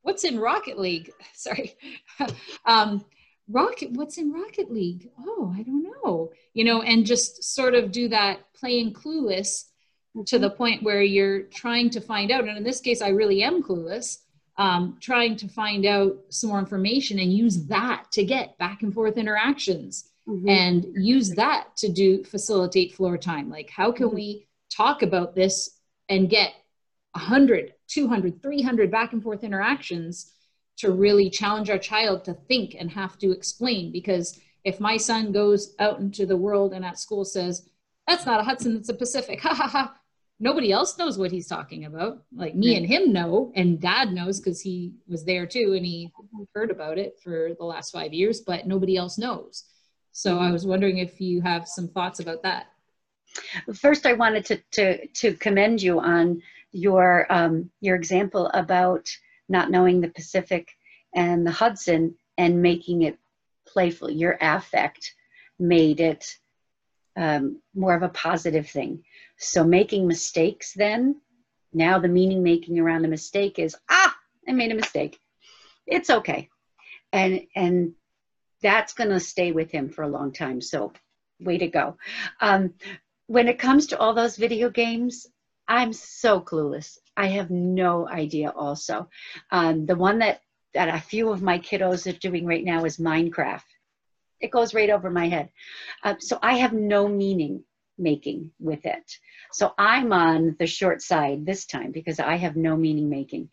what's 0.02 0.24
in 0.24 0.38
Rocket 0.38 0.78
League? 0.78 1.10
Sorry. 1.34 1.76
um, 2.64 3.04
Rocket, 3.48 3.92
what's 3.92 4.18
in 4.18 4.32
Rocket 4.32 4.72
League? 4.72 5.10
Oh, 5.20 5.54
I 5.56 5.62
don't 5.62 5.82
know. 5.82 6.32
You 6.54 6.64
know, 6.64 6.82
and 6.82 7.06
just 7.06 7.44
sort 7.44 7.74
of 7.74 7.92
do 7.92 8.08
that 8.08 8.40
playing 8.54 8.94
clueless 8.94 9.66
to 10.26 10.38
the 10.38 10.50
point 10.50 10.82
where 10.82 11.02
you're 11.02 11.42
trying 11.42 11.90
to 11.90 12.00
find 12.00 12.30
out. 12.30 12.48
And 12.48 12.56
in 12.56 12.64
this 12.64 12.80
case, 12.80 13.02
I 13.02 13.10
really 13.10 13.42
am 13.42 13.62
clueless 13.62 14.18
um, 14.58 14.96
trying 15.00 15.36
to 15.36 15.48
find 15.48 15.84
out 15.84 16.16
some 16.30 16.50
more 16.50 16.58
information 16.58 17.18
and 17.18 17.32
use 17.32 17.66
that 17.66 18.06
to 18.12 18.24
get 18.24 18.56
back 18.58 18.82
and 18.82 18.92
forth 18.94 19.16
interactions 19.18 20.10
Mhm. 20.26 20.48
and 20.48 20.86
use 21.04 21.30
that 21.34 21.76
to 21.76 21.88
do 21.92 22.24
facilitate 22.24 22.94
floor 22.94 23.16
time. 23.18 23.48
Like 23.50 23.70
how 23.70 23.92
can 23.92 24.12
we 24.12 24.46
talk 24.70 25.02
about 25.02 25.34
this 25.34 25.78
and 26.08 26.28
get 26.30 26.52
100 27.14 27.74
200 27.86 28.42
300 28.42 28.90
back 28.90 29.12
and 29.12 29.22
forth 29.22 29.44
interactions 29.44 30.32
to 30.78 30.90
really 30.90 31.30
challenge 31.30 31.70
our 31.70 31.78
child 31.78 32.24
to 32.24 32.34
think 32.34 32.74
and 32.78 32.90
have 32.90 33.18
to 33.18 33.30
explain? 33.32 33.92
Because 33.92 34.38
if 34.64 34.80
my 34.80 34.96
son 34.96 35.32
goes 35.32 35.74
out 35.78 36.00
into 36.00 36.26
the 36.26 36.36
world 36.36 36.72
and 36.72 36.84
at 36.84 36.98
school 36.98 37.24
says 37.24 37.68
that's 38.08 38.26
not 38.26 38.40
a 38.40 38.42
hudson 38.42 38.76
it's 38.76 38.88
a 38.88 38.94
pacific 38.94 39.40
ha 39.46 39.54
ha 39.54 39.68
ha 39.68 39.94
nobody 40.38 40.70
else 40.72 40.98
knows 40.98 41.18
what 41.18 41.32
he's 41.32 41.46
talking 41.46 41.84
about. 41.84 42.22
Like 42.34 42.54
me 42.54 42.68
Right. 42.70 42.78
and 42.78 42.86
him 42.86 43.12
know, 43.12 43.52
and 43.54 43.80
dad 43.80 44.12
knows 44.12 44.40
because 44.40 44.60
he 44.60 44.92
was 45.08 45.24
there 45.24 45.46
too 45.46 45.74
and 45.76 45.84
he 45.84 46.12
heard 46.54 46.70
about 46.70 46.98
it 46.98 47.18
for 47.22 47.54
the 47.58 47.64
last 47.64 47.90
five 47.92 48.12
years, 48.12 48.40
but 48.40 48.66
nobody 48.66 48.96
else 48.96 49.18
knows. 49.18 49.64
So 50.12 50.38
I 50.38 50.50
was 50.50 50.66
wondering 50.66 50.98
if 50.98 51.20
you 51.20 51.40
have 51.42 51.68
some 51.68 51.88
thoughts 51.88 52.20
about 52.20 52.42
that. 52.42 52.66
First, 53.74 54.06
I 54.06 54.14
wanted 54.14 54.44
to, 54.46 54.56
to, 54.72 55.06
to 55.08 55.34
commend 55.34 55.82
you 55.82 56.00
on 56.00 56.42
your, 56.72 57.26
um, 57.30 57.70
your 57.80 57.96
example 57.96 58.50
about 58.54 59.08
not 59.48 59.70
knowing 59.70 60.00
the 60.00 60.08
Pacific 60.08 60.70
and 61.14 61.46
the 61.46 61.50
Hudson 61.50 62.14
and 62.38 62.62
making 62.62 63.02
it 63.02 63.18
playful. 63.66 64.10
Your 64.10 64.38
affect 64.40 65.12
made 65.58 66.00
it 66.00 66.36
um, 67.16 67.60
more 67.74 67.94
of 67.94 68.02
a 68.02 68.08
positive 68.08 68.68
thing. 68.68 69.02
So 69.38 69.64
making 69.64 70.06
mistakes 70.06 70.72
then, 70.74 71.20
now 71.72 71.98
the 71.98 72.08
meaning 72.08 72.42
making 72.42 72.78
around 72.78 73.04
a 73.04 73.08
mistake 73.08 73.58
is, 73.58 73.76
ah, 73.88 74.16
I 74.48 74.52
made 74.52 74.72
a 74.72 74.76
mistake. 74.76 75.18
It's 75.86 76.10
okay. 76.10 76.48
And, 77.12 77.42
and 77.54 77.94
that's 78.62 78.94
going 78.94 79.10
to 79.10 79.20
stay 79.20 79.52
with 79.52 79.70
him 79.70 79.88
for 79.88 80.02
a 80.02 80.08
long 80.08 80.32
time. 80.32 80.60
So 80.60 80.92
way 81.40 81.58
to 81.58 81.66
go. 81.66 81.96
Um, 82.40 82.74
when 83.26 83.48
it 83.48 83.58
comes 83.58 83.88
to 83.88 83.98
all 83.98 84.14
those 84.14 84.36
video 84.36 84.70
games, 84.70 85.26
I'm 85.68 85.92
so 85.92 86.40
clueless. 86.40 86.98
I 87.16 87.26
have 87.28 87.50
no 87.50 88.08
idea 88.08 88.50
also. 88.50 89.08
Um, 89.50 89.86
the 89.86 89.96
one 89.96 90.18
that, 90.20 90.42
that 90.74 90.94
a 90.94 91.00
few 91.00 91.30
of 91.30 91.42
my 91.42 91.58
kiddos 91.58 92.06
are 92.06 92.18
doing 92.18 92.46
right 92.46 92.64
now 92.64 92.84
is 92.84 92.98
Minecraft. 92.98 93.64
It 94.40 94.50
goes 94.50 94.74
right 94.74 94.90
over 94.90 95.10
my 95.10 95.28
head. 95.28 95.50
Uh, 96.02 96.14
so 96.18 96.38
I 96.42 96.58
have 96.58 96.72
no 96.72 97.08
meaning 97.08 97.64
making 97.98 98.50
with 98.58 98.84
it. 98.84 99.18
So 99.52 99.72
I'm 99.78 100.12
on 100.12 100.56
the 100.58 100.66
short 100.66 101.02
side 101.02 101.46
this 101.46 101.66
time 101.66 101.92
because 101.92 102.20
I 102.20 102.36
have 102.36 102.56
no 102.56 102.76
meaning 102.76 103.08
making. 103.08 103.48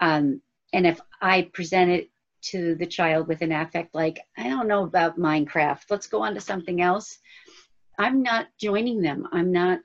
Um, 0.00 0.42
and 0.72 0.86
if 0.86 1.00
I 1.20 1.50
present 1.52 1.90
it 1.90 2.10
to 2.42 2.74
the 2.74 2.86
child 2.86 3.26
with 3.28 3.42
an 3.42 3.52
affect 3.52 3.94
like, 3.94 4.20
I 4.36 4.48
don't 4.48 4.68
know 4.68 4.84
about 4.84 5.18
Minecraft, 5.18 5.82
let's 5.90 6.06
go 6.06 6.22
on 6.22 6.34
to 6.34 6.40
something 6.40 6.80
else. 6.80 7.18
I'm 7.98 8.22
not 8.22 8.48
joining 8.60 9.00
them. 9.00 9.26
I'm 9.32 9.52
not 9.52 9.80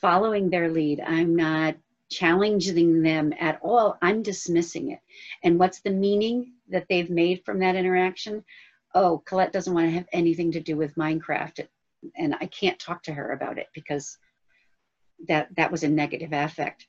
following 0.00 0.50
their 0.50 0.70
lead. 0.70 1.00
I'm 1.00 1.36
not 1.36 1.76
challenging 2.10 3.02
them 3.02 3.32
at 3.38 3.58
all. 3.62 3.96
I'm 4.02 4.22
dismissing 4.22 4.90
it. 4.90 5.00
And 5.42 5.58
what's 5.58 5.80
the 5.80 5.90
meaning 5.90 6.52
that 6.68 6.86
they've 6.88 7.10
made 7.10 7.44
from 7.44 7.60
that 7.60 7.76
interaction? 7.76 8.44
Oh, 8.94 9.22
Colette 9.24 9.52
doesn't 9.52 9.72
want 9.72 9.86
to 9.86 9.94
have 9.94 10.08
anything 10.12 10.52
to 10.52 10.60
do 10.60 10.76
with 10.76 10.94
Minecraft. 10.96 11.66
And 12.16 12.34
I 12.40 12.46
can't 12.46 12.78
talk 12.78 13.02
to 13.04 13.12
her 13.12 13.30
about 13.30 13.58
it 13.58 13.68
because 13.74 14.18
that, 15.28 15.48
that 15.56 15.70
was 15.70 15.82
a 15.82 15.88
negative 15.88 16.32
affect. 16.32 16.86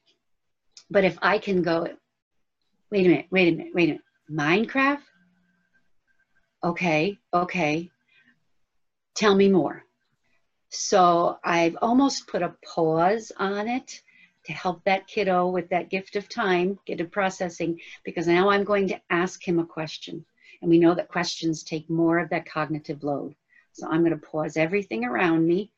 But 0.89 1.03
if 1.03 1.17
I 1.21 1.37
can 1.37 1.61
go, 1.61 1.87
wait 2.91 3.05
a 3.05 3.09
minute, 3.09 3.27
wait 3.31 3.53
a 3.53 3.55
minute, 3.55 3.73
wait 3.73 3.89
a 3.89 3.93
minute, 3.93 4.01
Minecraft? 4.69 5.01
Okay, 6.63 7.19
okay. 7.33 7.91
Tell 9.15 9.35
me 9.35 9.49
more. 9.49 9.83
So 10.69 11.37
I've 11.43 11.77
almost 11.81 12.27
put 12.27 12.41
a 12.41 12.55
pause 12.65 13.31
on 13.37 13.67
it 13.67 14.01
to 14.45 14.53
help 14.53 14.83
that 14.83 15.07
kiddo 15.07 15.49
with 15.49 15.69
that 15.69 15.89
gift 15.89 16.15
of 16.15 16.27
time 16.27 16.79
get 16.85 16.97
to 16.97 17.05
processing 17.05 17.79
because 18.03 18.27
now 18.27 18.49
I'm 18.49 18.63
going 18.63 18.87
to 18.89 19.01
ask 19.09 19.45
him 19.47 19.59
a 19.59 19.65
question. 19.65 20.25
And 20.63 20.69
we 20.69 20.79
know 20.79 20.95
that 20.95 21.09
questions 21.09 21.61
take 21.61 21.89
more 21.89 22.19
of 22.19 22.29
that 22.29 22.49
cognitive 22.49 23.03
load. 23.03 23.35
So 23.73 23.85
I'm 23.85 23.99
going 23.99 24.17
to 24.17 24.25
pause 24.25 24.55
everything 24.55 25.03
around 25.03 25.45
me 25.45 25.73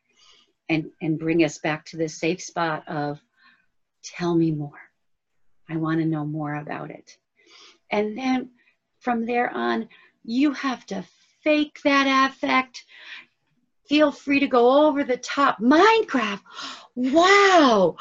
and, 0.70 0.92
and 1.02 1.18
bring 1.18 1.44
us 1.44 1.58
back 1.58 1.86
to 1.86 1.98
this 1.98 2.20
safe 2.20 2.40
spot 2.40 2.88
of 2.88 3.20
tell 4.04 4.36
me 4.36 4.52
more. 4.52 4.80
I 5.68 5.78
want 5.78 6.02
to 6.02 6.06
know 6.06 6.24
more 6.24 6.54
about 6.54 6.92
it. 6.92 7.18
And 7.90 8.16
then 8.16 8.52
from 9.00 9.26
there 9.26 9.50
on, 9.50 9.90
you 10.24 10.52
have 10.52 10.86
to 10.86 11.04
fake 11.44 11.80
that 11.84 12.30
affect. 12.30 12.86
Feel 13.88 14.12
free 14.12 14.40
to 14.40 14.48
go 14.48 14.88
over 14.88 15.04
the 15.04 15.18
top. 15.18 15.60
Minecraft. 15.60 16.42
Wow. 16.96 17.98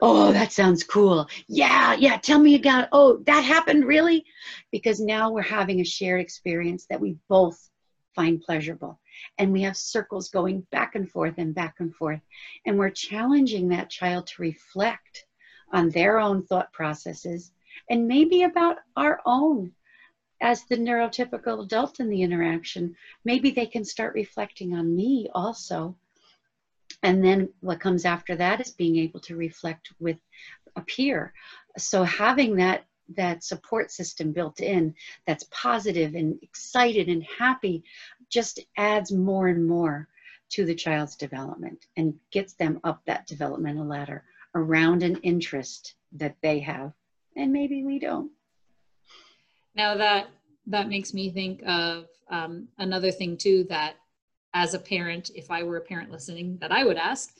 Oh, 0.00 0.32
that 0.32 0.52
sounds 0.52 0.84
cool. 0.84 1.28
Yeah, 1.48 1.94
yeah. 1.94 2.16
Tell 2.16 2.38
me 2.38 2.54
again. 2.54 2.88
Oh, 2.92 3.22
that 3.26 3.44
happened 3.44 3.84
really? 3.84 4.24
Because 4.72 5.00
now 5.00 5.30
we're 5.30 5.42
having 5.42 5.80
a 5.80 5.84
shared 5.84 6.20
experience 6.20 6.86
that 6.90 7.00
we 7.00 7.16
both 7.28 7.68
find 8.14 8.40
pleasurable. 8.40 8.98
And 9.38 9.52
we 9.52 9.62
have 9.62 9.76
circles 9.76 10.30
going 10.30 10.66
back 10.70 10.94
and 10.94 11.08
forth 11.08 11.34
and 11.38 11.54
back 11.54 11.76
and 11.78 11.94
forth. 11.94 12.20
And 12.66 12.78
we're 12.78 12.90
challenging 12.90 13.68
that 13.68 13.90
child 13.90 14.26
to 14.28 14.42
reflect 14.42 15.24
on 15.72 15.90
their 15.90 16.18
own 16.18 16.44
thought 16.44 16.72
processes 16.72 17.52
and 17.90 18.08
maybe 18.08 18.42
about 18.42 18.78
our 18.96 19.20
own 19.26 19.72
as 20.40 20.64
the 20.64 20.76
neurotypical 20.76 21.64
adult 21.64 22.00
in 22.00 22.08
the 22.08 22.22
interaction, 22.22 22.94
maybe 23.24 23.50
they 23.50 23.66
can 23.66 23.84
start 23.84 24.14
reflecting 24.14 24.74
on 24.74 24.94
me 24.94 25.28
also. 25.34 25.96
And 27.02 27.24
then 27.24 27.48
what 27.60 27.80
comes 27.80 28.04
after 28.04 28.36
that 28.36 28.60
is 28.60 28.70
being 28.70 28.96
able 28.96 29.20
to 29.20 29.36
reflect 29.36 29.92
with 30.00 30.18
a 30.76 30.80
peer. 30.82 31.32
So 31.76 32.04
having 32.04 32.56
that 32.56 32.84
that 33.16 33.42
support 33.42 33.90
system 33.90 34.32
built 34.32 34.60
in 34.60 34.94
that's 35.26 35.44
positive 35.50 36.14
and 36.14 36.38
excited 36.42 37.08
and 37.08 37.24
happy 37.38 37.82
just 38.28 38.60
adds 38.76 39.10
more 39.10 39.48
and 39.48 39.66
more 39.66 40.06
to 40.50 40.66
the 40.66 40.74
child's 40.74 41.16
development 41.16 41.86
and 41.96 42.14
gets 42.30 42.52
them 42.52 42.78
up 42.84 43.00
that 43.06 43.26
developmental 43.26 43.86
ladder 43.86 44.24
around 44.54 45.02
an 45.02 45.16
interest 45.22 45.94
that 46.12 46.36
they 46.42 46.58
have 46.58 46.92
and 47.36 47.52
maybe 47.52 47.84
we 47.84 47.98
don't. 47.98 48.30
Now 49.78 49.96
that 49.96 50.26
that 50.66 50.88
makes 50.88 51.14
me 51.14 51.30
think 51.30 51.62
of 51.64 52.08
um, 52.28 52.66
another 52.78 53.12
thing 53.12 53.36
too 53.36 53.64
that 53.70 53.94
as 54.52 54.74
a 54.74 54.78
parent, 54.78 55.30
if 55.36 55.52
I 55.52 55.62
were 55.62 55.76
a 55.76 55.80
parent 55.80 56.10
listening, 56.10 56.58
that 56.60 56.72
I 56.72 56.84
would 56.84 56.96
ask, 56.96 57.32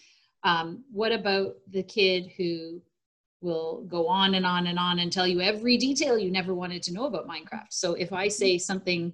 um, 0.45 0.85
what 0.93 1.11
about 1.11 1.57
the 1.69 1.83
kid 1.83 2.31
who 2.37 2.81
will 3.41 3.85
go 3.89 4.07
on 4.07 4.37
and 4.37 4.47
on 4.47 4.69
and 4.69 4.79
on 4.79 5.01
and 5.01 5.13
tell 5.13 5.27
you 5.27 5.41
every 5.41 5.77
detail 5.77 6.17
you 6.17 6.31
never 6.31 6.55
wanted 6.55 6.83
to 6.85 6.93
know 6.93 7.07
about 7.07 7.29
Minecraft? 7.29 7.71
So 7.71 7.95
if 7.95 8.13
I 8.13 8.29
say 8.29 8.57
something 8.57 9.13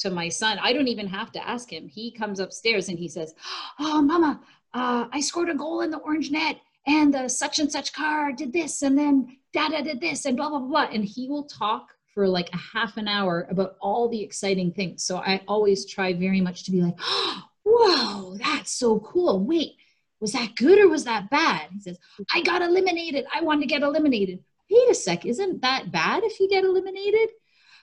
to 0.00 0.10
my 0.10 0.28
son, 0.28 0.58
I 0.60 0.74
don't 0.74 0.88
even 0.88 1.06
have 1.06 1.32
to 1.32 1.48
ask 1.48 1.72
him. 1.72 1.88
He 1.88 2.10
comes 2.10 2.40
upstairs 2.40 2.90
and 2.90 2.98
he 2.98 3.08
says, 3.08 3.34
"Oh, 3.78 4.02
Mama, 4.02 4.40
uh, 4.74 5.06
I 5.10 5.20
scored 5.20 5.48
a 5.48 5.54
goal 5.54 5.80
in 5.80 5.90
the 5.90 5.98
orange 5.98 6.30
net." 6.30 6.60
and 6.88 7.12
the 7.12 7.28
such 7.28 7.58
and 7.58 7.72
such 7.72 7.92
car 7.92 8.30
did 8.30 8.52
this 8.52 8.82
and 8.82 8.96
then 8.96 9.36
dada 9.52 9.82
did 9.82 10.00
this 10.00 10.24
and 10.24 10.36
blah 10.36 10.48
blah 10.48 10.60
blah, 10.60 10.68
blah. 10.68 10.88
and 10.92 11.04
he 11.04 11.26
will 11.28 11.42
talk 11.42 11.95
for 12.16 12.26
like 12.26 12.48
a 12.54 12.56
half 12.56 12.96
an 12.96 13.08
hour 13.08 13.46
about 13.50 13.76
all 13.78 14.08
the 14.08 14.22
exciting 14.22 14.72
things. 14.72 15.04
So 15.04 15.18
i 15.18 15.42
always 15.46 15.84
try 15.84 16.14
very 16.14 16.40
much 16.40 16.64
to 16.64 16.70
be 16.70 16.80
like 16.80 16.94
oh, 16.98 17.42
whoa 17.62 18.38
that's 18.38 18.72
so 18.72 19.00
cool. 19.00 19.44
Wait 19.44 19.74
was 20.18 20.32
that 20.32 20.56
good 20.56 20.78
or 20.78 20.88
was 20.88 21.04
that 21.04 21.28
bad? 21.28 21.68
He 21.72 21.80
says 21.80 21.98
i 22.32 22.40
got 22.40 22.62
eliminated. 22.62 23.26
I 23.32 23.42
want 23.42 23.60
to 23.60 23.66
get 23.66 23.82
eliminated. 23.82 24.42
Wait 24.70 24.90
a 24.90 24.94
sec 24.94 25.26
isn't 25.26 25.60
that 25.60 25.92
bad 25.92 26.24
if 26.24 26.40
you 26.40 26.48
get 26.48 26.64
eliminated? 26.64 27.28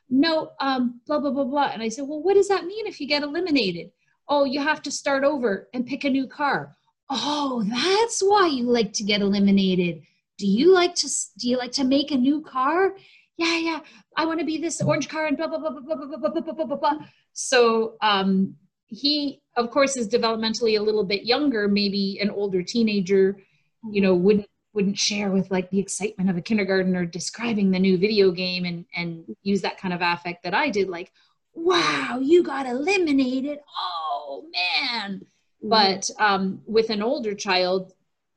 No 0.10 0.54
um 0.60 1.00
blah 1.06 1.20
blah 1.20 1.30
blah 1.30 1.44
blah. 1.44 1.70
And 1.72 1.84
i 1.84 1.90
said 1.90 2.08
well 2.08 2.24
what 2.24 2.34
does 2.34 2.48
that 2.48 2.66
mean 2.66 2.88
if 2.88 3.00
you 3.00 3.08
get 3.08 3.22
eliminated? 3.22 3.92
Oh 4.28 4.46
you 4.46 4.62
have 4.62 4.82
to 4.82 4.90
start 4.92 5.24
over 5.24 5.70
and 5.76 5.86
pick 5.86 6.06
a 6.06 6.10
new 6.10 6.26
car. 6.26 6.76
Oh 7.08 7.64
that's 7.70 8.22
why 8.22 8.48
you 8.48 8.64
like 8.64 8.94
to 8.94 9.04
get 9.04 9.22
eliminated. 9.22 10.02
Do 10.40 10.48
you 10.48 10.74
like 10.74 10.96
to 10.96 11.10
do 11.38 11.48
you 11.48 11.60
like 11.60 11.74
to 11.74 11.84
make 11.84 12.10
a 12.10 12.18
new 12.18 12.42
car? 12.42 12.96
Yeah 13.38 13.58
yeah 13.58 13.80
i 14.18 14.26
want 14.26 14.40
to 14.40 14.46
be 14.46 14.58
this 14.58 14.82
orange 14.82 15.10
car 15.10 15.26
and 15.26 15.38
blah 15.38 15.48
blah 15.48 15.58
blah 15.58 15.70
blah 15.70 15.82
blah 15.82 15.96
blah 15.96 16.18
blah 16.18 16.42
blah 16.42 16.54
blah 16.54 16.66
blah 16.66 16.76
blah 16.76 16.98
so 17.34 17.96
um 18.02 18.56
he 18.88 19.42
of 19.56 19.72
course 19.72 19.98
is 19.98 20.08
developmentally 20.08 20.80
a 20.80 20.84
little 20.84 21.04
bit 21.04 21.24
younger 21.24 21.68
maybe 21.68 22.20
an 22.22 22.30
older 22.30 22.62
teenager 22.62 23.38
you 23.90 24.02
know 24.02 24.14
wouldn't 24.14 24.48
wouldn't 24.74 24.98
share 24.98 25.32
with 25.32 25.52
like 25.52 25.70
the 25.70 25.80
excitement 25.80 26.30
of 26.30 26.38
a 26.38 26.42
kindergartner 26.42 27.06
describing 27.06 27.72
the 27.72 27.80
new 27.80 27.98
video 27.98 28.32
game 28.32 28.66
and 28.66 28.86
and 28.96 29.24
use 29.44 29.62
that 29.62 29.78
kind 29.78 29.94
of 29.94 30.02
affect 30.02 30.44
that 30.44 30.54
I 30.54 30.70
did 30.70 30.90
like 30.90 31.12
wow 31.54 32.20
you 32.22 32.44
got 32.44 32.66
eliminated 32.66 33.60
oh 33.78 34.46
man 34.52 35.20
mm-hmm. 35.20 35.70
but 35.70 36.10
um, 36.20 36.62
with 36.66 36.90
an 36.90 37.02
older 37.02 37.36
child 37.36 37.94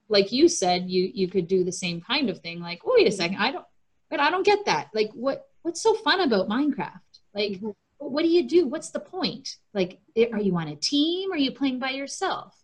like 0.08 0.32
you 0.32 0.48
said 0.48 0.90
you 0.90 1.10
you 1.12 1.28
could 1.28 1.48
do 1.48 1.64
the 1.64 1.72
same 1.72 2.00
kind 2.00 2.30
of 2.30 2.40
thing 2.40 2.60
like 2.60 2.80
wait 2.84 3.06
a 3.06 3.12
second 3.12 3.38
I 3.38 3.50
don't 3.52 3.64
but 4.10 4.20
I 4.20 4.30
don't 4.30 4.46
get 4.46 4.66
that 4.66 4.88
like 4.94 5.10
what 5.14 5.46
what's 5.66 5.82
so 5.82 5.94
fun 5.94 6.20
about 6.20 6.48
Minecraft? 6.48 7.00
Like 7.34 7.52
mm-hmm. 7.54 7.70
what 7.98 8.22
do 8.22 8.28
you 8.28 8.48
do? 8.48 8.68
What's 8.68 8.90
the 8.90 9.00
point? 9.00 9.56
Like 9.74 9.98
are 10.32 10.40
you 10.40 10.56
on 10.56 10.68
a 10.68 10.76
team? 10.76 11.32
Are 11.32 11.36
you 11.36 11.50
playing 11.50 11.80
by 11.80 11.90
yourself? 11.90 12.54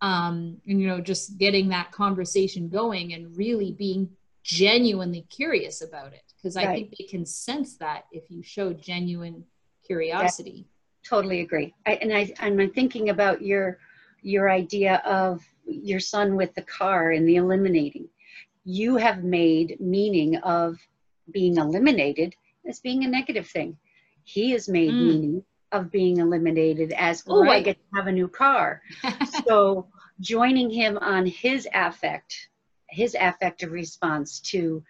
Um, 0.00 0.58
and 0.66 0.80
you 0.80 0.86
know 0.86 1.00
just 1.00 1.38
getting 1.38 1.68
that 1.70 1.90
conversation 1.90 2.68
going 2.68 3.14
and 3.14 3.36
really 3.36 3.72
being 3.72 4.08
genuinely 4.44 5.26
curious 5.28 5.82
about 5.82 6.12
it. 6.12 6.22
Because 6.36 6.54
right. 6.54 6.68
i 6.68 6.74
think 6.74 6.94
they 6.96 7.04
can 7.04 7.26
sense 7.26 7.76
that 7.78 8.04
if 8.12 8.30
you 8.30 8.44
show 8.44 8.72
genuine 8.72 9.44
curiosity. 9.84 10.66
Yeah, 10.68 11.08
totally 11.10 11.40
agree. 11.40 11.74
I, 11.84 11.94
and 11.94 12.12
i 12.14 12.32
i'm 12.38 12.70
thinking 12.70 13.10
about 13.10 13.42
your 13.42 13.78
your 14.22 14.50
idea 14.50 15.02
of 15.04 15.42
your 15.66 16.00
son 16.00 16.36
with 16.36 16.54
the 16.54 16.62
car 16.62 17.10
and 17.10 17.28
the 17.28 17.36
eliminating 17.36 18.08
you 18.64 18.96
have 18.96 19.22
made 19.24 19.80
meaning 19.80 20.36
of 20.38 20.78
being 21.30 21.56
eliminated 21.56 22.34
as 22.68 22.80
being 22.80 23.04
a 23.04 23.08
negative 23.08 23.46
thing 23.46 23.76
he 24.26 24.50
has 24.50 24.68
made 24.68 24.90
mm. 24.90 25.06
meaning 25.06 25.44
of 25.72 25.90
being 25.90 26.18
eliminated 26.18 26.92
as 26.92 27.22
oh 27.26 27.42
right. 27.42 27.58
I 27.58 27.62
get 27.62 27.76
to 27.76 27.96
have 27.96 28.08
a 28.08 28.12
new 28.12 28.28
car. 28.28 28.82
so 29.46 29.86
joining 30.20 30.68
him 30.68 30.98
on 30.98 31.26
his 31.26 31.66
affect, 31.72 32.48
his 32.90 33.16
affective 33.18 33.70
response 33.70 34.40
to 34.40 34.82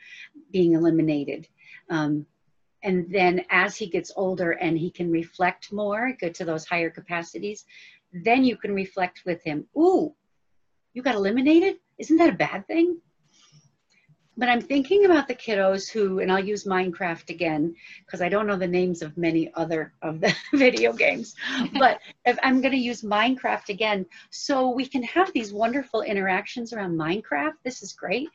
being 0.51 0.73
eliminated. 0.73 1.47
Um, 1.91 2.27
and 2.83 3.11
then 3.11 3.45
as 3.51 3.77
he 3.77 3.87
gets 3.87 4.13
older 4.17 4.53
and 4.53 4.79
he 4.79 4.91
can 4.91 5.11
reflect 5.11 5.73
more, 5.73 6.17
go 6.19 6.31
to 6.31 6.45
those 6.45 6.65
higher 6.65 6.91
capacities, 6.91 7.65
then 8.13 8.43
you 8.45 8.57
can 8.57 8.75
reflect 8.75 9.23
with 9.27 9.43
him. 9.43 9.67
Ooh, 9.77 10.15
you 10.95 11.03
got 11.03 11.15
eliminated? 11.15 11.77
Isn't 11.99 12.17
that 12.19 12.31
a 12.31 12.37
bad 12.37 12.67
thing? 12.67 13.01
But 14.37 14.49
I'm 14.49 14.61
thinking 14.61 15.07
about 15.07 15.29
the 15.29 15.35
kiddos 15.35 15.91
who, 15.91 16.21
and 16.21 16.31
I'll 16.31 16.45
use 16.45 16.65
Minecraft 16.65 17.31
again 17.31 17.75
because 18.05 18.21
I 18.21 18.29
don't 18.29 18.47
know 18.47 18.57
the 18.57 18.67
names 18.67 19.03
of 19.03 19.17
many 19.17 19.51
other 19.55 19.95
of 20.03 20.21
the 20.21 20.35
video 20.55 20.93
games, 20.93 21.35
but 21.79 22.01
if 22.25 22.39
I'm 22.43 22.61
going 22.61 22.73
to 22.73 22.79
use 22.79 23.03
Minecraft 23.03 23.71
again, 23.71 24.07
so 24.31 24.71
we 24.71 24.87
can 24.87 25.03
have 25.05 25.33
these 25.33 25.53
wonderful 25.53 26.03
interactions 26.03 26.73
around 26.73 26.99
Minecraft. 26.99 27.55
This 27.65 27.83
is 27.83 27.93
great, 27.93 28.29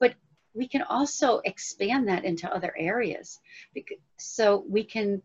but 0.00 0.14
we 0.54 0.66
can 0.66 0.82
also 0.82 1.40
expand 1.44 2.08
that 2.08 2.24
into 2.24 2.52
other 2.52 2.74
areas. 2.78 3.40
So 4.18 4.64
we 4.68 4.84
can 4.84 5.22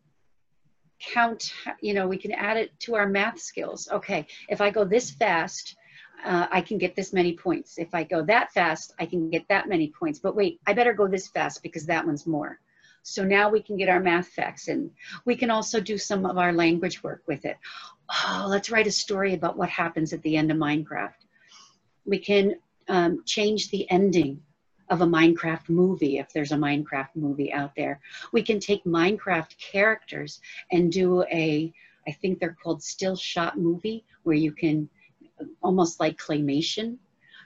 count, 1.00 1.54
you 1.82 1.94
know, 1.94 2.08
we 2.08 2.18
can 2.18 2.32
add 2.32 2.58
it 2.58 2.78
to 2.82 2.96
our 2.96 3.08
math 3.08 3.40
skills. 3.40 3.88
Okay, 3.92 4.26
if 4.50 4.62
I 4.62 4.72
go 4.72 4.84
this 4.84 5.12
fast, 5.12 5.77
uh, 6.26 6.48
I 6.52 6.62
can 6.62 6.78
get 6.78 6.96
this 6.96 7.14
many 7.14 7.34
points. 7.34 7.78
If 7.78 7.94
I 7.94 8.04
go 8.04 8.24
that 8.24 8.52
fast, 8.54 8.94
I 9.00 9.06
can 9.06 9.30
get 9.30 9.48
that 9.50 9.70
many 9.70 9.90
points. 9.90 10.20
But 10.20 10.36
wait, 10.36 10.60
I 10.68 10.74
better 10.74 10.94
go 10.94 11.08
this 11.08 11.28
fast 11.28 11.64
because 11.64 11.86
that 11.86 12.06
one's 12.06 12.26
more. 12.26 12.60
So 13.04 13.24
now 13.24 13.50
we 13.50 13.62
can 13.62 13.78
get 13.78 13.88
our 13.88 14.02
math 14.02 14.28
facts 14.28 14.68
and 14.68 14.92
we 15.26 15.36
can 15.36 15.50
also 15.50 15.80
do 15.80 15.98
some 15.98 16.26
of 16.26 16.38
our 16.38 16.52
language 16.52 17.04
work 17.04 17.24
with 17.26 17.46
it. 17.46 17.58
Oh, 18.10 18.48
let's 18.50 18.70
write 18.70 18.88
a 18.88 18.92
story 18.92 19.34
about 19.34 19.58
what 19.58 19.70
happens 19.70 20.12
at 20.12 20.22
the 20.24 20.36
end 20.36 20.52
of 20.52 20.58
Minecraft. 20.58 21.14
We 22.06 22.20
can 22.20 22.56
um, 22.90 23.24
change 23.26 23.70
the 23.70 23.90
ending 23.90 24.42
of 24.90 25.02
a 25.02 25.06
Minecraft 25.06 25.70
movie 25.70 26.18
if 26.18 26.32
there's 26.34 26.52
a 26.52 26.58
Minecraft 26.58 27.10
movie 27.16 27.52
out 27.54 27.72
there. 27.76 28.00
We 28.34 28.42
can 28.42 28.60
take 28.60 28.84
Minecraft 28.86 29.58
characters 29.58 30.42
and 30.72 30.92
do 30.92 31.24
a, 31.32 31.72
I 32.08 32.12
think 32.12 32.40
they're 32.40 32.58
called 32.62 32.84
still 32.84 33.16
shot 33.16 33.58
movie 33.58 34.06
where 34.24 34.36
you 34.36 34.52
can 34.52 34.90
almost 35.62 36.00
like 36.00 36.18
claymation. 36.18 36.98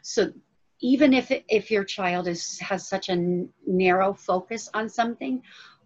So 0.01 0.31
even 0.81 1.13
if, 1.13 1.31
if 1.47 1.69
your 1.69 1.83
child 1.83 2.27
is, 2.27 2.59
has 2.59 2.87
such 2.87 3.09
a 3.09 3.45
narrow 3.65 4.13
focus 4.13 4.69
on 4.73 4.89
something, 4.89 5.43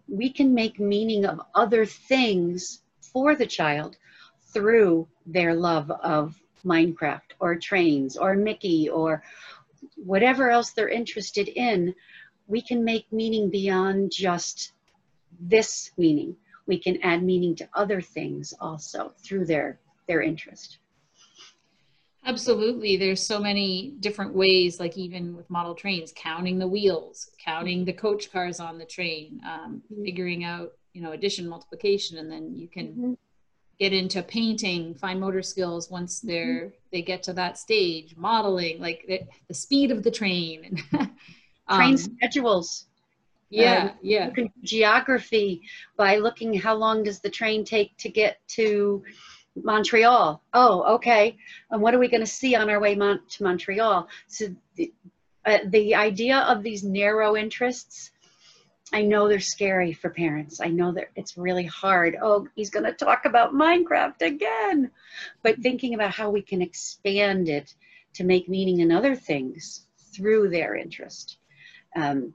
we 0.08 0.30
can 0.30 0.54
make 0.54 0.80
meaning 0.80 1.26
of 1.26 1.40
other 1.54 1.84
things 1.84 2.82
for 3.00 3.34
the 3.34 3.46
child 3.46 3.96
through 4.52 5.06
their 5.26 5.54
love 5.54 5.90
of 5.90 6.40
Minecraft 6.64 7.32
or 7.38 7.56
trains 7.56 8.16
or 8.16 8.34
Mickey 8.34 8.88
or 8.88 9.22
whatever 9.96 10.50
else 10.50 10.70
they're 10.70 10.88
interested 10.88 11.48
in. 11.48 11.94
We 12.46 12.62
can 12.62 12.84
make 12.84 13.12
meaning 13.12 13.50
beyond 13.50 14.12
just 14.12 14.72
this 15.38 15.90
meaning. 15.96 16.36
We 16.66 16.78
can 16.78 17.02
add 17.02 17.22
meaning 17.22 17.54
to 17.56 17.68
other 17.74 18.00
things 18.00 18.54
also 18.60 19.12
through 19.22 19.46
their, 19.46 19.78
their 20.08 20.22
interest. 20.22 20.78
Absolutely. 22.26 22.96
There's 22.96 23.24
so 23.24 23.38
many 23.38 23.94
different 24.00 24.34
ways, 24.34 24.80
like 24.80 24.98
even 24.98 25.36
with 25.36 25.48
model 25.48 25.76
trains, 25.76 26.12
counting 26.14 26.58
the 26.58 26.66
wheels, 26.66 27.30
counting 27.42 27.84
the 27.84 27.92
coach 27.92 28.32
cars 28.32 28.58
on 28.58 28.78
the 28.78 28.84
train, 28.84 29.40
um, 29.46 29.82
mm-hmm. 29.92 30.04
figuring 30.04 30.42
out, 30.42 30.72
you 30.92 31.02
know, 31.02 31.12
addition, 31.12 31.48
multiplication, 31.48 32.18
and 32.18 32.30
then 32.30 32.52
you 32.52 32.66
can 32.66 32.86
mm-hmm. 32.88 33.12
get 33.78 33.92
into 33.92 34.24
painting, 34.24 34.92
fine 34.96 35.20
motor 35.20 35.42
skills 35.42 35.88
once 35.88 36.18
they're 36.18 36.62
mm-hmm. 36.62 36.74
they 36.90 37.00
get 37.00 37.22
to 37.22 37.32
that 37.34 37.58
stage, 37.58 38.16
modeling, 38.16 38.80
like 38.80 39.04
the, 39.06 39.20
the 39.46 39.54
speed 39.54 39.92
of 39.92 40.02
the 40.02 40.10
train. 40.10 40.82
um, 41.68 41.78
train 41.78 41.96
schedules. 41.96 42.86
Yeah, 43.50 43.90
um, 43.90 43.98
yeah. 44.02 44.30
Geography 44.64 45.62
by 45.96 46.16
looking 46.16 46.54
how 46.54 46.74
long 46.74 47.04
does 47.04 47.20
the 47.20 47.30
train 47.30 47.64
take 47.64 47.96
to 47.98 48.08
get 48.08 48.40
to 48.48 49.04
Montreal. 49.62 50.42
Oh, 50.52 50.94
okay. 50.96 51.36
And 51.70 51.80
what 51.80 51.94
are 51.94 51.98
we 51.98 52.08
going 52.08 52.20
to 52.20 52.26
see 52.26 52.54
on 52.54 52.70
our 52.70 52.80
way 52.80 52.94
mon- 52.94 53.22
to 53.28 53.42
Montreal? 53.42 54.08
So 54.28 54.46
the, 54.76 54.92
uh, 55.44 55.58
the 55.66 55.94
idea 55.94 56.38
of 56.38 56.62
these 56.62 56.82
narrow 56.82 57.36
interests, 57.36 58.10
I 58.92 59.02
know 59.02 59.28
they're 59.28 59.40
scary 59.40 59.92
for 59.92 60.10
parents. 60.10 60.60
I 60.60 60.68
know 60.68 60.92
that 60.92 61.10
it's 61.16 61.36
really 61.36 61.64
hard. 61.64 62.16
Oh, 62.20 62.46
he's 62.54 62.70
going 62.70 62.84
to 62.84 62.92
talk 62.92 63.24
about 63.24 63.54
Minecraft 63.54 64.22
again. 64.22 64.90
But 65.42 65.58
thinking 65.58 65.94
about 65.94 66.12
how 66.12 66.30
we 66.30 66.42
can 66.42 66.62
expand 66.62 67.48
it 67.48 67.74
to 68.14 68.24
make 68.24 68.48
meaning 68.48 68.80
in 68.80 68.92
other 68.92 69.14
things 69.14 69.86
through 70.12 70.50
their 70.50 70.76
interest. 70.76 71.38
Um, 71.94 72.34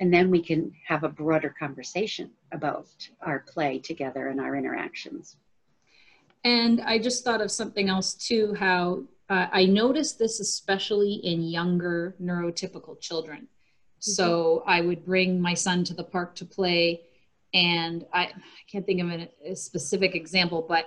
and 0.00 0.12
then 0.12 0.30
we 0.30 0.42
can 0.42 0.72
have 0.86 1.04
a 1.04 1.08
broader 1.08 1.54
conversation 1.56 2.30
about 2.50 2.88
our 3.20 3.40
play 3.40 3.78
together 3.78 4.28
and 4.28 4.40
our 4.40 4.56
interactions. 4.56 5.36
And 6.44 6.80
I 6.80 6.98
just 6.98 7.24
thought 7.24 7.40
of 7.40 7.50
something 7.50 7.88
else 7.88 8.14
too, 8.14 8.54
how 8.54 9.04
uh, 9.28 9.46
I 9.52 9.64
noticed 9.66 10.18
this 10.18 10.40
especially 10.40 11.14
in 11.14 11.42
younger 11.42 12.16
neurotypical 12.20 13.00
children. 13.00 13.42
Mm-hmm. 13.42 14.10
So 14.10 14.64
I 14.66 14.80
would 14.80 15.04
bring 15.04 15.40
my 15.40 15.54
son 15.54 15.84
to 15.84 15.94
the 15.94 16.04
park 16.04 16.34
to 16.36 16.44
play, 16.44 17.02
and 17.54 18.04
I, 18.12 18.24
I 18.24 18.32
can't 18.70 18.84
think 18.84 19.00
of 19.00 19.10
a, 19.10 19.28
a 19.46 19.56
specific 19.56 20.14
example, 20.14 20.64
but 20.68 20.86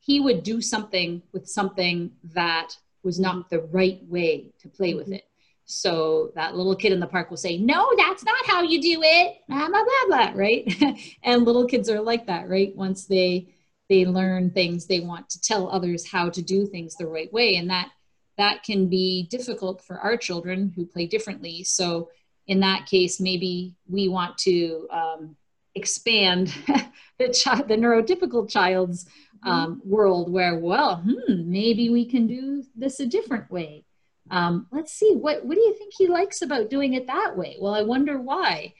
he 0.00 0.20
would 0.20 0.42
do 0.42 0.60
something 0.60 1.22
with 1.32 1.48
something 1.48 2.12
that 2.34 2.76
was 3.02 3.18
not 3.18 3.48
the 3.48 3.60
right 3.60 4.00
way 4.06 4.52
to 4.60 4.68
play 4.68 4.94
with 4.94 5.06
mm-hmm. 5.06 5.14
it. 5.14 5.24
So 5.64 6.32
that 6.34 6.56
little 6.56 6.74
kid 6.74 6.92
in 6.92 7.00
the 7.00 7.06
park 7.06 7.30
will 7.30 7.36
say, 7.36 7.56
No, 7.56 7.90
that's 7.96 8.24
not 8.24 8.44
how 8.46 8.62
you 8.62 8.80
do 8.82 9.00
it, 9.02 9.38
blah, 9.48 9.68
blah, 9.68 9.84
blah, 9.84 10.06
blah, 10.06 10.32
right? 10.34 10.74
and 11.22 11.44
little 11.44 11.66
kids 11.66 11.88
are 11.88 12.00
like 12.00 12.26
that, 12.26 12.48
right? 12.48 12.74
Once 12.74 13.06
they 13.06 13.54
they 13.90 14.06
learn 14.06 14.50
things 14.50 14.86
they 14.86 15.00
want 15.00 15.28
to 15.28 15.40
tell 15.40 15.68
others 15.68 16.08
how 16.08 16.30
to 16.30 16.40
do 16.40 16.64
things 16.64 16.94
the 16.94 17.06
right 17.06 17.30
way 17.32 17.56
and 17.56 17.68
that 17.68 17.90
that 18.38 18.62
can 18.62 18.88
be 18.88 19.26
difficult 19.30 19.82
for 19.82 19.98
our 19.98 20.16
children 20.16 20.72
who 20.74 20.86
play 20.86 21.06
differently. 21.06 21.62
So 21.62 22.08
in 22.46 22.60
that 22.60 22.86
case, 22.86 23.20
maybe 23.20 23.74
we 23.86 24.08
want 24.08 24.38
to 24.38 24.88
um, 24.90 25.36
expand 25.74 26.46
the, 27.18 27.38
chi- 27.44 27.62
the 27.62 27.76
neurotypical 27.76 28.48
child's 28.48 29.04
mm-hmm. 29.04 29.48
um, 29.48 29.76
mm-hmm. 29.76 29.90
world 29.90 30.32
where, 30.32 30.58
well, 30.58 31.04
hmm, 31.06 31.50
maybe 31.50 31.90
we 31.90 32.06
can 32.06 32.26
do 32.26 32.64
this 32.74 33.00
a 33.00 33.06
different 33.06 33.50
way. 33.50 33.84
Um, 34.30 34.68
let's 34.70 34.92
see, 34.92 35.12
what, 35.14 35.44
what 35.44 35.56
do 35.56 35.60
you 35.60 35.74
think 35.76 35.92
he 35.98 36.06
likes 36.06 36.40
about 36.40 36.70
doing 36.70 36.94
it 36.94 37.08
that 37.08 37.36
way? 37.36 37.56
Well, 37.60 37.74
I 37.74 37.82
wonder 37.82 38.18
why. 38.18 38.72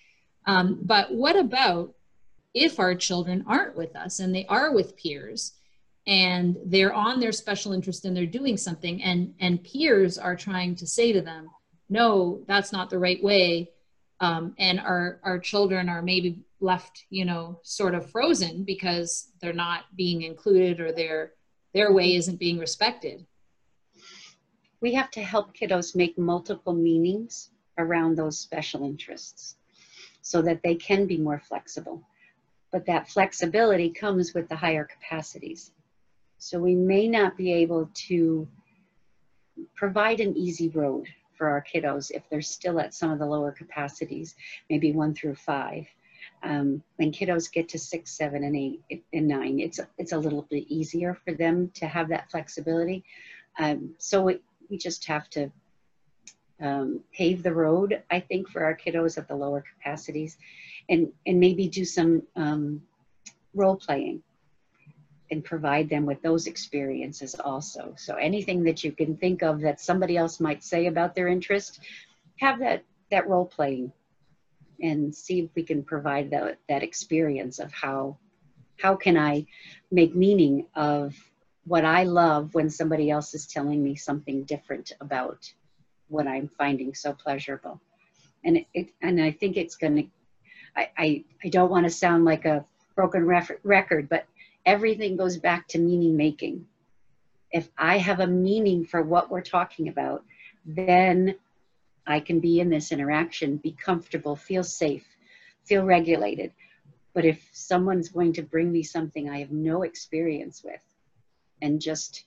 Um, 0.46 0.78
but 0.82 1.12
what 1.12 1.36
about 1.36 1.94
if 2.54 2.80
our 2.80 2.94
children 2.94 3.44
aren't 3.46 3.76
with 3.76 3.94
us 3.96 4.18
and 4.18 4.34
they 4.34 4.46
are 4.46 4.72
with 4.72 4.96
peers 4.96 5.52
and 6.06 6.56
they're 6.64 6.92
on 6.92 7.20
their 7.20 7.32
special 7.32 7.72
interest 7.72 8.04
and 8.04 8.16
they're 8.16 8.26
doing 8.26 8.56
something 8.56 9.02
and, 9.02 9.34
and 9.40 9.62
peers 9.62 10.18
are 10.18 10.34
trying 10.34 10.74
to 10.74 10.86
say 10.86 11.12
to 11.12 11.20
them, 11.20 11.48
no, 11.88 12.42
that's 12.46 12.72
not 12.72 12.90
the 12.90 12.98
right 12.98 13.22
way. 13.22 13.70
Um, 14.20 14.54
and 14.58 14.80
our, 14.80 15.20
our 15.22 15.38
children 15.38 15.88
are 15.88 16.02
maybe 16.02 16.40
left, 16.60 17.04
you 17.10 17.24
know, 17.24 17.58
sort 17.62 17.94
of 17.94 18.10
frozen 18.10 18.64
because 18.64 19.32
they're 19.40 19.52
not 19.52 19.84
being 19.96 20.22
included 20.22 20.80
or 20.80 20.92
their, 20.92 21.32
their 21.72 21.92
way 21.92 22.16
isn't 22.16 22.38
being 22.38 22.58
respected. 22.58 23.24
We 24.80 24.94
have 24.94 25.10
to 25.12 25.22
help 25.22 25.56
kiddos 25.56 25.94
make 25.94 26.18
multiple 26.18 26.74
meanings 26.74 27.50
around 27.78 28.16
those 28.16 28.38
special 28.38 28.84
interests 28.84 29.56
so 30.22 30.42
that 30.42 30.62
they 30.62 30.74
can 30.74 31.06
be 31.06 31.16
more 31.16 31.38
flexible. 31.38 32.06
But 32.72 32.86
that 32.86 33.08
flexibility 33.08 33.90
comes 33.90 34.34
with 34.34 34.48
the 34.48 34.56
higher 34.56 34.84
capacities. 34.84 35.72
So 36.38 36.58
we 36.58 36.74
may 36.74 37.08
not 37.08 37.36
be 37.36 37.52
able 37.52 37.90
to 38.08 38.48
provide 39.74 40.20
an 40.20 40.36
easy 40.36 40.68
road 40.68 41.06
for 41.36 41.48
our 41.48 41.64
kiddos 41.64 42.10
if 42.10 42.22
they're 42.28 42.42
still 42.42 42.80
at 42.80 42.94
some 42.94 43.10
of 43.10 43.18
the 43.18 43.26
lower 43.26 43.50
capacities, 43.50 44.36
maybe 44.68 44.92
one 44.92 45.14
through 45.14 45.34
five. 45.34 45.86
Um, 46.42 46.82
when 46.96 47.12
kiddos 47.12 47.50
get 47.50 47.68
to 47.70 47.78
six, 47.78 48.12
seven, 48.12 48.44
and 48.44 48.56
eight, 48.56 49.04
and 49.12 49.26
nine, 49.26 49.58
it's 49.58 49.80
it's 49.98 50.12
a 50.12 50.18
little 50.18 50.46
bit 50.50 50.66
easier 50.68 51.14
for 51.24 51.32
them 51.32 51.70
to 51.74 51.86
have 51.86 52.08
that 52.08 52.30
flexibility. 52.30 53.04
Um, 53.58 53.94
so 53.98 54.28
it, 54.28 54.42
we 54.68 54.76
just 54.76 55.06
have 55.06 55.28
to 55.30 55.50
um, 56.60 57.00
pave 57.12 57.42
the 57.42 57.54
road, 57.54 58.02
I 58.10 58.20
think, 58.20 58.48
for 58.50 58.64
our 58.64 58.76
kiddos 58.76 59.18
at 59.18 59.28
the 59.28 59.34
lower 59.34 59.64
capacities, 59.76 60.36
and 60.90 61.12
and 61.26 61.40
maybe 61.40 61.68
do 61.68 61.84
some 61.84 62.22
um, 62.36 62.82
role 63.54 63.76
playing 63.76 64.22
and 65.30 65.44
provide 65.44 65.88
them 65.88 66.04
with 66.04 66.20
those 66.22 66.46
experiences 66.48 67.36
also. 67.36 67.94
So 67.96 68.16
anything 68.16 68.64
that 68.64 68.82
you 68.82 68.90
can 68.90 69.16
think 69.16 69.42
of 69.42 69.60
that 69.60 69.80
somebody 69.80 70.16
else 70.16 70.40
might 70.40 70.64
say 70.64 70.86
about 70.86 71.14
their 71.14 71.28
interest, 71.28 71.80
have 72.40 72.58
that 72.58 72.82
that 73.10 73.28
role 73.28 73.46
playing 73.46 73.92
and 74.82 75.14
see 75.14 75.40
if 75.40 75.50
we 75.54 75.62
can 75.62 75.82
provide 75.82 76.30
that, 76.30 76.58
that 76.68 76.82
experience 76.82 77.58
of 77.58 77.72
how 77.72 78.16
how 78.78 78.96
can 78.96 79.16
I 79.16 79.46
make 79.90 80.14
meaning 80.14 80.66
of 80.74 81.14
what 81.64 81.84
I 81.84 82.04
love 82.04 82.54
when 82.54 82.70
somebody 82.70 83.10
else 83.10 83.34
is 83.34 83.46
telling 83.46 83.82
me 83.82 83.94
something 83.94 84.44
different 84.44 84.92
about 85.00 85.52
what 86.08 86.26
I'm 86.26 86.48
finding 86.48 86.94
so 86.94 87.12
pleasurable. 87.12 87.80
And 88.42 88.56
it, 88.56 88.66
it 88.72 88.88
and 89.02 89.22
I 89.22 89.32
think 89.32 89.56
it's 89.56 89.76
going 89.76 89.96
to 89.96 90.04
I, 90.76 90.90
I, 90.96 91.24
I 91.44 91.48
don't 91.48 91.70
want 91.70 91.84
to 91.84 91.90
sound 91.90 92.24
like 92.24 92.44
a 92.44 92.64
broken 92.94 93.26
record, 93.26 94.08
but 94.08 94.26
everything 94.66 95.16
goes 95.16 95.36
back 95.36 95.68
to 95.68 95.78
meaning 95.78 96.16
making. 96.16 96.66
If 97.50 97.68
I 97.76 97.98
have 97.98 98.20
a 98.20 98.26
meaning 98.26 98.84
for 98.84 99.02
what 99.02 99.30
we're 99.30 99.40
talking 99.40 99.88
about, 99.88 100.24
then 100.64 101.34
I 102.06 102.20
can 102.20 102.40
be 102.40 102.60
in 102.60 102.70
this 102.70 102.92
interaction, 102.92 103.56
be 103.56 103.72
comfortable, 103.72 104.36
feel 104.36 104.64
safe, 104.64 105.06
feel 105.64 105.84
regulated. 105.84 106.52
But 107.12 107.24
if 107.24 107.48
someone's 107.52 108.08
going 108.08 108.34
to 108.34 108.42
bring 108.42 108.70
me 108.70 108.82
something 108.82 109.28
I 109.28 109.40
have 109.40 109.50
no 109.50 109.82
experience 109.82 110.62
with 110.62 110.82
and 111.60 111.80
just 111.80 112.24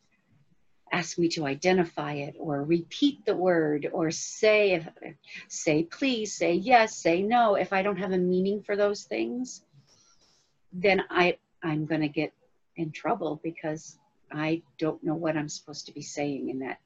ask 0.94 1.18
me 1.18 1.28
to 1.28 1.46
identify 1.46 2.14
it 2.14 2.36
or 2.40 2.64
repeat 2.64 3.26
the 3.26 3.36
word 3.36 3.90
or 3.92 4.12
say 4.12 4.86
say 5.50 5.84
please 5.84 6.32
say 6.32 6.54
yes 6.54 6.96
say 6.96 7.22
no 7.22 7.56
if 7.56 7.74
i 7.74 7.82
don't 7.82 7.98
have 7.98 8.14
a 8.14 8.18
meaning 8.18 8.62
for 8.62 8.76
those 8.76 9.04
things 9.04 9.64
then 10.72 11.04
i 11.10 11.38
I'm 11.64 11.86
going 11.86 12.02
to 12.02 12.10
get 12.10 12.34
in 12.76 12.92
trouble 12.92 13.40
because 13.44 13.98
I 14.32 14.62
don't 14.78 15.04
know 15.04 15.16
what 15.16 15.38
I'm 15.38 15.50
supposed 15.50 15.86
to 15.86 15.94
be 15.94 16.02
saying 16.02 16.50
in 16.50 16.60
that 16.60 16.80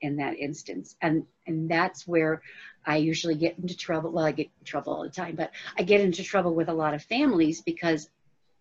in 0.00 0.16
that 0.16 0.38
instance. 0.38 0.96
And 1.02 1.26
and 1.46 1.70
that's 1.70 2.08
where 2.08 2.42
I 2.84 2.96
usually 2.96 3.34
get 3.34 3.58
into 3.58 3.76
trouble. 3.76 4.10
Well, 4.10 4.24
I 4.24 4.32
get 4.32 4.48
in 4.58 4.64
trouble 4.64 4.94
all 4.94 5.02
the 5.02 5.10
time, 5.10 5.36
but 5.36 5.50
I 5.78 5.82
get 5.82 6.00
into 6.00 6.24
trouble 6.24 6.54
with 6.54 6.68
a 6.68 6.74
lot 6.74 6.94
of 6.94 7.02
families 7.02 7.60
because 7.60 8.08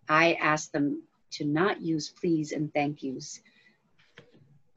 I 0.09 0.33
ask 0.33 0.71
them 0.71 1.03
to 1.31 1.45
not 1.45 1.81
use 1.81 2.09
please 2.09 2.51
and 2.51 2.73
thank 2.73 3.03
yous 3.03 3.39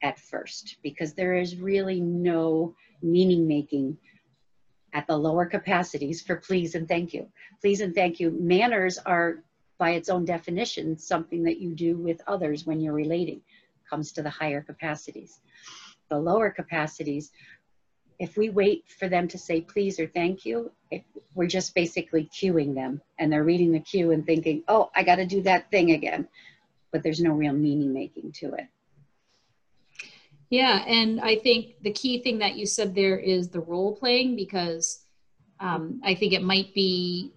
at 0.05 0.19
first 0.19 0.77
because 0.83 1.13
there 1.13 1.35
is 1.35 1.57
really 1.57 1.99
no 1.99 2.75
meaning 3.01 3.47
making 3.47 3.97
at 4.93 5.07
the 5.07 5.17
lower 5.17 5.47
capacities 5.47 6.21
for 6.21 6.35
please 6.35 6.75
and 6.75 6.87
thank 6.87 7.11
you. 7.11 7.27
Please 7.59 7.81
and 7.81 7.95
thank 7.95 8.19
you. 8.19 8.29
Manners 8.29 8.99
are 8.99 9.43
by 9.79 9.91
its 9.91 10.07
own 10.07 10.23
definition, 10.23 10.97
something 10.99 11.43
that 11.43 11.59
you 11.59 11.73
do 11.73 11.97
with 11.97 12.21
others 12.27 12.67
when 12.67 12.79
you're 12.79 12.93
relating 12.93 13.41
comes 13.89 14.11
to 14.11 14.21
the 14.21 14.29
higher 14.29 14.61
capacities. 14.61 15.39
The 16.09 16.19
lower 16.19 16.51
capacities, 16.51 17.31
if 18.19 18.37
we 18.37 18.49
wait 18.49 18.85
for 18.99 19.09
them 19.09 19.27
to 19.29 19.39
say 19.39 19.61
please 19.61 19.99
or 19.99 20.05
thank 20.05 20.45
you, 20.45 20.71
we're 21.33 21.47
just 21.47 21.73
basically 21.73 22.29
cueing 22.31 22.75
them 22.75 23.01
and 23.17 23.33
they're 23.33 23.43
reading 23.43 23.71
the 23.71 23.79
cue 23.79 24.11
and 24.11 24.23
thinking, 24.23 24.63
oh, 24.67 24.91
I 24.95 25.01
got 25.01 25.15
to 25.15 25.25
do 25.25 25.41
that 25.41 25.71
thing 25.71 25.91
again. 25.91 26.27
But 26.91 27.01
there's 27.01 27.19
no 27.19 27.31
real 27.31 27.53
meaning 27.53 27.91
making 27.91 28.33
to 28.33 28.53
it. 28.53 28.67
Yeah, 30.49 30.83
and 30.85 31.19
I 31.21 31.37
think 31.37 31.81
the 31.81 31.91
key 31.91 32.21
thing 32.21 32.39
that 32.39 32.55
you 32.55 32.65
said 32.65 32.93
there 32.93 33.17
is 33.17 33.49
the 33.49 33.61
role 33.61 33.95
playing 33.95 34.35
because 34.35 35.03
um, 35.59 36.01
I 36.03 36.15
think 36.15 36.33
it 36.33 36.43
might 36.43 36.73
be 36.73 37.31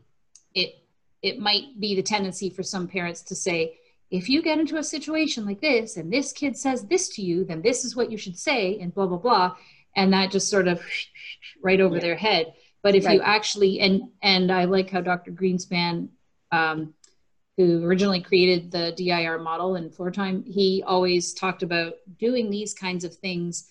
it 0.54 0.74
it 1.22 1.38
might 1.38 1.80
be 1.80 1.94
the 1.94 2.02
tendency 2.02 2.50
for 2.50 2.62
some 2.62 2.86
parents 2.86 3.22
to 3.22 3.34
say, 3.34 3.78
if 4.10 4.28
you 4.28 4.42
get 4.42 4.58
into 4.58 4.76
a 4.76 4.82
situation 4.82 5.44
like 5.44 5.60
this 5.60 5.96
and 5.96 6.12
this 6.12 6.32
kid 6.32 6.56
says 6.56 6.84
this 6.84 7.08
to 7.10 7.22
you, 7.22 7.44
then 7.44 7.62
this 7.62 7.84
is 7.84 7.94
what 7.94 8.10
you 8.10 8.16
should 8.16 8.38
say, 8.38 8.78
and 8.80 8.94
blah, 8.94 9.06
blah, 9.06 9.18
blah. 9.18 9.56
And 9.96 10.12
that 10.12 10.30
just 10.30 10.48
sort 10.48 10.68
of 10.68 10.80
right 11.62 11.80
over 11.80 11.96
yeah. 11.96 12.00
their 12.00 12.16
head. 12.16 12.54
But 12.82 12.94
if 12.94 13.04
right. 13.04 13.14
you 13.14 13.22
actually, 13.22 13.80
and, 13.80 14.02
and 14.22 14.52
I 14.52 14.64
like 14.64 14.90
how 14.90 15.00
Dr. 15.00 15.32
Greenspan, 15.32 16.08
um, 16.52 16.94
who 17.58 17.84
originally 17.84 18.20
created 18.20 18.70
the 18.70 18.92
DIR 18.96 19.40
model 19.40 19.74
in 19.74 19.90
floor 19.90 20.12
time, 20.12 20.44
he 20.44 20.84
always 20.86 21.34
talked 21.34 21.64
about 21.64 21.94
doing 22.16 22.50
these 22.50 22.72
kinds 22.72 23.02
of 23.02 23.12
things 23.16 23.68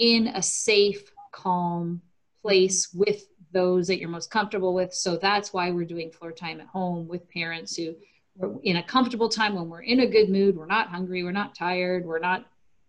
in 0.00 0.26
a 0.26 0.42
safe, 0.42 1.12
calm 1.30 2.02
place 2.42 2.92
with 2.92 3.22
those 3.52 3.86
that 3.86 4.00
you're 4.00 4.08
most 4.08 4.32
comfortable 4.32 4.74
with. 4.74 4.92
So 4.92 5.16
that's 5.16 5.52
why 5.52 5.70
we're 5.70 5.84
doing 5.84 6.10
floor 6.10 6.32
time 6.32 6.60
at 6.60 6.66
home 6.66 7.06
with 7.06 7.30
parents 7.30 7.76
who 7.76 7.94
are 8.42 8.50
in 8.64 8.78
a 8.78 8.82
comfortable 8.82 9.28
time 9.28 9.54
when 9.54 9.68
we're 9.68 9.82
in 9.82 10.00
a 10.00 10.10
good 10.10 10.28
mood, 10.28 10.56
we're 10.56 10.66
not 10.66 10.88
hungry, 10.88 11.22
we're 11.22 11.30
not 11.30 11.54
tired, 11.54 12.04
we're 12.04 12.18
not 12.18 12.46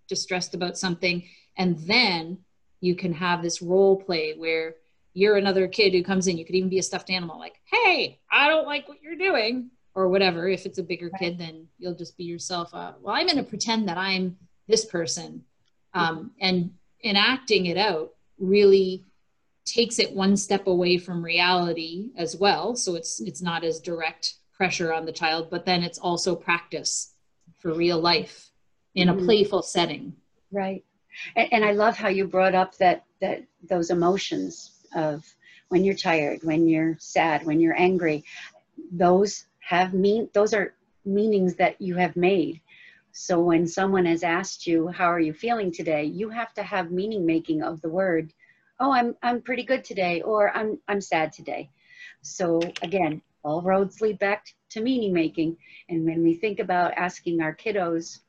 distressed 0.07 0.55
about 0.55 0.75
something. 0.75 1.23
And 1.55 1.77
then 1.87 2.39
you 2.79 2.95
can 2.95 3.13
have 3.13 3.43
this 3.43 3.61
role 3.61 3.95
play 3.95 4.33
where 4.35 4.77
you're 5.13 5.37
another 5.37 5.67
kid 5.67 5.93
who 5.93 6.03
comes 6.03 6.25
in. 6.25 6.39
You 6.39 6.45
could 6.45 6.55
even 6.55 6.69
be 6.69 6.79
a 6.79 6.83
stuffed 6.83 7.11
animal, 7.11 7.37
like, 7.37 7.59
hey, 7.65 8.19
I 8.31 8.47
don't 8.47 8.65
like 8.65 8.89
what 8.89 9.03
you're 9.03 9.15
doing, 9.15 9.69
or 9.93 10.07
whatever. 10.09 10.47
If 10.47 10.65
it's 10.65 10.79
a 10.79 10.83
bigger 10.83 11.09
right. 11.11 11.19
kid, 11.19 11.37
then 11.37 11.67
you'll 11.77 11.95
just 11.95 12.17
be 12.17 12.23
yourself. 12.23 12.73
Uh, 12.73 12.93
well, 13.01 13.15
I'm 13.15 13.25
going 13.25 13.37
to 13.37 13.43
pretend 13.43 13.87
that 13.87 13.97
I'm 13.97 14.37
this 14.67 14.85
person. 14.85 15.43
Um, 15.93 16.31
and 16.39 16.71
enacting 17.03 17.65
it 17.65 17.77
out 17.77 18.13
really 18.39 19.03
takes 19.65 19.99
it 19.99 20.13
one 20.13 20.35
step 20.35 20.67
away 20.67 20.97
from 20.97 21.23
reality 21.23 22.09
as 22.17 22.35
well 22.35 22.75
so 22.75 22.95
it's 22.95 23.19
it's 23.21 23.41
not 23.41 23.63
as 23.63 23.79
direct 23.79 24.35
pressure 24.53 24.93
on 24.93 25.05
the 25.05 25.11
child 25.11 25.49
but 25.49 25.65
then 25.65 25.83
it's 25.83 25.99
also 25.99 26.35
practice 26.35 27.13
for 27.59 27.73
real 27.73 27.99
life 27.99 28.49
in 28.95 29.09
a 29.09 29.13
mm-hmm. 29.13 29.25
playful 29.25 29.61
setting 29.61 30.13
right 30.51 30.83
and, 31.35 31.53
and, 31.53 31.65
i 31.65 31.71
love 31.71 31.95
how 31.95 32.07
you 32.07 32.27
brought 32.27 32.55
up 32.55 32.75
that 32.77 33.05
that 33.19 33.43
those 33.69 33.91
emotions 33.91 34.71
of 34.95 35.23
when 35.69 35.83
you're 35.83 35.95
tired 35.95 36.39
when 36.43 36.67
you're 36.67 36.97
sad 36.99 37.45
when 37.45 37.59
you're 37.59 37.79
angry 37.79 38.23
those 38.91 39.45
have 39.61 39.93
mean 39.93 40.29
those 40.33 40.53
are 40.53 40.73
meanings 41.05 41.55
that 41.55 41.79
you 41.81 41.95
have 41.95 42.15
made 42.15 42.61
so 43.11 43.39
when 43.39 43.67
someone 43.67 44.05
has 44.05 44.23
asked 44.23 44.67
you 44.67 44.87
how 44.87 45.05
are 45.05 45.19
you 45.19 45.33
feeling 45.33 45.71
today 45.71 46.03
you 46.03 46.29
have 46.29 46.53
to 46.53 46.63
have 46.63 46.91
meaning 46.91 47.25
making 47.25 47.63
of 47.63 47.81
the 47.81 47.89
word 47.89 48.33
oh, 48.81 48.91
I'm, 48.91 49.15
I'm 49.21 49.41
pretty 49.41 49.63
good 49.63 49.83
today, 49.85 50.21
or 50.21 50.49
I'm, 50.57 50.79
I'm 50.87 50.99
sad 50.99 51.31
today. 51.31 51.69
So 52.23 52.59
again, 52.81 53.21
all 53.43 53.61
roads 53.61 54.01
lead 54.01 54.17
back 54.19 54.47
to 54.71 54.81
meaning 54.81 55.13
making. 55.13 55.55
And 55.87 56.03
when 56.03 56.23
we 56.23 56.33
think 56.33 56.59
about 56.59 56.93
asking 56.97 57.41
our 57.41 57.55
kiddos 57.55 58.19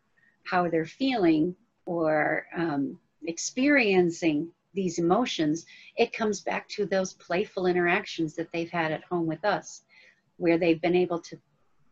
how 0.45 0.69
they're 0.69 0.85
feeling, 0.85 1.57
or 1.87 2.47
um, 2.55 2.99
experiencing 3.25 4.49
these 4.75 4.99
emotions, 4.99 5.65
it 5.97 6.13
comes 6.13 6.41
back 6.41 6.69
to 6.69 6.87
those 6.87 7.15
playful 7.15 7.67
interactions 7.67 8.35
that 8.37 8.53
they've 8.53 8.71
had 8.71 8.93
at 8.93 9.05
home 9.05 9.27
with 9.27 9.45
us, 9.45 9.83
where 10.37 10.59
they've 10.59 10.81
been 10.81 10.97
able 10.97 11.21
to 11.21 11.39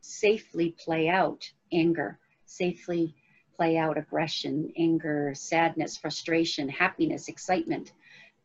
safely 0.01 0.74
play 0.78 1.09
out 1.09 1.51
anger, 1.72 2.18
safely 2.47 3.14
play 3.57 3.76
out 3.76 3.99
aggression, 3.99 4.72
anger, 4.78 5.32
sadness, 5.34 5.97
frustration, 5.97 6.68
happiness, 6.68 7.28
excitement. 7.28 7.93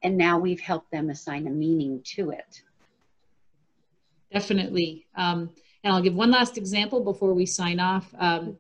And 0.04 0.18
now 0.18 0.38
we've 0.38 0.60
helped 0.60 0.92
them 0.92 1.10
assign 1.10 1.48
a 1.48 1.50
meaning 1.50 2.02
to 2.16 2.32
it. 2.32 2.62
Definitely. 4.32 5.08
Um, 5.16 5.50
and 5.84 5.94
I'll 5.94 6.02
give 6.02 6.16
one 6.16 6.32
last 6.32 6.58
example 6.58 7.04
before 7.04 7.34
we 7.34 7.46
sign 7.46 7.80
off. 7.80 8.14
Um, 8.18 8.58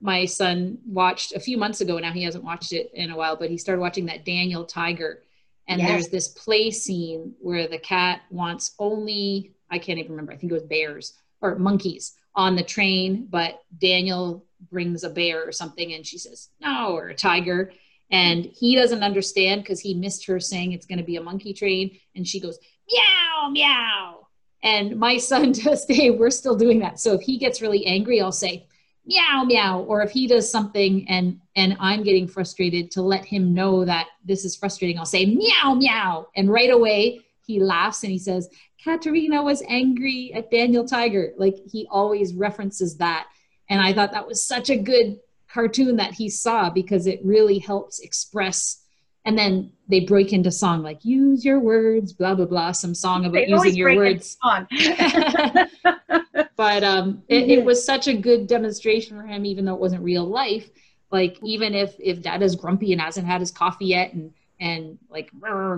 my 0.00 0.26
son 0.26 0.78
watched 0.86 1.32
a 1.34 1.40
few 1.40 1.56
months 1.56 1.80
ago 1.80 1.98
now 1.98 2.12
he 2.12 2.22
hasn't 2.22 2.44
watched 2.44 2.72
it 2.72 2.90
in 2.92 3.10
a 3.10 3.16
while 3.16 3.36
but 3.36 3.48
he 3.48 3.56
started 3.56 3.80
watching 3.80 4.04
that 4.04 4.24
daniel 4.24 4.64
tiger 4.64 5.22
and 5.66 5.80
yes. 5.80 5.88
there's 5.88 6.08
this 6.08 6.28
play 6.28 6.70
scene 6.70 7.32
where 7.40 7.66
the 7.66 7.78
cat 7.78 8.20
wants 8.30 8.74
only 8.78 9.53
i 9.74 9.78
can't 9.78 9.98
even 9.98 10.12
remember. 10.12 10.32
I 10.32 10.36
think 10.36 10.50
it 10.50 10.54
was 10.54 10.64
bears 10.64 11.14
or 11.40 11.56
monkeys 11.56 12.14
on 12.34 12.56
the 12.56 12.62
train 12.62 13.26
but 13.30 13.62
daniel 13.80 14.44
brings 14.70 15.04
a 15.04 15.10
bear 15.10 15.46
or 15.46 15.52
something 15.52 15.92
and 15.92 16.06
she 16.06 16.18
says 16.18 16.50
no 16.60 16.96
or 16.96 17.08
a 17.08 17.14
tiger. 17.14 17.72
And 18.10 18.44
he 18.44 18.76
doesn't 18.76 19.02
understand 19.02 19.62
because 19.62 19.80
he 19.80 19.94
missed 19.94 20.26
her 20.26 20.38
saying 20.38 20.72
it's 20.72 20.86
going 20.86 20.98
to 20.98 21.04
be 21.04 21.16
a 21.16 21.22
monkey 21.22 21.52
train. 21.52 21.98
And 22.14 22.26
she 22.26 22.40
goes 22.40 22.58
meow 22.90 23.48
meow. 23.50 24.26
And 24.62 24.96
my 24.96 25.16
son 25.18 25.52
does 25.64 25.84
hey 25.88 26.10
we're 26.10 26.30
still 26.30 26.56
doing 26.56 26.80
that. 26.80 27.00
So 27.00 27.14
if 27.14 27.22
he 27.22 27.38
gets 27.38 27.62
really 27.62 27.86
angry 27.86 28.20
i'll 28.20 28.32
say 28.32 28.66
meow 29.06 29.44
meow. 29.44 29.80
Or 29.80 30.02
if 30.02 30.10
he 30.10 30.26
does 30.26 30.50
something 30.50 31.08
and 31.08 31.40
and 31.56 31.76
i'm 31.80 32.02
getting 32.02 32.28
frustrated 32.28 32.90
to 32.92 33.02
let 33.02 33.24
him 33.24 33.54
know 33.54 33.84
that 33.84 34.08
this 34.24 34.44
is 34.44 34.56
frustrating 34.56 34.98
i'll 34.98 35.06
say 35.06 35.26
meow 35.26 35.74
meow. 35.74 36.28
And 36.36 36.50
right 36.50 36.70
away 36.70 37.20
he 37.46 37.60
laughs 37.60 38.02
and 38.02 38.12
he 38.12 38.18
says 38.18 38.48
katerina 38.82 39.42
was 39.42 39.62
angry 39.68 40.32
at 40.34 40.50
daniel 40.50 40.86
tiger. 40.86 41.32
Like 41.36 41.56
he 41.70 41.86
always 41.90 42.34
references 42.34 42.96
that. 42.98 43.26
And 43.70 43.80
i 43.80 43.92
thought 43.92 44.12
that 44.12 44.26
was 44.26 44.46
such 44.46 44.70
a 44.70 44.76
good 44.76 45.18
cartoon 45.48 45.96
that 45.96 46.14
he 46.14 46.28
saw 46.28 46.70
because 46.70 47.06
it 47.06 47.20
really 47.24 47.58
helps 47.58 48.00
express 48.00 48.84
and 49.24 49.38
then 49.38 49.72
they 49.88 50.00
break 50.00 50.32
into 50.32 50.50
song 50.50 50.82
like 50.82 51.04
use 51.04 51.44
your 51.44 51.60
words 51.60 52.12
blah 52.12 52.34
blah 52.34 52.44
blah 52.44 52.72
some 52.72 52.94
song 52.94 53.24
about 53.24 53.32
they 53.32 53.48
using 53.48 53.74
your 53.74 53.96
words. 53.96 54.36
but 56.56 56.84
um 56.84 57.22
it, 57.28 57.50
it, 57.50 57.64
was 57.64 57.84
such 57.84 58.08
a 58.08 58.14
good 58.14 58.46
demonstration 58.46 59.16
for 59.16 59.26
him 59.26 59.46
even 59.46 59.64
though 59.64 59.74
it 59.74 59.80
wasn't 59.80 60.02
real 60.02 60.26
life. 60.26 60.68
Like 61.10 61.38
even 61.42 61.74
if 61.74 61.94
if 62.00 62.20
dad 62.20 62.42
is 62.42 62.56
grumpy 62.56 62.92
and 62.92 63.00
hasn't 63.00 63.26
had 63.26 63.40
his 63.40 63.50
coffee 63.50 63.86
yet 63.86 64.12
and 64.12 64.32
and 64.60 64.98
like 65.08 65.30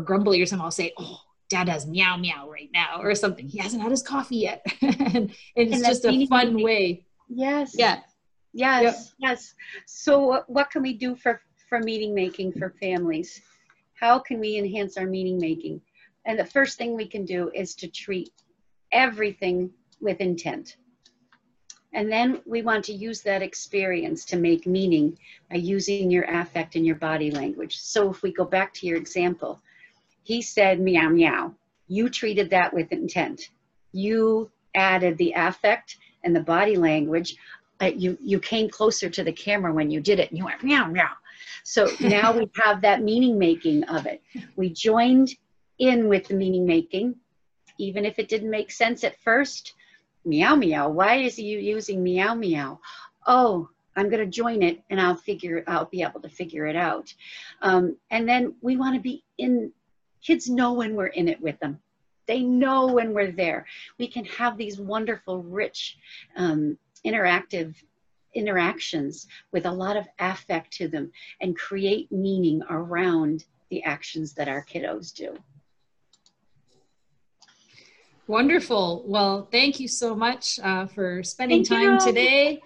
grumbly 0.04 0.40
or 0.40 0.46
something 0.46 0.64
i'll 0.64 0.70
say 0.70 0.92
oh 0.98 1.18
dad 1.48 1.68
has 1.68 1.86
meow 1.86 2.16
meow 2.16 2.48
right 2.50 2.70
now 2.72 3.00
or 3.00 3.14
something 3.14 3.48
he 3.48 3.58
hasn't 3.58 3.80
had 3.80 3.90
his 3.90 4.02
coffee 4.02 4.36
yet 4.36 4.64
and 4.80 5.32
it's 5.54 5.74
and 5.74 5.84
just 5.84 6.04
a 6.04 6.26
fun 6.26 6.60
way 6.62 7.04
yes 7.28 7.74
yeah 7.76 8.00
yes 8.52 8.82
yep. 8.82 9.30
yes 9.30 9.54
so 9.86 10.42
what 10.48 10.70
can 10.70 10.82
we 10.82 10.92
do 10.92 11.14
for 11.14 11.40
for 11.68 11.80
meaning 11.80 12.14
making 12.14 12.52
for 12.52 12.70
families. 12.80 13.40
How 13.94 14.18
can 14.18 14.38
we 14.38 14.56
enhance 14.56 14.96
our 14.96 15.06
meaning 15.06 15.38
making? 15.38 15.80
And 16.24 16.38
the 16.38 16.44
first 16.44 16.78
thing 16.78 16.94
we 16.94 17.06
can 17.06 17.24
do 17.24 17.50
is 17.54 17.74
to 17.76 17.88
treat 17.88 18.30
everything 18.92 19.70
with 20.00 20.20
intent. 20.20 20.76
And 21.92 22.12
then 22.12 22.40
we 22.44 22.62
want 22.62 22.84
to 22.86 22.92
use 22.92 23.22
that 23.22 23.42
experience 23.42 24.24
to 24.26 24.36
make 24.36 24.66
meaning 24.66 25.18
by 25.50 25.56
using 25.56 26.10
your 26.10 26.24
affect 26.24 26.76
and 26.76 26.84
your 26.84 26.96
body 26.96 27.30
language. 27.30 27.78
So 27.78 28.10
if 28.10 28.22
we 28.22 28.32
go 28.32 28.44
back 28.44 28.74
to 28.74 28.86
your 28.86 28.96
example, 28.96 29.62
he 30.26 30.42
said 30.42 30.80
meow 30.80 31.08
meow. 31.08 31.54
You 31.88 32.08
treated 32.10 32.50
that 32.50 32.74
with 32.74 32.92
intent. 32.92 33.50
You 33.92 34.50
added 34.74 35.16
the 35.16 35.32
affect 35.36 35.96
and 36.24 36.34
the 36.34 36.40
body 36.40 36.76
language. 36.76 37.36
Uh, 37.80 37.86
you 37.86 38.18
you 38.20 38.40
came 38.40 38.68
closer 38.68 39.08
to 39.08 39.22
the 39.22 39.32
camera 39.32 39.72
when 39.72 39.90
you 39.90 40.00
did 40.00 40.18
it 40.18 40.30
and 40.30 40.38
you 40.38 40.44
went 40.44 40.64
meow 40.64 40.86
meow 40.86 41.12
so 41.66 41.88
now 42.00 42.32
we 42.36 42.48
have 42.64 42.80
that 42.82 43.02
meaning 43.02 43.38
making 43.38 43.84
of 43.84 44.06
it. 44.06 44.22
We 44.54 44.70
joined 44.70 45.34
in 45.78 46.08
with 46.08 46.28
the 46.28 46.34
meaning 46.34 46.64
making, 46.64 47.16
even 47.78 48.04
if 48.04 48.18
it 48.18 48.28
didn't 48.28 48.50
make 48.50 48.70
sense 48.70 49.02
at 49.04 49.20
first. 49.20 49.74
Meow 50.24 50.54
meow. 50.54 50.88
Why 50.88 51.16
is 51.16 51.38
you 51.38 51.58
using 51.58 52.02
meow 52.02 52.34
meow? 52.34 52.80
Oh, 53.26 53.68
I'm 53.96 54.08
going 54.08 54.24
to 54.24 54.30
join 54.30 54.62
it 54.62 54.82
and 54.90 55.00
I'll 55.00 55.16
figure, 55.16 55.64
I'll 55.66 55.86
be 55.86 56.02
able 56.02 56.20
to 56.20 56.28
figure 56.28 56.66
it 56.66 56.76
out. 56.76 57.12
Um, 57.62 57.96
and 58.10 58.28
then 58.28 58.54
we 58.60 58.76
want 58.76 58.94
to 58.94 59.00
be 59.00 59.24
in, 59.38 59.72
kids 60.26 60.48
know 60.48 60.72
when 60.72 60.94
we're 60.96 61.06
in 61.06 61.28
it 61.28 61.40
with 61.40 61.58
them. 61.60 61.78
They 62.26 62.42
know 62.42 62.86
when 62.86 63.14
we're 63.14 63.30
there. 63.30 63.66
We 63.98 64.08
can 64.08 64.24
have 64.24 64.56
these 64.56 64.80
wonderful, 64.80 65.42
rich, 65.42 65.96
um, 66.36 66.76
interactive 67.04 67.74
interactions 68.34 69.28
with 69.52 69.66
a 69.66 69.70
lot 69.70 69.96
of 69.96 70.06
affect 70.18 70.72
to 70.74 70.88
them 70.88 71.12
and 71.40 71.56
create 71.56 72.10
meaning 72.10 72.62
around 72.68 73.44
the 73.70 73.82
actions 73.84 74.34
that 74.34 74.48
our 74.48 74.64
kiddos 74.64 75.14
do. 75.14 75.36
Wonderful. 78.26 79.04
Well, 79.06 79.48
thank 79.52 79.78
you 79.78 79.86
so 79.86 80.16
much 80.16 80.58
uh, 80.58 80.86
for 80.86 81.22
spending 81.22 81.64
thank 81.64 81.80
time 81.80 81.92
you. 81.94 82.04
today. 82.04 82.60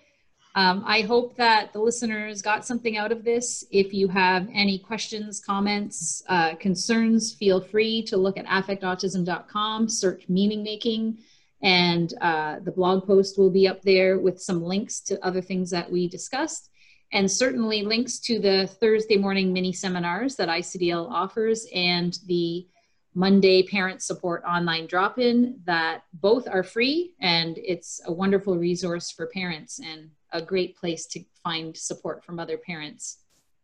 Um, 0.56 0.82
I 0.84 1.02
hope 1.02 1.36
that 1.36 1.72
the 1.72 1.78
listeners 1.78 2.42
got 2.42 2.66
something 2.66 2.96
out 2.96 3.12
of 3.12 3.24
this. 3.24 3.64
If 3.70 3.94
you 3.94 4.08
have 4.08 4.48
any 4.52 4.78
questions, 4.78 5.40
comments, 5.40 6.22
uh, 6.28 6.56
concerns, 6.56 7.32
feel 7.34 7.60
free 7.60 8.02
to 8.04 8.16
look 8.16 8.36
at 8.36 8.46
affectautism.com, 8.46 9.88
search 9.88 10.28
meaning 10.28 10.64
making 10.64 11.18
and 11.62 12.14
uh, 12.20 12.58
the 12.60 12.70
blog 12.70 13.06
post 13.06 13.38
will 13.38 13.50
be 13.50 13.68
up 13.68 13.82
there 13.82 14.18
with 14.18 14.40
some 14.40 14.62
links 14.62 15.00
to 15.00 15.24
other 15.24 15.42
things 15.42 15.70
that 15.70 15.90
we 15.90 16.08
discussed, 16.08 16.70
and 17.12 17.30
certainly 17.30 17.82
links 17.82 18.18
to 18.20 18.38
the 18.38 18.66
Thursday 18.80 19.16
morning 19.16 19.52
mini 19.52 19.72
seminars 19.72 20.36
that 20.36 20.48
ICDL 20.48 21.10
offers 21.10 21.66
and 21.74 22.18
the 22.26 22.66
Monday 23.14 23.62
parent 23.64 24.00
support 24.00 24.42
online 24.44 24.86
drop 24.86 25.18
in 25.18 25.60
that 25.64 26.04
both 26.14 26.46
are 26.48 26.62
free 26.62 27.12
and 27.20 27.58
it's 27.58 28.00
a 28.06 28.12
wonderful 28.12 28.56
resource 28.56 29.10
for 29.10 29.26
parents 29.26 29.80
and 29.80 30.10
a 30.32 30.42
great 30.42 30.76
place 30.76 31.06
to 31.06 31.24
find 31.42 31.76
support 31.76 32.24
from 32.24 32.38
other 32.38 32.56
parents. 32.56 33.18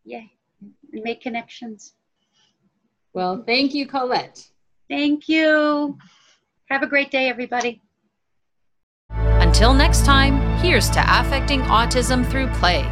Yay. 0.05 0.31
Make 0.91 1.21
connections. 1.21 1.93
Well, 3.13 3.43
thank 3.45 3.73
you, 3.73 3.87
Colette. 3.87 4.47
Thank 4.89 5.27
you. 5.27 5.97
Have 6.69 6.83
a 6.83 6.87
great 6.87 7.11
day, 7.11 7.29
everybody. 7.29 7.81
Until 9.09 9.73
next 9.73 10.05
time, 10.05 10.57
here's 10.59 10.89
to 10.91 11.03
affecting 11.07 11.61
autism 11.61 12.29
through 12.29 12.47
play. 12.47 12.83